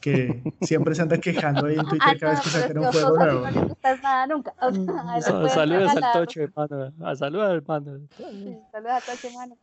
que 0.00 0.42
siempre 0.62 0.94
se 0.94 1.02
anda 1.02 1.18
quejando 1.18 1.66
ahí 1.66 1.76
en 1.76 1.86
Twitter 1.88 2.08
ah, 2.08 2.16
cada 2.18 2.32
vez 2.32 2.40
que 2.40 2.48
sacan 2.50 2.78
un 2.78 2.84
juego 2.86 3.16
nuevo. 3.16 3.40
No 3.40 3.50
le 3.50 3.60
gustas 3.60 4.02
nada 4.02 4.26
nunca. 4.26 4.54
saludos 5.50 5.96
al 5.96 6.12
Tocho, 6.12 6.40
hermano. 6.42 6.92
Saludos, 7.16 7.50
hermano. 7.50 7.98
Sí, 8.16 8.58
saludos 8.72 8.92
al 8.92 9.02
Tocho, 9.02 9.28
hermano. 9.28 9.56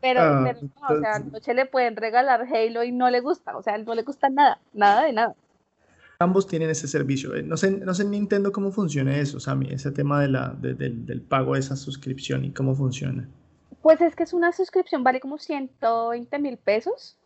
Pero, 0.00 0.20
ah, 0.22 0.42
pero 0.44 0.60
no, 0.62 0.96
o 0.96 1.00
sea, 1.00 1.14
al 1.16 1.30
Tocho 1.30 1.52
le 1.52 1.66
pueden 1.66 1.96
regalar 1.96 2.46
Halo 2.52 2.82
y 2.82 2.92
no 2.92 3.10
le 3.10 3.20
gusta. 3.20 3.56
O 3.56 3.62
sea, 3.62 3.78
no 3.78 3.94
le 3.94 4.02
gusta 4.02 4.28
nada, 4.30 4.58
nada 4.72 5.04
de 5.04 5.12
nada 5.12 5.34
ambos 6.20 6.46
tienen 6.46 6.70
ese 6.70 6.86
servicio. 6.86 7.34
Eh, 7.34 7.42
no 7.42 7.56
sé, 7.56 7.70
no 7.70 7.94
sé 7.94 8.02
en 8.02 8.10
Nintendo 8.12 8.52
cómo 8.52 8.70
funciona 8.70 9.16
eso, 9.16 9.40
Sammy, 9.40 9.68
ese 9.70 9.90
tema 9.90 10.20
de 10.20 10.28
la, 10.28 10.50
del 10.50 11.22
pago 11.22 11.54
de 11.54 11.60
esa 11.60 11.76
suscripción 11.76 12.44
y 12.44 12.52
cómo 12.52 12.76
funciona. 12.76 13.26
Pues 13.82 14.00
es 14.00 14.14
que 14.14 14.24
es 14.24 14.32
una 14.32 14.52
suscripción, 14.52 15.04
vale 15.04 15.20
como 15.20 15.38
120 15.38 16.38
mil 16.38 16.56
pesos, 16.58 17.16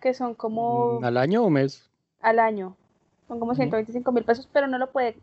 que 0.00 0.14
son 0.14 0.34
como... 0.34 1.00
Mm, 1.00 1.04
¿Al 1.04 1.16
año 1.16 1.44
o 1.44 1.50
mes? 1.50 1.90
Al 2.20 2.38
año. 2.38 2.76
Son 3.26 3.40
como 3.40 3.54
125 3.54 4.12
mil 4.12 4.24
pesos, 4.24 4.48
pero 4.52 4.66
no 4.66 4.78
lo 4.78 4.92
puede, 4.92 5.16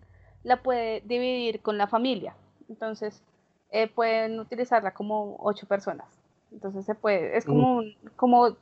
la 0.44 0.62
puede 0.62 1.02
dividir 1.02 1.62
con 1.62 1.78
la 1.78 1.88
familia. 1.88 2.36
Entonces, 2.68 3.22
eh, 3.70 3.88
pueden 3.88 4.40
utilizarla 4.40 4.94
como 4.94 5.38
ocho 5.40 5.68
personas. 5.68 6.08
Entonces 6.52 6.86
se 6.86 6.96
puede, 6.96 7.38
es 7.38 7.46
como, 7.46 7.82
como, 8.18 8.58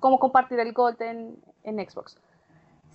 como 0.00 0.18
compartir 0.18 0.58
el 0.60 0.72
Gold 0.74 1.00
en 1.00 1.88
Xbox. 1.88 2.18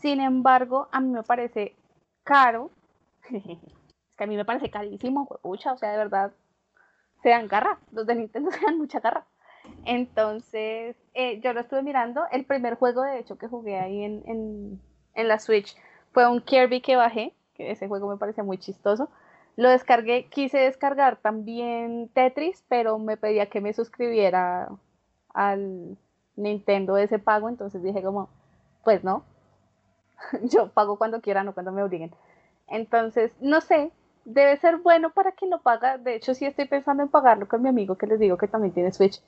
Sin 0.02 0.20
embargo, 0.20 0.88
a 0.92 1.00
mí 1.00 1.10
me 1.10 1.24
parece 1.24 1.76
caro. 2.24 2.72
es 3.32 4.16
que 4.18 4.24
a 4.24 4.28
mí 4.28 4.36
me 4.36 4.46
parece 4.46 4.70
carísimo, 4.70 5.28
pucha, 5.42 5.74
o 5.74 5.78
sea, 5.78 5.92
de 5.92 5.98
verdad, 5.98 6.32
se 7.22 7.30
dan 7.30 7.48
garra. 7.48 7.80
Los 7.92 8.06
de 8.06 8.16
Nintendo 8.16 8.52
se 8.52 8.62
dan 8.62 8.78
mucha 8.78 9.00
garra. 9.00 9.26
Entonces, 9.86 10.96
eh, 11.14 11.40
yo 11.42 11.54
lo 11.54 11.62
estuve 11.62 11.84
mirando. 11.84 12.24
El 12.32 12.46
primer 12.46 12.76
juego, 12.76 13.04
de 13.04 13.20
hecho, 13.20 13.38
que 13.38 13.48
jugué 13.48 13.80
ahí 13.80 14.04
en, 14.04 14.82
la 15.16 15.40
Switch 15.40 15.76
fue 16.12 16.30
un 16.30 16.42
Kirby 16.42 16.82
que 16.82 16.96
bajé, 16.96 17.34
que 17.54 17.72
ese 17.72 17.88
juego 17.88 18.10
me 18.10 18.18
parece 18.18 18.44
muy 18.44 18.58
chistoso. 18.58 19.10
Lo 19.56 19.70
descargué, 19.70 20.28
quise 20.30 20.58
descargar 20.60 21.18
también 21.18 22.10
Tetris, 22.14 22.64
pero 22.68 22.98
me 23.00 23.18
pedía 23.18 23.48
que 23.48 23.62
me 23.62 23.74
suscribiera 23.74 24.70
al 25.34 25.98
Nintendo 26.36 26.98
ese 26.98 27.20
pago, 27.20 27.50
entonces 27.50 27.84
dije 27.84 28.02
como, 28.02 28.30
pues 28.84 29.04
no, 29.04 29.24
yo 30.44 30.70
pago 30.70 30.98
cuando 30.98 31.22
quieran 31.22 31.48
o 31.48 31.54
cuando 31.54 31.72
me 31.72 31.84
obliguen. 31.84 32.12
Entonces, 32.68 33.32
no 33.42 33.62
sé, 33.62 33.92
debe 34.26 34.58
ser 34.58 34.78
bueno 34.78 35.12
para 35.12 35.32
quien 35.32 35.52
lo 35.52 35.62
paga. 35.62 35.98
De 35.98 36.16
hecho, 36.16 36.34
sí 36.34 36.46
estoy 36.46 36.66
pensando 36.66 37.04
en 37.04 37.10
pagarlo 37.10 37.48
con 37.48 37.62
mi 37.62 37.70
amigo 37.70 37.98
que 37.98 38.08
les 38.08 38.20
digo 38.20 38.38
que 38.38 38.48
también 38.48 38.74
tiene 38.74 38.92
Switch. 38.92 39.22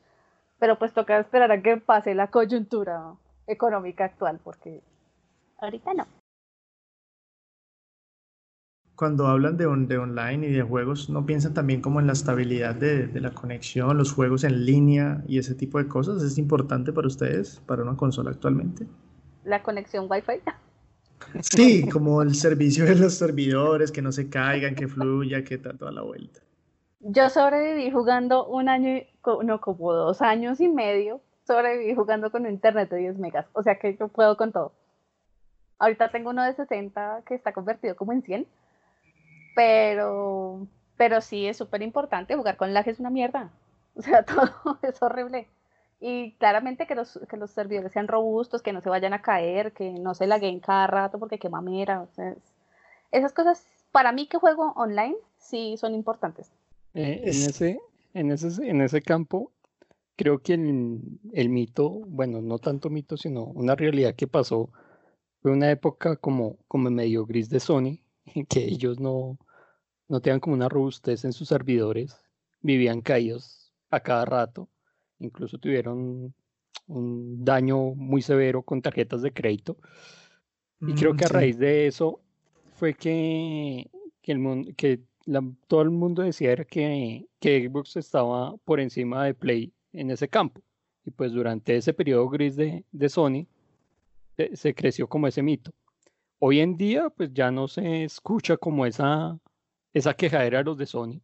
Pero 0.60 0.78
pues 0.78 0.94
toca 0.94 1.20
esperar 1.20 1.52
a 1.52 1.62
que 1.62 1.78
pase 1.78 2.16
la 2.16 2.28
coyuntura 2.28 3.16
económica 3.48 4.06
actual, 4.06 4.39
porque 4.44 4.82
ahorita 5.60 5.94
no. 5.94 6.06
Cuando 8.96 9.26
hablan 9.28 9.58
de, 9.58 9.66
de 9.66 9.98
online 9.98 10.48
y 10.48 10.52
de 10.52 10.62
juegos, 10.62 11.10
¿no 11.10 11.26
piensan 11.26 11.54
también 11.54 11.82
como 11.82 12.00
en 12.00 12.08
la 12.08 12.14
estabilidad 12.14 12.76
de, 12.76 13.08
de 13.08 13.22
la 13.22 13.32
conexión, 13.32 13.98
los 13.98 14.14
juegos 14.14 14.44
en 14.44 14.66
línea 14.66 15.24
y 15.28 15.39
ese 15.39 15.56
tipo 15.56 15.80
de 15.80 15.88
cosas? 15.88 16.22
¿Es 16.22 16.38
importante 16.38 16.94
para 16.94 17.08
ustedes, 17.08 17.60
para 17.66 17.82
una 17.82 17.98
consola 17.98 18.30
actualmente? 18.30 18.88
La 19.44 19.64
conexión 19.64 20.06
Wi-Fi. 20.10 20.41
Sí, 21.42 21.88
como 21.90 22.22
el 22.22 22.36
servicio 22.36 22.86
de 22.86 22.96
los 22.96 23.16
servidores, 23.16 23.92
que 23.92 24.02
no 24.02 24.12
se 24.12 24.30
caigan, 24.30 24.76
que 24.76 24.88
fluya, 24.88 25.44
que 25.44 25.56
está 25.56 25.74
toda 25.74 25.92
la 25.92 26.02
vuelta. 26.02 26.40
Yo 27.00 27.30
sobreviví 27.30 27.92
jugando 27.92 28.46
un 28.46 28.70
año, 28.70 29.02
no, 29.44 29.60
como 29.60 29.94
dos 29.94 30.22
años 30.22 30.62
y 30.62 30.70
medio, 30.70 31.22
sobreviví 31.46 31.94
jugando 31.96 32.32
con 32.32 32.44
un 32.44 32.52
internet 32.52 32.90
de 32.90 32.98
10 32.98 33.18
megas, 33.18 33.46
o 33.54 33.62
sea 33.62 33.78
que 33.78 33.98
yo 33.98 34.08
puedo 34.08 34.38
con 34.38 34.52
todo. 34.52 34.74
Ahorita 35.80 36.12
tengo 36.12 36.30
uno 36.30 36.44
de 36.44 36.54
60 36.54 37.24
que 37.26 37.36
está 37.36 37.52
convertido 37.52 37.96
como 37.98 38.14
en 38.14 38.22
100, 38.22 38.48
pero, 39.56 40.66
pero 40.96 41.20
sí 41.20 41.46
es 41.46 41.58
súper 41.58 41.82
importante, 41.82 42.36
jugar 42.36 42.56
con 42.56 42.74
lag 42.74 42.88
es 42.88 43.00
una 43.00 43.10
mierda, 43.10 43.52
o 43.96 44.02
sea, 44.02 44.24
todo 44.24 44.80
es 44.82 45.02
horrible. 45.02 45.48
Y 46.06 46.34
claramente 46.34 46.86
que 46.86 46.95
los, 46.95 47.18
que 47.30 47.38
los 47.38 47.51
servidores 47.51 47.93
sean 47.93 48.10
robustos, 48.10 48.62
que 48.62 48.74
no 48.74 48.82
se 48.82 48.89
vayan 48.89 49.14
a 49.14 49.22
caer, 49.22 49.72
que 49.72 49.89
no 49.89 50.14
se 50.14 50.28
lagueen 50.28 50.60
cada 50.60 50.86
rato 50.86 51.18
porque 51.18 51.39
quema 51.39 51.62
mera. 51.62 52.01
O 52.01 52.08
sea, 52.08 52.36
esas 53.14 53.32
cosas, 53.32 53.66
para 53.93 54.12
mí 54.12 54.28
que 54.28 54.38
juego 54.38 54.74
online, 54.76 55.16
sí 55.38 55.78
son 55.78 55.95
importantes. 55.95 56.51
Eh, 56.93 57.22
en, 57.24 57.30
ese, 57.30 57.80
en, 58.14 58.32
ese, 58.32 58.70
en 58.70 58.82
ese 58.82 59.01
campo, 59.01 59.54
creo 60.18 60.39
que 60.39 60.56
el, 60.56 60.99
el, 61.32 61.47
mito, 61.47 61.89
bueno, 61.89 62.41
no 62.41 62.60
tanto 62.60 62.89
mito, 62.89 63.16
sino 63.16 63.45
una 63.45 63.74
realidad 63.74 64.14
que 64.14 64.28
pasó, 64.28 64.74
fue 65.41 65.51
una 65.51 65.72
época 65.72 66.18
como, 66.18 66.58
como 66.68 66.91
medio 66.91 67.26
gris 67.26 67.49
de 67.49 67.62
Sony, 67.62 68.01
en 68.26 68.45
que 68.49 68.66
ellos 68.66 68.99
no, 68.99 69.38
no 70.10 70.20
tenían 70.20 70.41
como 70.41 70.54
una 70.54 70.68
robustez 70.68 71.24
en 71.24 71.32
sus 71.32 71.47
servidores, 71.47 72.20
vivían 72.60 72.99
caídos 72.99 73.72
a 73.89 74.01
cada 74.01 74.26
rato 74.26 74.68
incluso 75.20 75.57
tuvieron 75.57 76.34
un 76.88 77.45
daño 77.45 77.95
muy 77.95 78.22
severo 78.22 78.61
con 78.64 78.82
tarjetas 78.82 79.22
de 79.22 79.32
crédito. 79.32 79.78
Y 80.82 80.93
creo 80.93 81.14
mm, 81.14 81.18
que 81.18 81.26
a 81.26 81.30
raíz 81.30 81.57
de 81.57 81.88
eso 81.88 82.20
fue 82.76 82.93
que, 82.93 83.89
que, 84.22 84.32
el 84.32 84.39
mundo, 84.39 84.72
que 84.76 85.01
todo 85.68 85.82
el 85.82 85.91
mundo 85.91 86.24
decía 86.24 86.55
que, 86.66 87.26
que 87.39 87.68
Xbox 87.68 87.95
estaba 87.95 88.57
por 88.57 88.80
encima 88.80 89.24
de 89.26 89.34
Play 89.34 89.74
en 89.93 90.11
ese 90.11 90.28
campo. 90.28 90.61
Y 91.05 91.11
pues 91.11 91.32
durante 91.32 91.76
ese 91.76 91.93
periodo 91.93 92.30
gris 92.30 92.55
de, 92.55 92.86
de 92.91 93.09
Sony 93.09 93.47
se, 94.53 94.74
creció 94.74 95.07
como 95.07 95.28
ese 95.28 95.41
mito. 95.41 95.72
hoy 96.39 96.59
en 96.59 96.76
día, 96.76 97.09
pues 97.09 97.34
ya 97.34 97.51
no 97.51 97.68
se 97.68 98.03
escucha 98.03 98.57
como 98.57 98.86
esa, 98.86 99.38
esa 99.93 100.14
quejadera 100.14 100.59
de 100.59 100.64
los 100.66 100.78
de 100.78 100.86
Sony, 100.86 101.22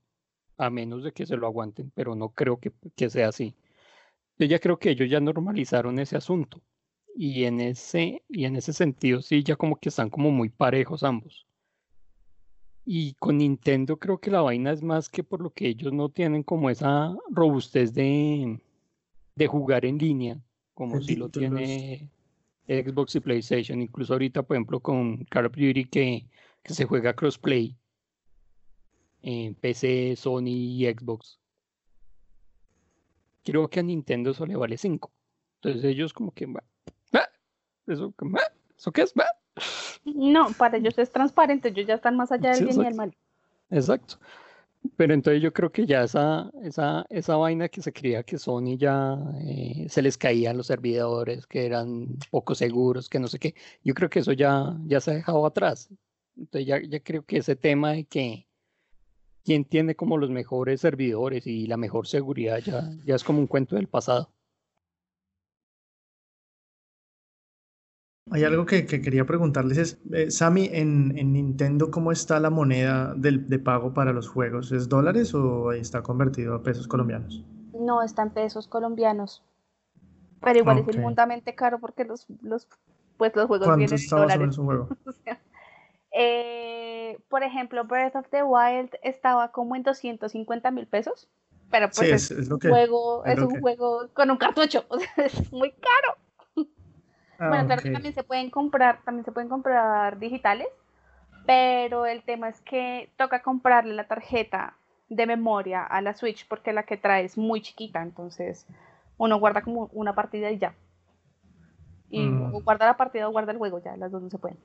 a 0.58 0.70
menos 0.70 1.04
de 1.04 1.12
que 1.12 1.26
se 1.26 1.38
lo 1.38 1.48
aguanten, 1.48 1.92
pero 1.96 2.16
no 2.16 2.30
creo 2.30 2.60
que, 2.60 2.72
que 2.96 3.10
sea 3.10 3.30
así. 3.30 3.56
Yo 4.40 4.46
ya 4.46 4.60
creo 4.60 4.80
que 4.80 4.92
ellos 4.92 5.10
ya 5.10 5.20
normalizaron 5.20 6.00
ese 6.00 6.16
asunto. 6.16 6.62
Y 7.14 7.44
en 7.44 7.60
ese, 7.60 8.24
y 8.30 8.46
en 8.46 8.56
ese 8.56 8.72
sentido, 8.72 9.22
sí, 9.22 9.44
ya 9.44 9.58
como 9.58 9.76
que 9.78 9.90
están 9.90 10.10
como 10.10 10.32
muy 10.32 10.48
parejos 10.50 11.04
ambos. 11.04 11.46
Y 12.86 13.14
con 13.16 13.38
Nintendo 13.38 14.00
creo 14.00 14.20
que 14.20 14.32
la 14.32 14.42
vaina 14.42 14.72
es 14.72 14.82
más 14.82 15.10
que 15.10 15.24
por 15.24 15.42
lo 15.42 15.52
que 15.52 15.68
ellos 15.68 15.92
no 15.92 16.10
tienen 16.10 16.44
como 16.44 16.70
esa 16.70 17.14
robustez 17.30 17.94
de, 17.94 18.62
de 19.36 19.48
jugar 19.48 19.86
en 19.86 19.98
línea, 19.98 20.42
como 20.74 21.02
si 21.02 21.18
lo 21.18 21.28
tiene 21.28 22.10
Xbox 22.66 23.16
y 23.16 23.20
PlayStation. 23.20 23.82
Incluso 23.82 24.14
ahorita, 24.14 24.44
por 24.44 24.56
ejemplo, 24.56 24.80
con 24.80 25.26
Call 25.26 25.48
of 25.48 25.56
Duty 25.56 25.86
que, 25.86 26.26
que 26.64 26.74
se 26.74 26.86
juega 26.86 27.14
crossplay 27.14 27.76
en 29.22 29.54
PC, 29.56 30.16
Sony 30.16 30.48
y 30.48 30.86
Xbox. 30.86 31.39
Creo 33.44 33.70
que 33.70 33.80
a 33.80 33.84
Nintendo 33.84 34.32
eso 34.32 34.46
le 34.46 34.56
vale 34.56 34.78
5. 34.78 35.12
Entonces 35.62 35.84
ellos 35.84 36.14
como 36.14 36.32
que... 36.32 36.48
¿Eso, 37.88 38.14
¿Eso 38.78 38.92
qué 38.92 39.02
es? 39.02 39.14
No, 40.06 40.52
para 40.58 40.78
ellos 40.78 40.98
es 40.98 41.12
transparente, 41.12 41.70
ellos 41.70 41.88
ya 41.88 41.96
están 41.96 42.16
más 42.16 42.32
allá 42.32 42.52
del 42.52 42.66
bien 42.66 42.80
y 42.80 42.84
del 42.84 42.96
mal. 42.96 43.16
Exacto. 43.72 44.20
Pero 44.96 45.14
entonces 45.14 45.42
yo 45.42 45.52
creo 45.52 45.72
que 45.72 45.86
ya 45.86 46.04
esa, 46.04 46.50
esa, 46.64 47.06
esa 47.10 47.36
vaina 47.36 47.68
que 47.68 47.82
se 47.82 47.92
creía 47.92 48.24
que 48.24 48.38
Sony 48.38 48.78
ya 48.78 49.18
eh, 49.42 49.88
se 49.90 50.02
les 50.02 50.18
caían 50.18 50.56
los 50.56 50.68
servidores, 50.68 51.46
que 51.48 51.66
eran 51.66 52.08
poco 52.32 52.56
seguros, 52.56 53.10
que 53.10 53.20
no 53.20 53.28
sé 53.28 53.40
qué, 53.40 53.56
yo 53.84 53.94
creo 53.94 54.10
que 54.10 54.20
eso 54.20 54.32
ya, 54.32 54.78
ya 54.86 55.02
se 55.02 55.12
ha 55.12 55.16
dejado 55.16 55.46
atrás. 55.46 55.90
Entonces 56.38 56.68
ya, 56.68 56.82
ya 56.82 57.00
creo 57.02 57.26
que 57.26 57.38
ese 57.38 57.56
tema 57.56 57.92
de 57.92 58.06
que 58.06 58.48
quién 59.44 59.66
tiene 59.66 59.96
como 59.96 60.18
los 60.18 60.30
mejores 60.30 60.82
servidores 60.82 61.48
y 61.48 61.68
la 61.68 61.78
mejor 61.78 62.08
seguridad 62.08 62.60
ya, 62.60 62.90
ya 63.06 63.16
es 63.16 63.24
como 63.24 63.40
un 63.40 63.48
cuento 63.48 63.76
del 63.76 63.88
pasado. 63.88 64.30
Hay 68.32 68.44
algo 68.44 68.66
que, 68.66 68.86
quería 68.86 69.26
preguntarles 69.26 69.78
es, 69.78 70.00
eh, 70.14 70.30
Sami, 70.30 70.70
en, 70.72 71.16
Nintendo, 71.34 71.90
¿cómo 71.90 72.12
está 72.12 72.40
la 72.40 72.52
moneda 72.52 73.14
de 73.16 73.60
pago 73.60 73.94
para 73.94 74.14
los 74.14 74.28
juegos? 74.28 74.72
¿Es 74.72 74.88
dólares 74.88 75.34
o 75.34 75.72
está 75.72 76.04
convertido 76.04 76.54
a 76.54 76.62
pesos 76.62 76.88
colombianos? 76.88 77.44
No, 77.74 78.04
está 78.04 78.22
en 78.22 78.30
pesos 78.30 78.68
colombianos. 78.68 79.44
Pero 80.42 80.60
igual 80.60 80.86
es 80.88 80.96
inmundamente 80.96 81.56
caro 81.56 81.80
porque 81.80 82.06
los, 82.06 82.28
los, 82.42 82.68
pues 83.18 83.36
los 83.36 83.48
juegos 83.48 83.76
vienen 83.76 84.00
en 84.00 84.08
dólares. 84.08 84.58
Un 84.58 84.66
juego? 84.66 84.90
Eh, 86.12 87.18
por 87.30 87.44
ejemplo, 87.44 87.84
Breath 87.86 88.16
of 88.16 88.28
the 88.30 88.44
Wild 88.44 88.92
estaba 89.04 89.52
como 89.52 89.76
en 89.76 89.84
250 89.84 90.72
mil 90.72 90.88
pesos. 90.88 91.30
Pero 91.72 91.90
pues 91.90 92.32
es, 92.32 92.50
juego, 92.50 93.24
es, 93.26 93.38
un 93.38 93.62
juego 93.62 94.10
con 94.14 94.32
un 94.32 94.38
cartucho, 94.38 94.86
es 95.18 95.54
muy 95.54 95.72
caro. 95.72 96.18
Ah, 97.38 97.50
bueno, 97.50 97.68
claro 97.68 97.82
que 97.84 97.92
también 97.92 98.14
se 98.14 98.24
pueden 98.24 98.50
comprar, 98.50 99.02
también 99.06 99.24
se 99.24 99.32
pueden 99.32 99.50
comprar 99.50 100.18
digitales, 100.20 100.68
pero 101.46 102.06
el 102.06 102.24
tema 102.24 102.50
es 102.50 102.60
que 102.62 103.12
toca 103.18 103.44
comprarle 103.44 103.94
la 103.94 104.08
tarjeta 104.08 104.76
de 105.10 105.26
memoria 105.26 105.84
a 105.84 106.02
la 106.02 106.14
Switch 106.14 106.48
porque 106.48 106.74
la 106.74 106.84
que 106.84 106.98
trae 106.98 107.24
es 107.24 107.38
muy 107.38 107.62
chiquita, 107.62 108.02
entonces 108.02 108.66
uno 109.18 109.40
guarda 109.40 109.62
como 109.62 109.90
una 109.94 110.16
partida 110.16 110.50
y 110.52 110.58
ya. 110.58 110.74
Y 112.10 112.26
mm. 112.26 112.64
guarda 112.64 112.88
la 112.88 112.98
partida 112.98 113.28
o 113.28 113.32
guarda 113.32 113.52
el 113.52 113.58
juego, 113.60 113.80
ya 113.80 113.96
las 113.96 114.12
dos 114.12 114.24
no 114.24 114.30
se 114.30 114.40
pueden. 114.40 114.58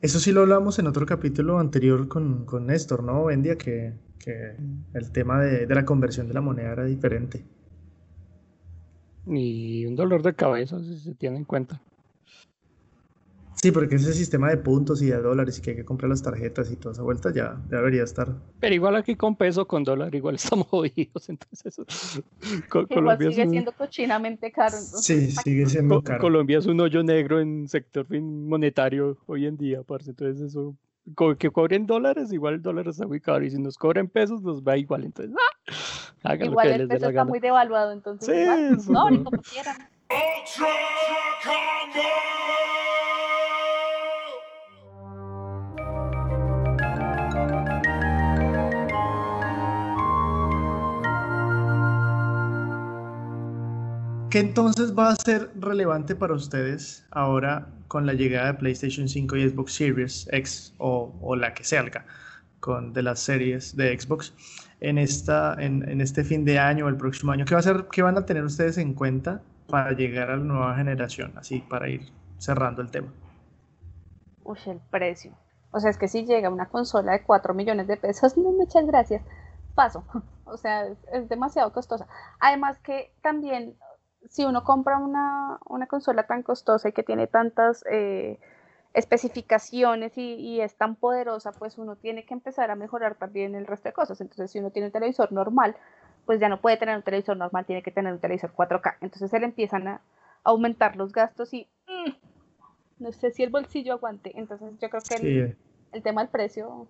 Eso 0.00 0.20
sí 0.20 0.32
lo 0.32 0.42
hablamos 0.42 0.78
en 0.78 0.86
otro 0.86 1.06
capítulo 1.06 1.58
anterior 1.58 2.08
con, 2.08 2.44
con 2.44 2.66
Néstor, 2.66 3.02
¿no? 3.02 3.24
Vendia 3.24 3.56
que, 3.56 3.94
que 4.18 4.56
el 4.94 5.12
tema 5.12 5.40
de, 5.40 5.66
de 5.66 5.74
la 5.74 5.84
conversión 5.84 6.28
de 6.28 6.34
la 6.34 6.40
moneda 6.40 6.72
era 6.72 6.84
diferente 6.84 7.44
y 9.36 9.84
un 9.86 9.96
dolor 9.96 10.22
de 10.22 10.34
cabeza 10.34 10.80
si 10.80 10.98
se 10.98 11.14
tiene 11.14 11.36
en 11.36 11.44
cuenta. 11.44 11.82
Sí, 13.60 13.72
porque 13.72 13.96
ese 13.96 14.12
sistema 14.12 14.50
de 14.50 14.56
puntos 14.58 15.02
y 15.02 15.06
de 15.06 15.20
dólares 15.20 15.58
y 15.58 15.62
que 15.62 15.70
hay 15.70 15.76
que 15.76 15.84
comprar 15.84 16.08
las 16.08 16.22
tarjetas 16.22 16.70
y 16.70 16.76
toda 16.76 16.92
esa 16.92 17.02
vuelta 17.02 17.32
ya, 17.32 17.60
debería 17.68 18.04
estar. 18.04 18.28
Pero 18.60 18.74
igual 18.74 18.94
aquí 18.94 19.16
con 19.16 19.34
peso, 19.34 19.66
con 19.66 19.82
dólar, 19.82 20.14
igual 20.14 20.34
estamos 20.36 20.68
jodidos. 20.68 21.28
Entonces, 21.28 21.76
Colombia 22.68 23.30
sigue 23.30 23.48
siendo 23.48 23.72
cochinamente 23.72 24.52
caro. 24.52 24.76
Sí, 24.76 25.32
sigue 25.32 25.66
siendo 25.66 26.02
caro. 26.02 26.20
Colombia 26.20 26.58
es 26.58 26.66
un 26.66 26.80
hoyo 26.80 27.02
negro 27.02 27.40
en 27.40 27.66
sector 27.66 28.06
monetario 28.20 29.18
hoy 29.26 29.46
en 29.46 29.56
día, 29.56 29.82
parce. 29.82 30.10
Entonces, 30.10 30.40
eso 30.40 30.76
que 31.38 31.50
cobren 31.50 31.86
dólares, 31.86 32.32
igual 32.32 32.54
el 32.54 32.62
dólar 32.62 32.86
está 32.86 33.08
muy 33.08 33.20
caro. 33.20 33.44
Y 33.44 33.50
si 33.50 33.58
nos 33.60 33.76
cobren 33.76 34.08
pesos, 34.08 34.40
nos 34.42 34.62
va 34.62 34.76
igual. 34.76 35.02
Entonces, 35.04 35.34
¡ah! 36.22 36.36
igual 36.36 36.68
el 36.68 36.86
peso 36.86 37.08
está 37.08 37.24
muy 37.24 37.40
devaluado, 37.40 37.90
entonces, 37.92 38.28
sí, 38.28 38.40
igual, 38.40 38.78
no, 38.88 39.24
como 39.24 39.42
quieran. 39.42 39.76
¿Qué 54.30 54.40
entonces 54.40 54.94
va 54.94 55.08
a 55.08 55.16
ser 55.16 55.50
relevante 55.54 56.14
para 56.14 56.34
ustedes 56.34 57.06
ahora 57.10 57.66
con 57.88 58.04
la 58.04 58.12
llegada 58.12 58.48
de 58.48 58.54
PlayStation 58.58 59.08
5 59.08 59.36
y 59.36 59.48
Xbox 59.48 59.72
Series 59.72 60.28
X 60.30 60.74
o, 60.76 61.34
la 61.34 61.54
que 61.54 61.64
salga 61.64 62.04
con, 62.60 62.92
de 62.92 63.02
las 63.02 63.20
series 63.20 63.74
de 63.74 63.98
Xbox 63.98 64.34
en, 64.80 64.98
esta, 64.98 65.56
en, 65.58 66.00
este 66.02 66.24
fin 66.24 66.44
de 66.44 66.58
año 66.58 66.84
o 66.84 66.88
el 66.90 66.98
próximo 66.98 67.32
año? 67.32 67.46
¿Qué, 67.46 67.54
va 67.54 67.60
a 67.60 67.62
ser, 67.62 67.86
¿Qué 67.90 68.02
van 68.02 68.18
a 68.18 68.26
tener 68.26 68.44
ustedes 68.44 68.76
en 68.76 68.92
cuenta 68.92 69.40
para 69.66 69.92
llegar 69.92 70.30
a 70.30 70.36
la 70.36 70.44
nueva 70.44 70.76
generación? 70.76 71.32
Así, 71.36 71.60
para 71.60 71.88
ir 71.88 72.12
cerrando 72.36 72.82
el 72.82 72.90
tema. 72.90 73.08
Uy, 74.44 74.58
el 74.66 74.80
precio. 74.90 75.32
O 75.70 75.80
sea, 75.80 75.90
es 75.90 75.96
que 75.96 76.08
si 76.08 76.26
llega 76.26 76.50
una 76.50 76.66
consola 76.66 77.12
de 77.12 77.22
4 77.22 77.54
millones 77.54 77.86
de 77.86 77.96
pesos, 77.96 78.36
no, 78.36 78.52
muchas 78.52 78.86
gracias. 78.86 79.22
Paso. 79.74 80.04
O 80.50 80.56
sea, 80.56 80.86
es 81.12 81.28
demasiado 81.28 81.74
costosa. 81.74 82.06
Además 82.40 82.78
que 82.78 83.12
también, 83.20 83.76
si 84.28 84.44
uno 84.44 84.64
compra 84.64 84.98
una, 84.98 85.58
consola 85.88 86.26
tan 86.26 86.42
costosa 86.42 86.88
y 86.88 86.92
que 86.92 87.02
tiene 87.02 87.26
tantas 87.26 87.84
eh, 87.90 88.38
especificaciones 88.94 90.12
y, 90.16 90.60
es 90.60 90.76
tan 90.76 90.96
poderosa, 90.96 91.52
pues 91.52 91.78
uno 91.78 91.96
tiene 91.96 92.24
que 92.24 92.34
empezar 92.34 92.70
a 92.70 92.76
mejorar 92.76 93.14
también 93.16 93.54
el 93.54 93.66
resto 93.66 93.88
de 93.88 93.92
cosas. 93.92 94.20
Entonces, 94.20 94.50
si 94.50 94.58
uno 94.58 94.70
tiene 94.70 94.86
un 94.86 94.92
televisor 94.92 95.32
normal, 95.32 95.76
pues 96.26 96.40
ya 96.40 96.48
no 96.48 96.60
puede 96.60 96.76
tener 96.76 96.96
un 96.96 97.02
televisor 97.02 97.36
normal, 97.36 97.64
tiene 97.64 97.82
que 97.82 97.90
tener 97.90 98.12
un 98.12 98.18
televisor 98.18 98.52
4K. 98.54 98.96
Entonces 99.00 99.30
se 99.30 99.40
le 99.40 99.46
empiezan 99.46 99.88
a 99.88 100.00
aumentar 100.44 100.96
los 100.96 101.12
gastos 101.12 101.54
y 101.54 101.68
mm, 101.86 103.02
no 103.02 103.12
sé 103.12 103.30
si 103.30 103.42
el 103.42 103.50
bolsillo 103.50 103.94
aguante. 103.94 104.32
Entonces 104.38 104.72
yo 104.80 104.90
creo 104.90 105.02
que 105.08 105.14
el, 105.14 105.56
el 105.92 106.02
tema 106.02 106.20
del 106.20 106.30
precio 106.30 106.86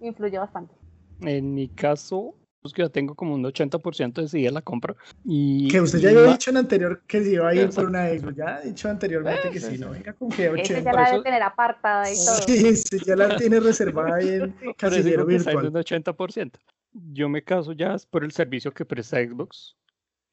influye 0.00 0.38
bastante. 0.38 0.74
En 1.20 1.54
mi 1.54 1.68
caso, 1.68 2.34
que 2.70 2.82
ya 2.82 2.88
tengo 2.88 3.16
como 3.16 3.34
un 3.34 3.42
80% 3.42 4.12
decidida 4.12 4.52
la 4.52 4.62
compra. 4.62 4.94
Y, 5.24 5.68
que 5.68 5.80
usted 5.80 5.98
ya 5.98 6.10
había 6.10 6.32
dicho 6.32 6.50
en 6.50 6.58
anterior 6.58 7.02
que 7.08 7.24
se 7.24 7.32
iba 7.32 7.48
a 7.48 7.54
ir 7.54 7.70
por 7.70 7.86
una 7.86 8.08
Xbox. 8.08 8.36
Ya 8.36 8.56
ha 8.56 8.60
dicho 8.60 8.88
anteriormente 8.88 9.50
que 9.50 9.58
sí, 9.58 9.78
no 9.78 9.90
venga 9.90 10.12
con 10.12 10.28
que 10.28 10.50
80%. 10.50 10.84
ya 10.84 10.92
la 10.92 11.10
debe 11.10 11.22
tener 11.24 11.42
apartada 11.42 12.12
y 12.12 12.14
todo. 12.14 12.36
Sí, 12.46 12.76
sí, 12.76 12.98
ya 13.04 13.16
la 13.16 13.36
tiene 13.36 13.58
reservada 13.58 14.16
ahí 14.16 14.28
en 14.28 14.54
casillero 14.76 15.26
virtual. 15.26 15.66
un 15.66 15.72
80%. 15.72 16.52
Yo 16.92 17.28
me 17.28 17.42
caso 17.42 17.72
ya 17.72 17.96
por 18.10 18.22
el 18.22 18.30
servicio 18.30 18.72
que 18.72 18.84
presta 18.84 19.16
Xbox. 19.16 19.76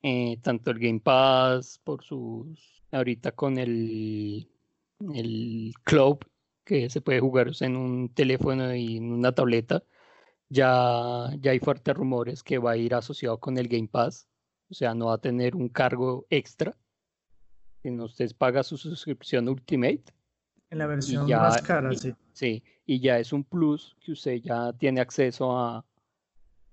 Eh, 0.04 0.38
tanto 0.44 0.72
el 0.72 0.80
Game 0.80 1.00
Pass, 1.00 1.80
por 1.84 2.04
sus. 2.04 2.84
Ahorita 2.92 3.32
con 3.32 3.58
el. 3.58 4.48
El 5.14 5.72
Club, 5.84 6.26
que 6.66 6.90
se 6.90 7.00
puede 7.00 7.22
jugar 7.22 7.52
en 7.62 7.78
un 7.78 8.14
teléfono 8.14 8.76
y 8.76 8.98
en 8.98 9.14
una 9.14 9.32
tableta 9.32 9.82
ya, 10.50 11.30
ya 11.40 11.52
hay 11.52 11.60
fuertes 11.60 11.96
rumores 11.96 12.44
que 12.44 12.58
va 12.58 12.72
a 12.72 12.78
ir 12.78 12.96
asociado 12.96 13.40
con 13.40 13.58
el 13.58 13.68
Game 13.68 13.88
Pass, 13.88 14.28
o 14.70 14.74
sea, 14.74 14.94
no 14.94 15.08
va 15.08 15.16
a 15.16 15.18
tener 15.20 15.56
un 15.56 15.70
cargo 15.70 16.26
extra. 16.30 16.76
no 17.84 18.06
usted 18.06 18.32
paga 18.38 18.64
su 18.64 18.78
suscripción 18.78 19.48
Ultimate. 19.48 20.04
En 20.72 20.80
la 20.80 20.88
versión 20.88 21.28
más 21.28 21.62
cara, 21.62 21.94
sí. 21.94 22.14
Sí, 22.34 22.64
y 22.86 23.00
ya 23.00 23.20
es 23.20 23.34
un 23.34 23.44
plus 23.44 23.96
que 24.04 24.12
usted 24.12 24.36
ya 24.42 24.72
tiene 24.74 25.02
acceso 25.02 25.58
a, 25.58 25.86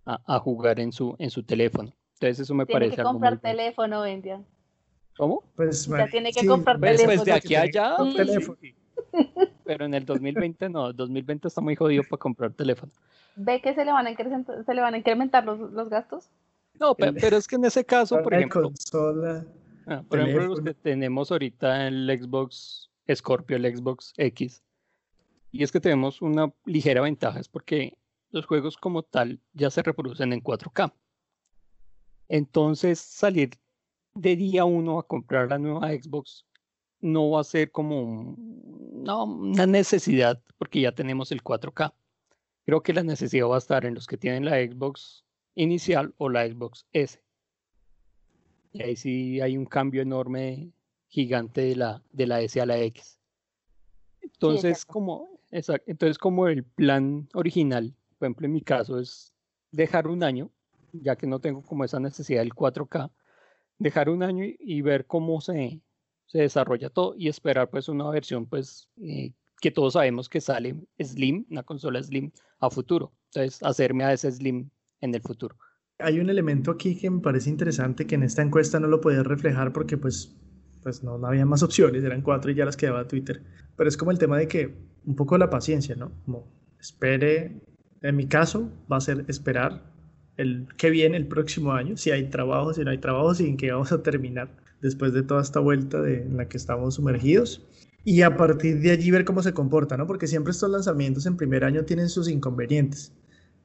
a, 0.05 0.39
jugar 0.39 0.81
en 0.81 0.93
su, 0.93 1.17
en 1.19 1.31
su 1.31 1.43
teléfono. 1.43 1.93
Entonces 2.15 2.41
eso 2.41 2.55
me 2.55 2.67
tiene 2.67 2.81
parece 2.81 2.97
que 2.97 3.03
comprar 3.03 3.39
teléfono, 3.39 4.03
Vendia. 4.03 4.43
¿Cómo? 5.17 5.43
Pues, 5.55 5.87
ya 5.87 6.07
tiene 6.09 6.31
que 6.31 6.47
comprar 6.47 6.79
pues, 6.79 6.99
teléfono. 6.99 7.17
Pues 7.17 7.25
de 7.25 7.33
aquí 7.33 7.55
a 7.55 7.63
allá. 7.63 7.97
Pero 9.65 9.87
en 9.87 9.95
el 9.95 10.05
2020 10.05 10.69
no, 10.69 10.93
2020 10.93 11.49
está 11.49 11.61
muy 11.63 11.75
jodido 11.75 12.03
para 12.09 12.19
comprar 12.19 12.53
teléfono 12.53 12.93
ve 13.37 13.61
que 13.61 13.75
se 13.75 13.85
le 13.85 13.93
van 13.93 14.07
a 14.07 14.11
incrementar, 14.11 14.65
se 14.65 14.75
le 14.75 14.81
van 14.81 14.95
a 14.95 14.99
incrementar 14.99 15.45
los, 15.45 15.59
los 15.73 15.89
gastos. 15.89 16.31
No, 16.79 16.95
pero, 16.95 17.37
es 17.37 17.47
que 17.47 17.57
en 17.57 17.65
ese 17.65 17.85
caso, 17.85 18.21
por 18.23 18.35
ejemplo, 18.35 18.71
ah, 19.87 20.03
por 20.09 20.21
ejemplo, 20.21 20.47
los 20.47 20.61
que 20.61 20.75
tenemos 20.75 21.31
ahorita 21.31 21.87
el 21.87 22.21
Xbox 22.21 22.91
Scorpio, 23.15 23.57
el 23.57 23.77
Xbox 23.77 24.13
X. 24.17 24.63
Y 25.53 25.63
es 25.63 25.73
que 25.73 25.81
tenemos 25.81 26.21
una 26.21 26.53
ligera 26.65 27.01
ventaja, 27.01 27.41
es 27.41 27.49
porque 27.49 27.97
los 28.31 28.45
juegos 28.45 28.77
como 28.77 29.03
tal 29.03 29.41
ya 29.55 29.71
se 29.71 29.83
reproducen 29.83 30.33
en 30.33 30.43
4K. 30.43 30.93
Entonces 32.29 32.99
salir 32.99 33.51
de 34.15 34.37
día 34.37 34.65
uno 34.65 34.99
a 34.99 35.07
comprar 35.07 35.49
la 35.49 35.59
nueva 35.59 35.89
Xbox 35.91 36.45
no 37.01 37.31
va 37.31 37.41
a 37.43 37.45
ser 37.45 37.71
como 37.71 38.35
una 38.35 39.67
necesidad 39.67 40.43
porque 40.59 40.81
ya 40.81 40.93
tenemos 40.93 41.33
el 41.33 41.43
4K. 41.43 41.93
Creo 42.67 42.83
que 42.83 42.93
la 42.93 43.05
necesidad 43.05 43.47
va 43.47 43.55
a 43.55 43.59
estar 43.59 43.87
en 43.87 43.95
los 43.95 44.09
que 44.09 44.19
tienen 44.19 44.45
la 44.45 44.57
Xbox 44.57 45.25
inicial 45.55 46.13
o 46.19 46.29
la 46.29 46.47
Xbox 46.47 46.85
S. 46.93 47.23
Y 48.73 48.83
ahí 48.83 48.97
sí 48.97 49.41
hay 49.41 49.57
un 49.57 49.67
cambio 49.67 50.03
enorme, 50.03 50.73
gigante 51.07 51.61
de 51.61 51.77
la, 51.77 52.03
de 52.11 52.27
la 52.27 52.41
S 52.41 52.61
a 52.61 52.67
la 52.67 52.79
X. 52.79 53.21
Entonces, 54.21 54.85
como, 54.85 55.41
entonces, 55.51 56.19
como 56.19 56.49
el 56.49 56.65
plan 56.65 57.29
original, 57.35 57.95
por 58.19 58.27
ejemplo, 58.27 58.47
en 58.47 58.53
mi 58.53 58.63
caso, 58.63 58.99
es 58.99 59.33
dejar 59.71 60.09
un 60.09 60.25
año, 60.25 60.51
ya 60.93 61.15
que 61.15 61.29
no 61.29 61.39
tengo 61.39 61.63
como 61.63 61.85
esa 61.85 62.01
necesidad 62.01 62.41
del 62.41 62.53
4K, 62.53 63.13
dejar 63.79 64.09
un 64.09 64.25
año 64.25 64.45
y, 64.45 64.81
ver 64.83 65.07
cómo 65.07 65.41
se, 65.41 65.81
se, 66.27 66.39
desarrolla 66.39 66.91
todo 66.91 67.15
y 67.17 67.29
esperar 67.29 67.71
pues 67.71 67.89
una 67.89 68.11
versión 68.11 68.47
pues 68.47 68.89
eh, 69.01 69.33
que 69.61 69.71
todos 69.71 69.95
sabemos 69.95 70.29
que 70.29 70.41
sale 70.41 70.77
Slim, 71.03 71.47
una 71.51 71.63
consola 71.63 72.03
Slim 72.03 72.31
a 72.61 72.71
futuro. 72.71 73.13
Entonces, 73.33 73.63
hacerme 73.63 74.05
a 74.05 74.13
ese 74.13 74.31
Slim 74.31 74.71
en 75.01 75.15
el 75.15 75.23
futuro. 75.23 75.57
Hay 75.99 76.21
un 76.21 76.29
elemento 76.29 76.71
aquí 76.71 76.99
que 76.99 77.09
me 77.09 77.21
parece 77.21 77.49
interesante 77.49 78.07
que 78.07 78.17
en 78.17 78.23
esta 78.23 78.43
encuesta 78.43 78.79
no 78.79 78.87
lo 78.87 79.01
podía 79.01 79.23
reflejar 79.23 79.73
porque 79.73 79.97
pues, 79.97 80.37
pues 80.83 81.03
no, 81.03 81.15
había 81.27 81.47
más 81.47 81.63
opciones, 81.63 82.05
eran 82.05 82.21
cuatro 82.21 82.51
y 82.51 82.55
ya 82.55 82.67
las 82.67 82.77
quedaba 82.77 83.09
Twitter. 83.09 83.43
Pero 83.77 83.89
es 83.89 83.97
como 83.97 84.11
el 84.11 84.19
tema 84.19 84.37
de 84.37 84.47
que 84.47 84.75
un 85.07 85.17
poco 85.17 85.39
la 85.39 85.49
paciencia, 85.49 85.95
¿no? 85.95 86.13
Como 86.25 86.47
espere, 86.79 87.63
en 88.03 88.17
mi 88.17 88.27
caso 88.27 88.71
va 88.91 88.99
a 88.99 89.01
ser 89.01 89.25
esperar 89.29 89.83
el 90.37 90.69
que 90.77 90.91
viene 90.91 91.17
el 91.17 91.27
próximo 91.27 91.73
año, 91.73 91.97
si 91.97 92.11
hay 92.11 92.29
trabajo, 92.29 92.75
si 92.75 92.85
no 92.85 92.91
hay 92.91 92.99
trabajo, 92.99 93.35
si 93.35 93.47
en 93.47 93.57
qué 93.57 93.73
vamos 93.73 93.93
a 93.93 94.03
terminar 94.03 94.51
después 94.83 95.13
de 95.15 95.23
toda 95.23 95.41
esta 95.41 95.61
vuelta 95.61 96.03
de, 96.03 96.23
en 96.23 96.37
la 96.37 96.49
que 96.49 96.59
estamos 96.59 96.97
sumergidos. 96.97 97.67
Y 98.09 98.23
a 98.23 98.37
partir 98.37 98.79
de 98.79 98.93
allí 98.93 99.11
ver 99.11 99.25
cómo 99.25 99.43
se 99.43 99.53
comporta, 99.53 99.97
¿no? 99.97 100.07
Porque 100.07 100.29
siempre 100.29 100.53
estos 100.53 100.71
lanzamientos 100.71 101.27
en 101.27 101.37
primer 101.37 101.65
año 101.65 101.85
tienen 101.85 102.09
sus 102.09 102.29
inconvenientes 102.29 103.13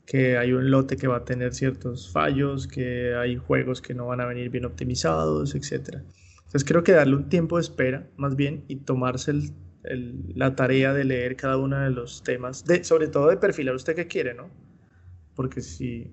que 0.08 0.36
hay 0.36 0.52
un 0.52 0.72
lote 0.72 0.98
que 0.98 1.08
va 1.08 1.18
a 1.18 1.26
tener 1.26 1.54
ciertos 1.54 2.12
fallos, 2.12 2.68
que 2.68 3.14
hay 3.14 3.38
juegos 3.38 3.84
que 3.84 3.94
no 3.94 4.08
van 4.08 4.20
a 4.20 4.26
venir 4.26 4.50
bien 4.50 4.66
optimizados, 4.66 5.54
etc. 5.54 6.00
Entonces 6.38 6.66
creo 6.66 6.84
que 6.84 6.92
darle 6.92 7.18
un 7.18 7.30
tiempo 7.30 7.58
de 7.58 7.62
espera, 7.62 8.10
más 8.18 8.36
bien, 8.36 8.66
y 8.68 8.78
tomarse 8.78 9.32
la 9.84 10.56
tarea 10.56 10.92
de 10.96 11.04
leer 11.04 11.36
cada 11.36 11.58
uno 11.58 11.80
de 11.80 11.92
los 11.92 12.24
temas, 12.24 12.66
de, 12.66 12.84
sobre 12.84 13.10
todo 13.10 13.30
de 13.30 13.38
perfilar 13.38 13.76
usted 13.76 13.96
qué 13.96 14.08
quiere, 14.08 14.34
¿no? 14.34 14.50
Porque 15.36 15.62
si, 15.62 16.12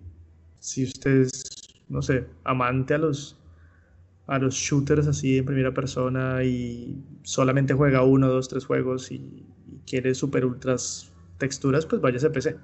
si 0.58 0.84
usted 0.84 1.22
es, 1.22 1.44
no 1.88 2.02
sé, 2.02 2.26
amante 2.44 2.92
a 2.92 2.98
los, 2.98 3.37
a 4.28 4.38
los 4.38 4.54
shooters 4.54 5.06
así 5.08 5.38
en 5.38 5.44
primera 5.44 5.74
persona 5.74 6.44
y 6.44 7.02
solamente 7.22 7.74
juega 7.74 8.04
uno, 8.04 8.28
dos, 8.28 8.48
tres 8.48 8.64
juegos 8.64 9.10
y, 9.10 9.16
y 9.16 9.80
quiere 9.86 10.14
super 10.14 10.44
ultras 10.44 11.12
texturas, 11.38 11.84
pues 11.86 12.00
váyase 12.00 12.28
a 12.28 12.32
PC 12.32 12.56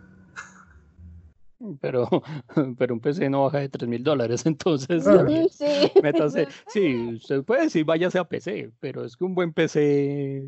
pero, 1.80 2.08
pero 2.78 2.94
un 2.94 3.00
PC 3.00 3.30
no 3.30 3.44
baja 3.44 3.60
de 3.60 3.68
3 3.68 3.88
mil 3.88 4.02
dólares, 4.02 4.44
entonces 4.46 5.04
sí. 5.52 5.92
métase. 6.02 6.48
Sí, 6.68 7.14
usted 7.14 7.42
puede 7.44 7.62
decir 7.62 7.84
váyase 7.84 8.18
a 8.18 8.24
PC, 8.24 8.70
pero 8.80 9.04
es 9.04 9.16
que 9.16 9.24
un 9.24 9.34
buen 9.34 9.52
PC 9.52 10.46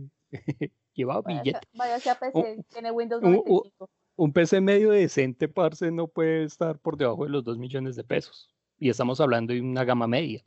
lleva 0.95 1.23
billete. 1.23 1.61
Váyase, 1.75 2.11
a 2.11 2.19
PC, 2.19 2.65
tiene 2.73 2.91
Windows 2.91 3.23
95. 3.23 3.91
Un, 4.19 4.33
PC 4.33 4.61
medio 4.61 4.91
decente, 4.91 5.47
parce, 5.49 5.91
no 5.91 6.09
puede 6.09 6.45
estar 6.45 6.79
por 6.79 6.97
debajo 6.97 7.25
de 7.25 7.31
los 7.31 7.45
2 7.45 7.59
millones 7.59 7.97
de 7.97 8.05
pesos. 8.05 8.49
Y 8.79 8.89
estamos 8.89 9.21
hablando 9.21 9.53
de 9.53 9.61
una 9.61 9.85
gama 9.85 10.07
media. 10.07 10.43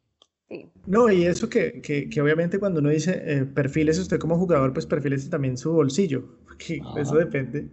Sí. 0.49 0.67
No, 0.87 1.11
y 1.11 1.25
eso 1.25 1.47
que, 1.47 1.79
que, 1.81 2.09
que, 2.09 2.21
obviamente 2.21 2.59
cuando 2.59 2.79
uno 2.79 2.89
dice 2.89 3.21
eh, 3.23 3.45
perfiles 3.45 3.99
usted 3.99 4.19
como 4.19 4.37
jugador, 4.37 4.73
pues 4.73 4.85
perfiles 4.85 5.29
también 5.29 5.57
su 5.57 5.71
bolsillo, 5.71 6.25
porque 6.47 6.81
eso 6.97 7.15
depende 7.15 7.69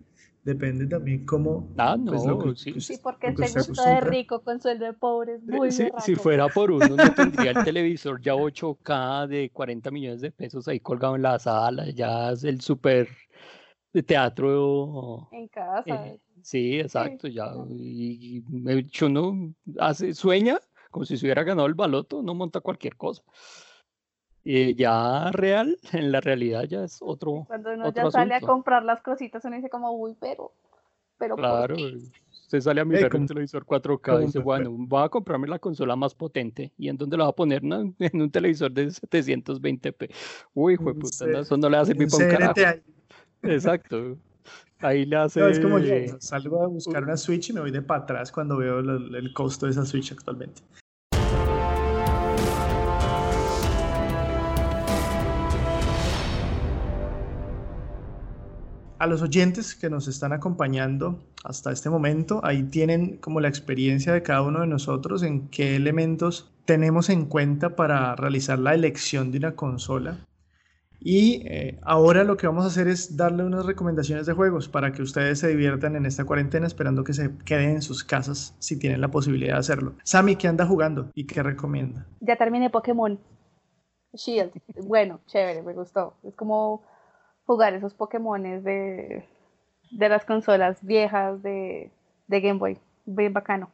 depende 0.47 0.87
también 0.87 1.27
cómo... 1.27 1.69
Ah, 1.77 1.97
pues, 2.07 2.25
no, 2.25 2.55
sí. 2.55 2.81
sí, 2.81 3.01
porque 3.03 3.27
el 3.27 3.35
gusto 3.35 3.83
de 3.83 4.01
rico 4.01 4.43
con 4.43 4.61
sueldo 4.61 4.87
de 4.87 4.93
pobre 4.93 5.35
es 5.35 5.43
muy 5.43 5.73
sí, 5.73 5.89
Si 5.99 6.15
fuera 6.15 6.49
por 6.49 6.71
uno, 6.71 6.87
no 6.87 6.97
tendría 7.15 7.51
el 7.51 7.65
televisor 7.65 8.21
ya 8.21 8.33
8K 8.33 9.27
de 9.27 9.51
40 9.51 9.91
millones 9.91 10.21
de 10.21 10.31
pesos 10.31 10.69
ahí 10.69 10.79
colgado 10.79 11.17
en 11.17 11.23
la 11.23 11.41
sala, 11.41 11.91
ya 11.91 12.31
es 12.31 12.45
el 12.45 12.61
super 12.61 13.09
de 13.93 14.05
teatro. 14.05 15.29
En 15.33 15.49
casa. 15.49 16.07
Eh, 16.07 16.21
sí, 16.43 16.79
exacto, 16.79 17.27
ya. 17.27 17.53
Y, 17.69 18.41
de 18.47 18.79
hecho 18.79 19.07
uno 19.07 19.53
hace, 19.81 20.15
sueña 20.15 20.61
como 20.97 21.05
si 21.05 21.19
se 21.19 21.27
hubiera 21.27 21.45
ganado 21.45 21.69
el 21.69 21.75
baloto, 21.75 22.23
no 22.23 22.33
monta 22.33 22.61
cualquier 22.61 22.97
cosa. 22.97 23.23
Y 24.43 24.75
ya 24.77 25.31
real, 25.31 25.79
en 25.93 26.11
la 26.11 26.23
realidad 26.23 26.65
ya 26.65 26.85
es 26.85 27.01
otro. 27.03 27.45
Cuando 27.47 27.75
uno 27.75 27.93
ya 27.93 28.11
sale 28.11 28.35
a 28.35 28.41
comprar 28.41 28.83
las 28.83 29.03
cositas, 29.03 29.45
uno 29.45 29.57
dice 29.57 29.69
como, 29.69 29.93
uy, 29.93 30.17
pero. 30.19 30.55
pero 31.19 31.37
claro, 31.37 31.77
usted 32.31 32.63
sale 32.63 32.81
a 32.81 32.87
mirar 32.87 33.15
un 33.15 33.27
televisor 33.27 33.67
4K 33.67 34.23
y 34.23 34.25
dice, 34.25 34.39
bueno, 34.39 34.71
voy 34.71 35.05
a 35.05 35.11
comprarme 35.11 35.49
la 35.49 35.59
consola 35.59 35.97
más 35.97 36.15
potente. 36.15 36.73
¿Y 36.79 36.89
en 36.89 36.97
dónde 36.97 37.19
la 37.19 37.25
va 37.25 37.31
a 37.31 37.35
poner? 37.35 37.63
en 37.99 38.23
un 38.23 38.31
televisor 38.31 38.73
de 38.73 38.87
720p. 38.87 40.11
Uy, 40.55 40.75
hijo 40.75 40.95
puta, 40.95 41.41
eso 41.41 41.59
no 41.59 41.69
le 41.69 41.77
hace 41.77 41.95
pipa 41.95 42.17
un 42.17 42.31
carajo. 42.31 42.55
Exacto. 43.43 44.17
Ahí 44.79 45.05
le 45.05 45.17
hace. 45.17 45.47
es 45.47 45.61
como 45.61 45.79
yo 45.79 45.95
salgo 46.21 46.63
a 46.63 46.69
buscar 46.69 47.03
una 47.03 47.19
Switch 47.19 47.51
y 47.51 47.53
me 47.53 47.61
voy 47.61 47.71
de 47.71 47.83
para 47.83 48.05
atrás 48.05 48.33
cuando 48.33 48.57
veo 48.57 48.79
el 48.81 49.35
costo 49.35 49.67
de 49.67 49.73
esa 49.73 49.85
Switch 49.85 50.11
actualmente. 50.13 50.63
A 58.99 59.07
los 59.07 59.23
oyentes 59.23 59.75
que 59.75 59.91
nos 59.91 60.09
están 60.09 60.33
acompañando 60.33 61.23
hasta 61.45 61.73
este 61.73 61.91
momento, 61.91 62.41
ahí 62.45 62.65
tienen 62.65 63.19
como 63.19 63.41
la 63.41 63.49
experiencia 63.49 64.13
de 64.13 64.23
cada 64.23 64.43
uno 64.43 64.61
de 64.61 64.67
nosotros 64.67 65.23
en 65.23 65.49
qué 65.49 65.77
elementos 65.77 66.53
tenemos 66.65 67.09
en 67.09 67.27
cuenta 67.27 67.77
para 67.77 68.17
realizar 68.17 68.59
la 68.59 68.75
elección 68.75 69.31
de 69.31 69.39
una 69.39 69.55
consola. 69.55 70.19
Y 70.99 71.47
eh, 71.47 71.79
ahora 71.83 72.25
lo 72.25 72.37
que 72.37 72.47
vamos 72.47 72.65
a 72.65 72.69
hacer 72.69 72.89
es 72.89 73.17
darle 73.17 73.45
unas 73.45 73.67
recomendaciones 73.67 74.27
de 74.27 74.33
juegos 74.33 74.69
para 74.69 74.93
que 74.93 75.03
ustedes 75.03 75.39
se 75.39 75.49
diviertan 75.49 75.95
en 75.95 76.07
esta 76.07 76.25
cuarentena 76.25 76.67
esperando 76.67 77.05
que 77.05 77.13
se 77.13 77.37
queden 77.45 77.71
en 77.71 77.83
sus 77.83 78.03
casas 78.03 78.57
si 78.59 78.79
tienen 78.79 79.01
la 79.01 79.11
posibilidad 79.11 79.55
de 79.55 79.61
hacerlo. 79.61 79.95
Sammy, 80.03 80.37
¿qué 80.37 80.49
anda 80.49 80.67
jugando 80.67 81.11
y 81.15 81.27
qué 81.27 81.43
recomienda? 81.43 82.07
Ya 82.21 82.37
terminé 82.37 82.71
Pokémon 82.71 83.21
Shield. 84.15 84.53
Bueno, 84.85 85.21
chévere, 85.27 85.63
me 85.63 85.75
gustó. 85.75 86.15
Es 86.25 86.35
como 86.35 86.83
jugar 87.47 87.75
esos 87.75 87.95
Pokémones 87.95 88.65
de, 88.65 89.25
de 89.91 90.09
las 90.09 90.25
consolas 90.25 90.85
viejas 90.85 91.43
de, 91.43 91.91
de 92.27 92.41
Game 92.41 92.59
Boy. 92.59 92.79
Bien 93.05 93.33
bacano. 93.33 93.71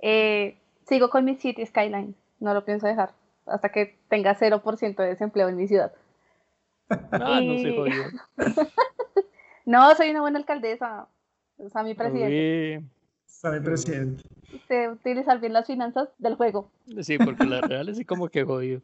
Eh, 0.00 0.58
sigo 0.86 1.08
con 1.08 1.24
mi 1.24 1.34
City 1.36 1.64
Skyline. 1.64 2.14
No 2.38 2.52
lo 2.54 2.64
pienso 2.64 2.86
dejar 2.86 3.14
hasta 3.46 3.70
que 3.70 3.96
tenga 4.08 4.36
0% 4.36 4.96
de 4.96 5.06
desempleo 5.06 5.48
en 5.48 5.56
mi 5.56 5.66
ciudad. 5.66 5.92
Ah, 7.10 7.40
no 7.40 7.58
se 7.58 7.74
jodió. 7.74 8.04
no, 9.66 9.92
soy 9.96 10.10
una 10.10 10.20
buena 10.20 10.38
alcaldesa. 10.38 11.08
O 11.58 11.68
sea, 11.68 11.82
mi 11.82 11.94
presidente. 11.94 12.78
Uy. 12.78 13.50
mi 13.50 13.60
presidente. 13.60 14.22
Usted 14.54 14.92
utilizar 14.92 15.40
bien 15.40 15.52
las 15.52 15.66
finanzas 15.66 16.10
del 16.18 16.36
juego. 16.36 16.70
Sí, 17.00 17.18
porque 17.18 17.44
la 17.44 17.60
real 17.60 17.88
es 17.88 18.06
como 18.06 18.28
que 18.28 18.44
jodido. 18.44 18.82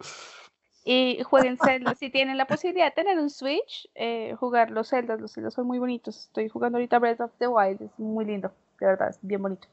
Y 0.84 1.22
jueguen 1.22 1.58
Zelda. 1.58 1.94
si 1.94 2.10
tienen 2.10 2.36
la 2.36 2.46
posibilidad 2.46 2.86
de 2.86 2.92
tener 2.92 3.18
un 3.18 3.30
Switch, 3.30 3.88
eh, 3.94 4.34
jugar 4.38 4.70
los 4.70 4.88
Zelda. 4.88 5.16
Los 5.16 5.32
Zelda 5.32 5.50
son 5.50 5.66
muy 5.66 5.78
bonitos. 5.78 6.24
Estoy 6.26 6.48
jugando 6.48 6.78
ahorita 6.78 6.98
Breath 6.98 7.20
of 7.20 7.32
the 7.38 7.46
Wild. 7.46 7.82
Es 7.82 7.98
muy 7.98 8.24
lindo. 8.24 8.52
De 8.80 8.86
verdad, 8.86 9.10
es 9.10 9.18
bien 9.22 9.42
bonito. 9.42 9.68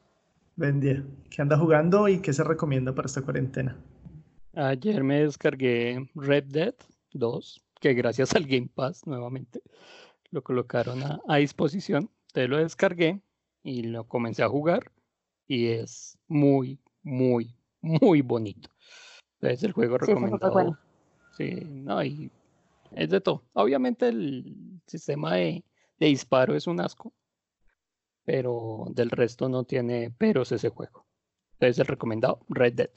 Buen 0.56 0.80
día. 0.80 1.02
¿Qué 1.30 1.42
anda 1.42 1.58
jugando 1.58 2.06
y 2.06 2.20
qué 2.20 2.32
se 2.32 2.44
recomienda 2.44 2.94
para 2.94 3.06
esta 3.06 3.22
cuarentena? 3.22 3.76
Ayer 4.54 5.02
me 5.02 5.20
descargué 5.20 6.08
Red 6.14 6.44
Dead 6.44 6.74
2, 7.12 7.64
que 7.80 7.94
gracias 7.94 8.34
al 8.34 8.46
Game 8.46 8.68
Pass 8.72 9.06
nuevamente 9.06 9.62
lo 10.30 10.42
colocaron 10.42 11.02
a, 11.02 11.20
a 11.28 11.36
disposición. 11.36 12.10
Entonces 12.28 12.50
lo 12.50 12.58
descargué 12.58 13.20
y 13.62 13.82
lo 13.82 14.04
comencé 14.04 14.42
a 14.42 14.48
jugar. 14.48 14.92
Y 15.48 15.68
es 15.68 16.18
muy, 16.28 16.78
muy, 17.02 17.56
muy 17.80 18.22
bonito. 18.22 18.70
Es 19.40 19.62
el 19.64 19.72
juego 19.72 19.98
recomendado. 19.98 20.72
Sí, 20.72 20.89
no, 21.68 22.02
y 22.02 22.30
es 22.92 23.10
de 23.10 23.20
todo. 23.20 23.42
Obviamente 23.52 24.08
el 24.08 24.80
sistema 24.86 25.34
de, 25.34 25.64
disparo 25.98 26.54
es 26.54 26.66
un 26.66 26.80
asco, 26.80 27.12
pero 28.24 28.84
del 28.90 29.10
resto 29.10 29.48
no 29.48 29.64
tiene 29.64 30.10
peros 30.10 30.52
ese 30.52 30.68
juego. 30.70 31.04
Entonces 31.54 31.78
el 31.78 31.86
recomendado, 31.86 32.40
Red 32.48 32.74
Dead. 32.74 32.90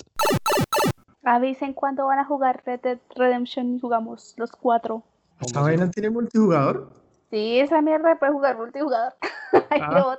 Avisen 1.23 1.73
cuándo 1.73 2.05
van 2.07 2.19
a 2.19 2.25
jugar 2.25 2.63
Red 2.65 2.81
Dead 2.81 2.99
Redemption 3.15 3.75
y 3.75 3.79
jugamos 3.79 4.33
los 4.37 4.51
cuatro 4.51 5.03
¿Esta 5.39 5.61
vaina 5.61 5.89
tiene 5.89 6.09
multijugador? 6.09 6.91
Sí, 7.29 7.59
esa 7.59 7.81
mierda 7.81 8.17
puede 8.19 8.31
jugar 8.31 8.57
multijugador. 8.57 9.13
Ahí 9.69 9.81
Ah. 9.81 10.17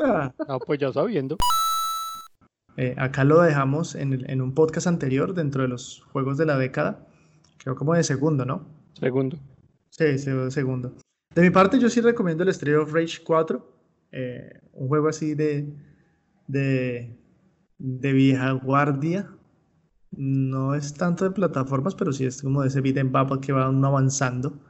Ah, 0.00 0.32
No, 0.46 0.58
pues 0.58 0.78
ya 0.80 0.92
sabiendo. 0.92 1.36
eh, 2.76 2.94
acá 2.98 3.24
lo 3.24 3.40
dejamos 3.42 3.94
en, 3.94 4.12
el- 4.12 4.30
en 4.30 4.40
un 4.42 4.54
podcast 4.54 4.86
anterior 4.86 5.34
dentro 5.34 5.62
de 5.62 5.68
los 5.68 6.02
juegos 6.12 6.36
de 6.38 6.46
la 6.46 6.56
década. 6.58 7.06
Creo 7.58 7.74
como 7.76 7.94
de 7.94 8.04
segundo, 8.04 8.44
¿no? 8.44 8.66
Segundo. 8.94 9.38
Sí, 9.90 10.18
se- 10.18 10.50
segundo. 10.50 10.94
De 11.34 11.42
mi 11.42 11.50
parte, 11.50 11.78
yo 11.78 11.88
sí 11.90 12.00
recomiendo 12.00 12.42
el 12.42 12.48
Street 12.50 12.78
of 12.78 12.92
Rage 12.92 13.18
4. 13.24 13.72
eh, 14.10 14.60
un 14.72 14.88
juego 14.88 15.08
así 15.08 15.34
de, 15.34 15.68
de, 16.46 17.16
de 17.78 18.12
vieja 18.12 18.52
guardia. 18.52 19.30
No 20.12 20.74
es 20.74 20.94
tanto 20.94 21.24
de 21.24 21.32
plataformas, 21.32 21.94
pero 21.94 22.12
sí 22.12 22.26
es 22.26 22.42
como 22.42 22.62
de 22.62 22.68
ese 22.68 22.80
beat 22.82 22.98
'em 22.98 23.12
up 23.14 23.40
que 23.40 23.52
va 23.52 23.68
uno 23.70 23.88
avanzando 23.88 24.60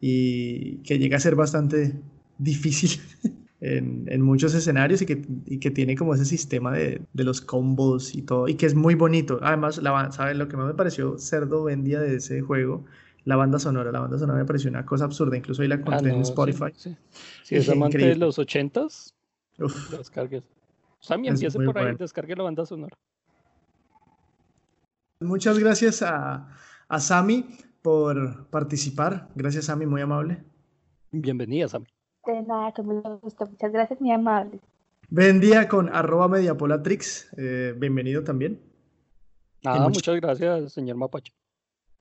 y 0.00 0.78
que 0.82 0.98
llega 0.98 1.16
a 1.18 1.20
ser 1.20 1.36
bastante 1.36 2.00
difícil 2.38 3.00
en, 3.60 4.04
en 4.08 4.22
muchos 4.22 4.54
escenarios 4.54 5.02
y 5.02 5.06
que, 5.06 5.22
y 5.46 5.58
que 5.58 5.70
tiene 5.70 5.96
como 5.96 6.14
ese 6.14 6.24
sistema 6.24 6.72
de, 6.72 7.02
de 7.12 7.24
los 7.24 7.40
combos 7.40 8.14
y 8.14 8.22
todo, 8.22 8.48
y 8.48 8.54
que 8.54 8.66
es 8.66 8.74
muy 8.74 8.94
bonito. 8.94 9.38
Además, 9.42 9.78
la, 9.78 10.12
¿sabes? 10.12 10.36
Lo 10.36 10.48
que 10.48 10.56
más 10.56 10.66
me 10.66 10.74
pareció 10.74 11.18
cerdo 11.18 11.64
vendía 11.64 12.00
de 12.00 12.16
ese 12.16 12.40
juego, 12.42 12.84
la 13.24 13.36
banda 13.36 13.58
sonora. 13.58 13.90
La 13.92 14.00
banda 14.00 14.18
sonora 14.18 14.38
me 14.38 14.44
pareció 14.44 14.70
una 14.70 14.84
cosa 14.84 15.04
absurda, 15.06 15.36
incluso 15.36 15.62
ahí 15.62 15.68
la 15.68 15.76
Ah, 15.76 15.78
encontré 15.78 16.10
en 16.10 16.24
sí, 16.24 16.30
Spotify. 16.30 16.72
sí. 16.74 16.96
Si 17.42 17.56
es 17.56 17.68
amante 17.68 17.98
de 17.98 18.16
los 18.16 18.38
ochentas, 18.38 19.14
descargues. 19.90 20.44
Sammy, 21.00 21.28
empiece 21.28 21.58
por 21.58 21.78
ahí, 21.78 21.94
descargue 21.96 22.36
la 22.36 22.44
banda 22.44 22.66
sonora. 22.66 22.96
Muchas 25.20 25.58
gracias 25.58 26.02
a, 26.02 26.48
a 26.88 27.00
Sami 27.00 27.46
por 27.82 28.48
participar. 28.50 29.28
Gracias, 29.34 29.66
Sami, 29.66 29.86
muy 29.86 30.02
amable. 30.02 30.44
Bienvenida, 31.10 31.68
Sammy. 31.68 31.86
De 32.26 32.42
nada, 32.42 32.72
que 32.72 32.82
me 32.82 33.00
gusta. 33.22 33.44
Muchas 33.44 33.72
gracias, 33.72 34.00
mi 34.00 34.12
amable. 34.12 34.58
Vendía 35.08 35.68
con 35.68 35.88
arroba 35.94 36.28
mediapolatrix. 36.28 37.28
eh, 37.36 37.74
bienvenido 37.78 38.24
también. 38.24 38.60
Nada, 39.62 39.78
mucho- 39.80 39.98
muchas 39.98 40.16
gracias, 40.20 40.72
señor 40.72 40.96
Mapache. 40.96 41.32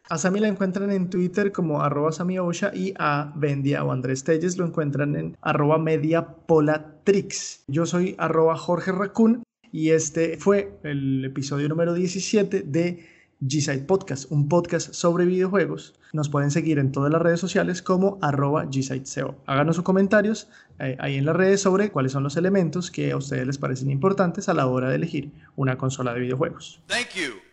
A 0.09 0.17
Sami 0.19 0.39
la 0.39 0.47
encuentran 0.47 0.91
en 0.91 1.09
Twitter 1.09 1.51
como 1.51 1.82
arroba 1.82 2.11
samiosha 2.11 2.71
y 2.76 2.93
a 2.99 3.34
Vendia 3.36 3.84
o 3.84 3.91
Andrés 3.91 4.23
Telles 4.23 4.55
lo 4.57 4.65
encuentran 4.65 5.15
en 5.15 5.38
arroba 5.41 5.80
mediapolatrix. 5.80 7.63
Yo 7.67 7.86
soy 7.88 8.15
arroba 8.19 8.55
Jorge 8.55 8.91
Raccoon 8.91 9.43
y 9.71 9.89
este 9.91 10.38
fue 10.38 10.78
el 10.84 11.26
episodio 11.26 11.67
número 11.69 11.93
17 11.95 12.61
de 12.61 13.03
G-Side 13.47 13.85
Podcast, 13.85 14.31
un 14.31 14.47
podcast 14.47 14.93
sobre 14.93 15.25
videojuegos. 15.25 15.93
Nos 16.13 16.29
pueden 16.29 16.51
seguir 16.51 16.79
en 16.79 16.91
todas 16.91 17.11
las 17.11 17.21
redes 17.21 17.39
sociales 17.39 17.81
como 17.81 18.17
arroba 18.21 18.65
GSiteSEO. 18.65 19.35
Háganos 19.45 19.75
sus 19.75 19.85
comentarios 19.85 20.47
eh, 20.79 20.97
ahí 20.99 21.15
en 21.15 21.25
las 21.25 21.35
redes 21.35 21.61
sobre 21.61 21.91
cuáles 21.91 22.11
son 22.11 22.23
los 22.23 22.37
elementos 22.37 22.91
que 22.91 23.11
a 23.11 23.17
ustedes 23.17 23.45
les 23.45 23.57
parecen 23.57 23.91
importantes 23.91 24.49
a 24.49 24.53
la 24.53 24.67
hora 24.67 24.89
de 24.89 24.95
elegir 24.95 25.31
una 25.55 25.77
consola 25.77 26.13
de 26.13 26.21
videojuegos. 26.21 26.81
Thank. 26.87 27.44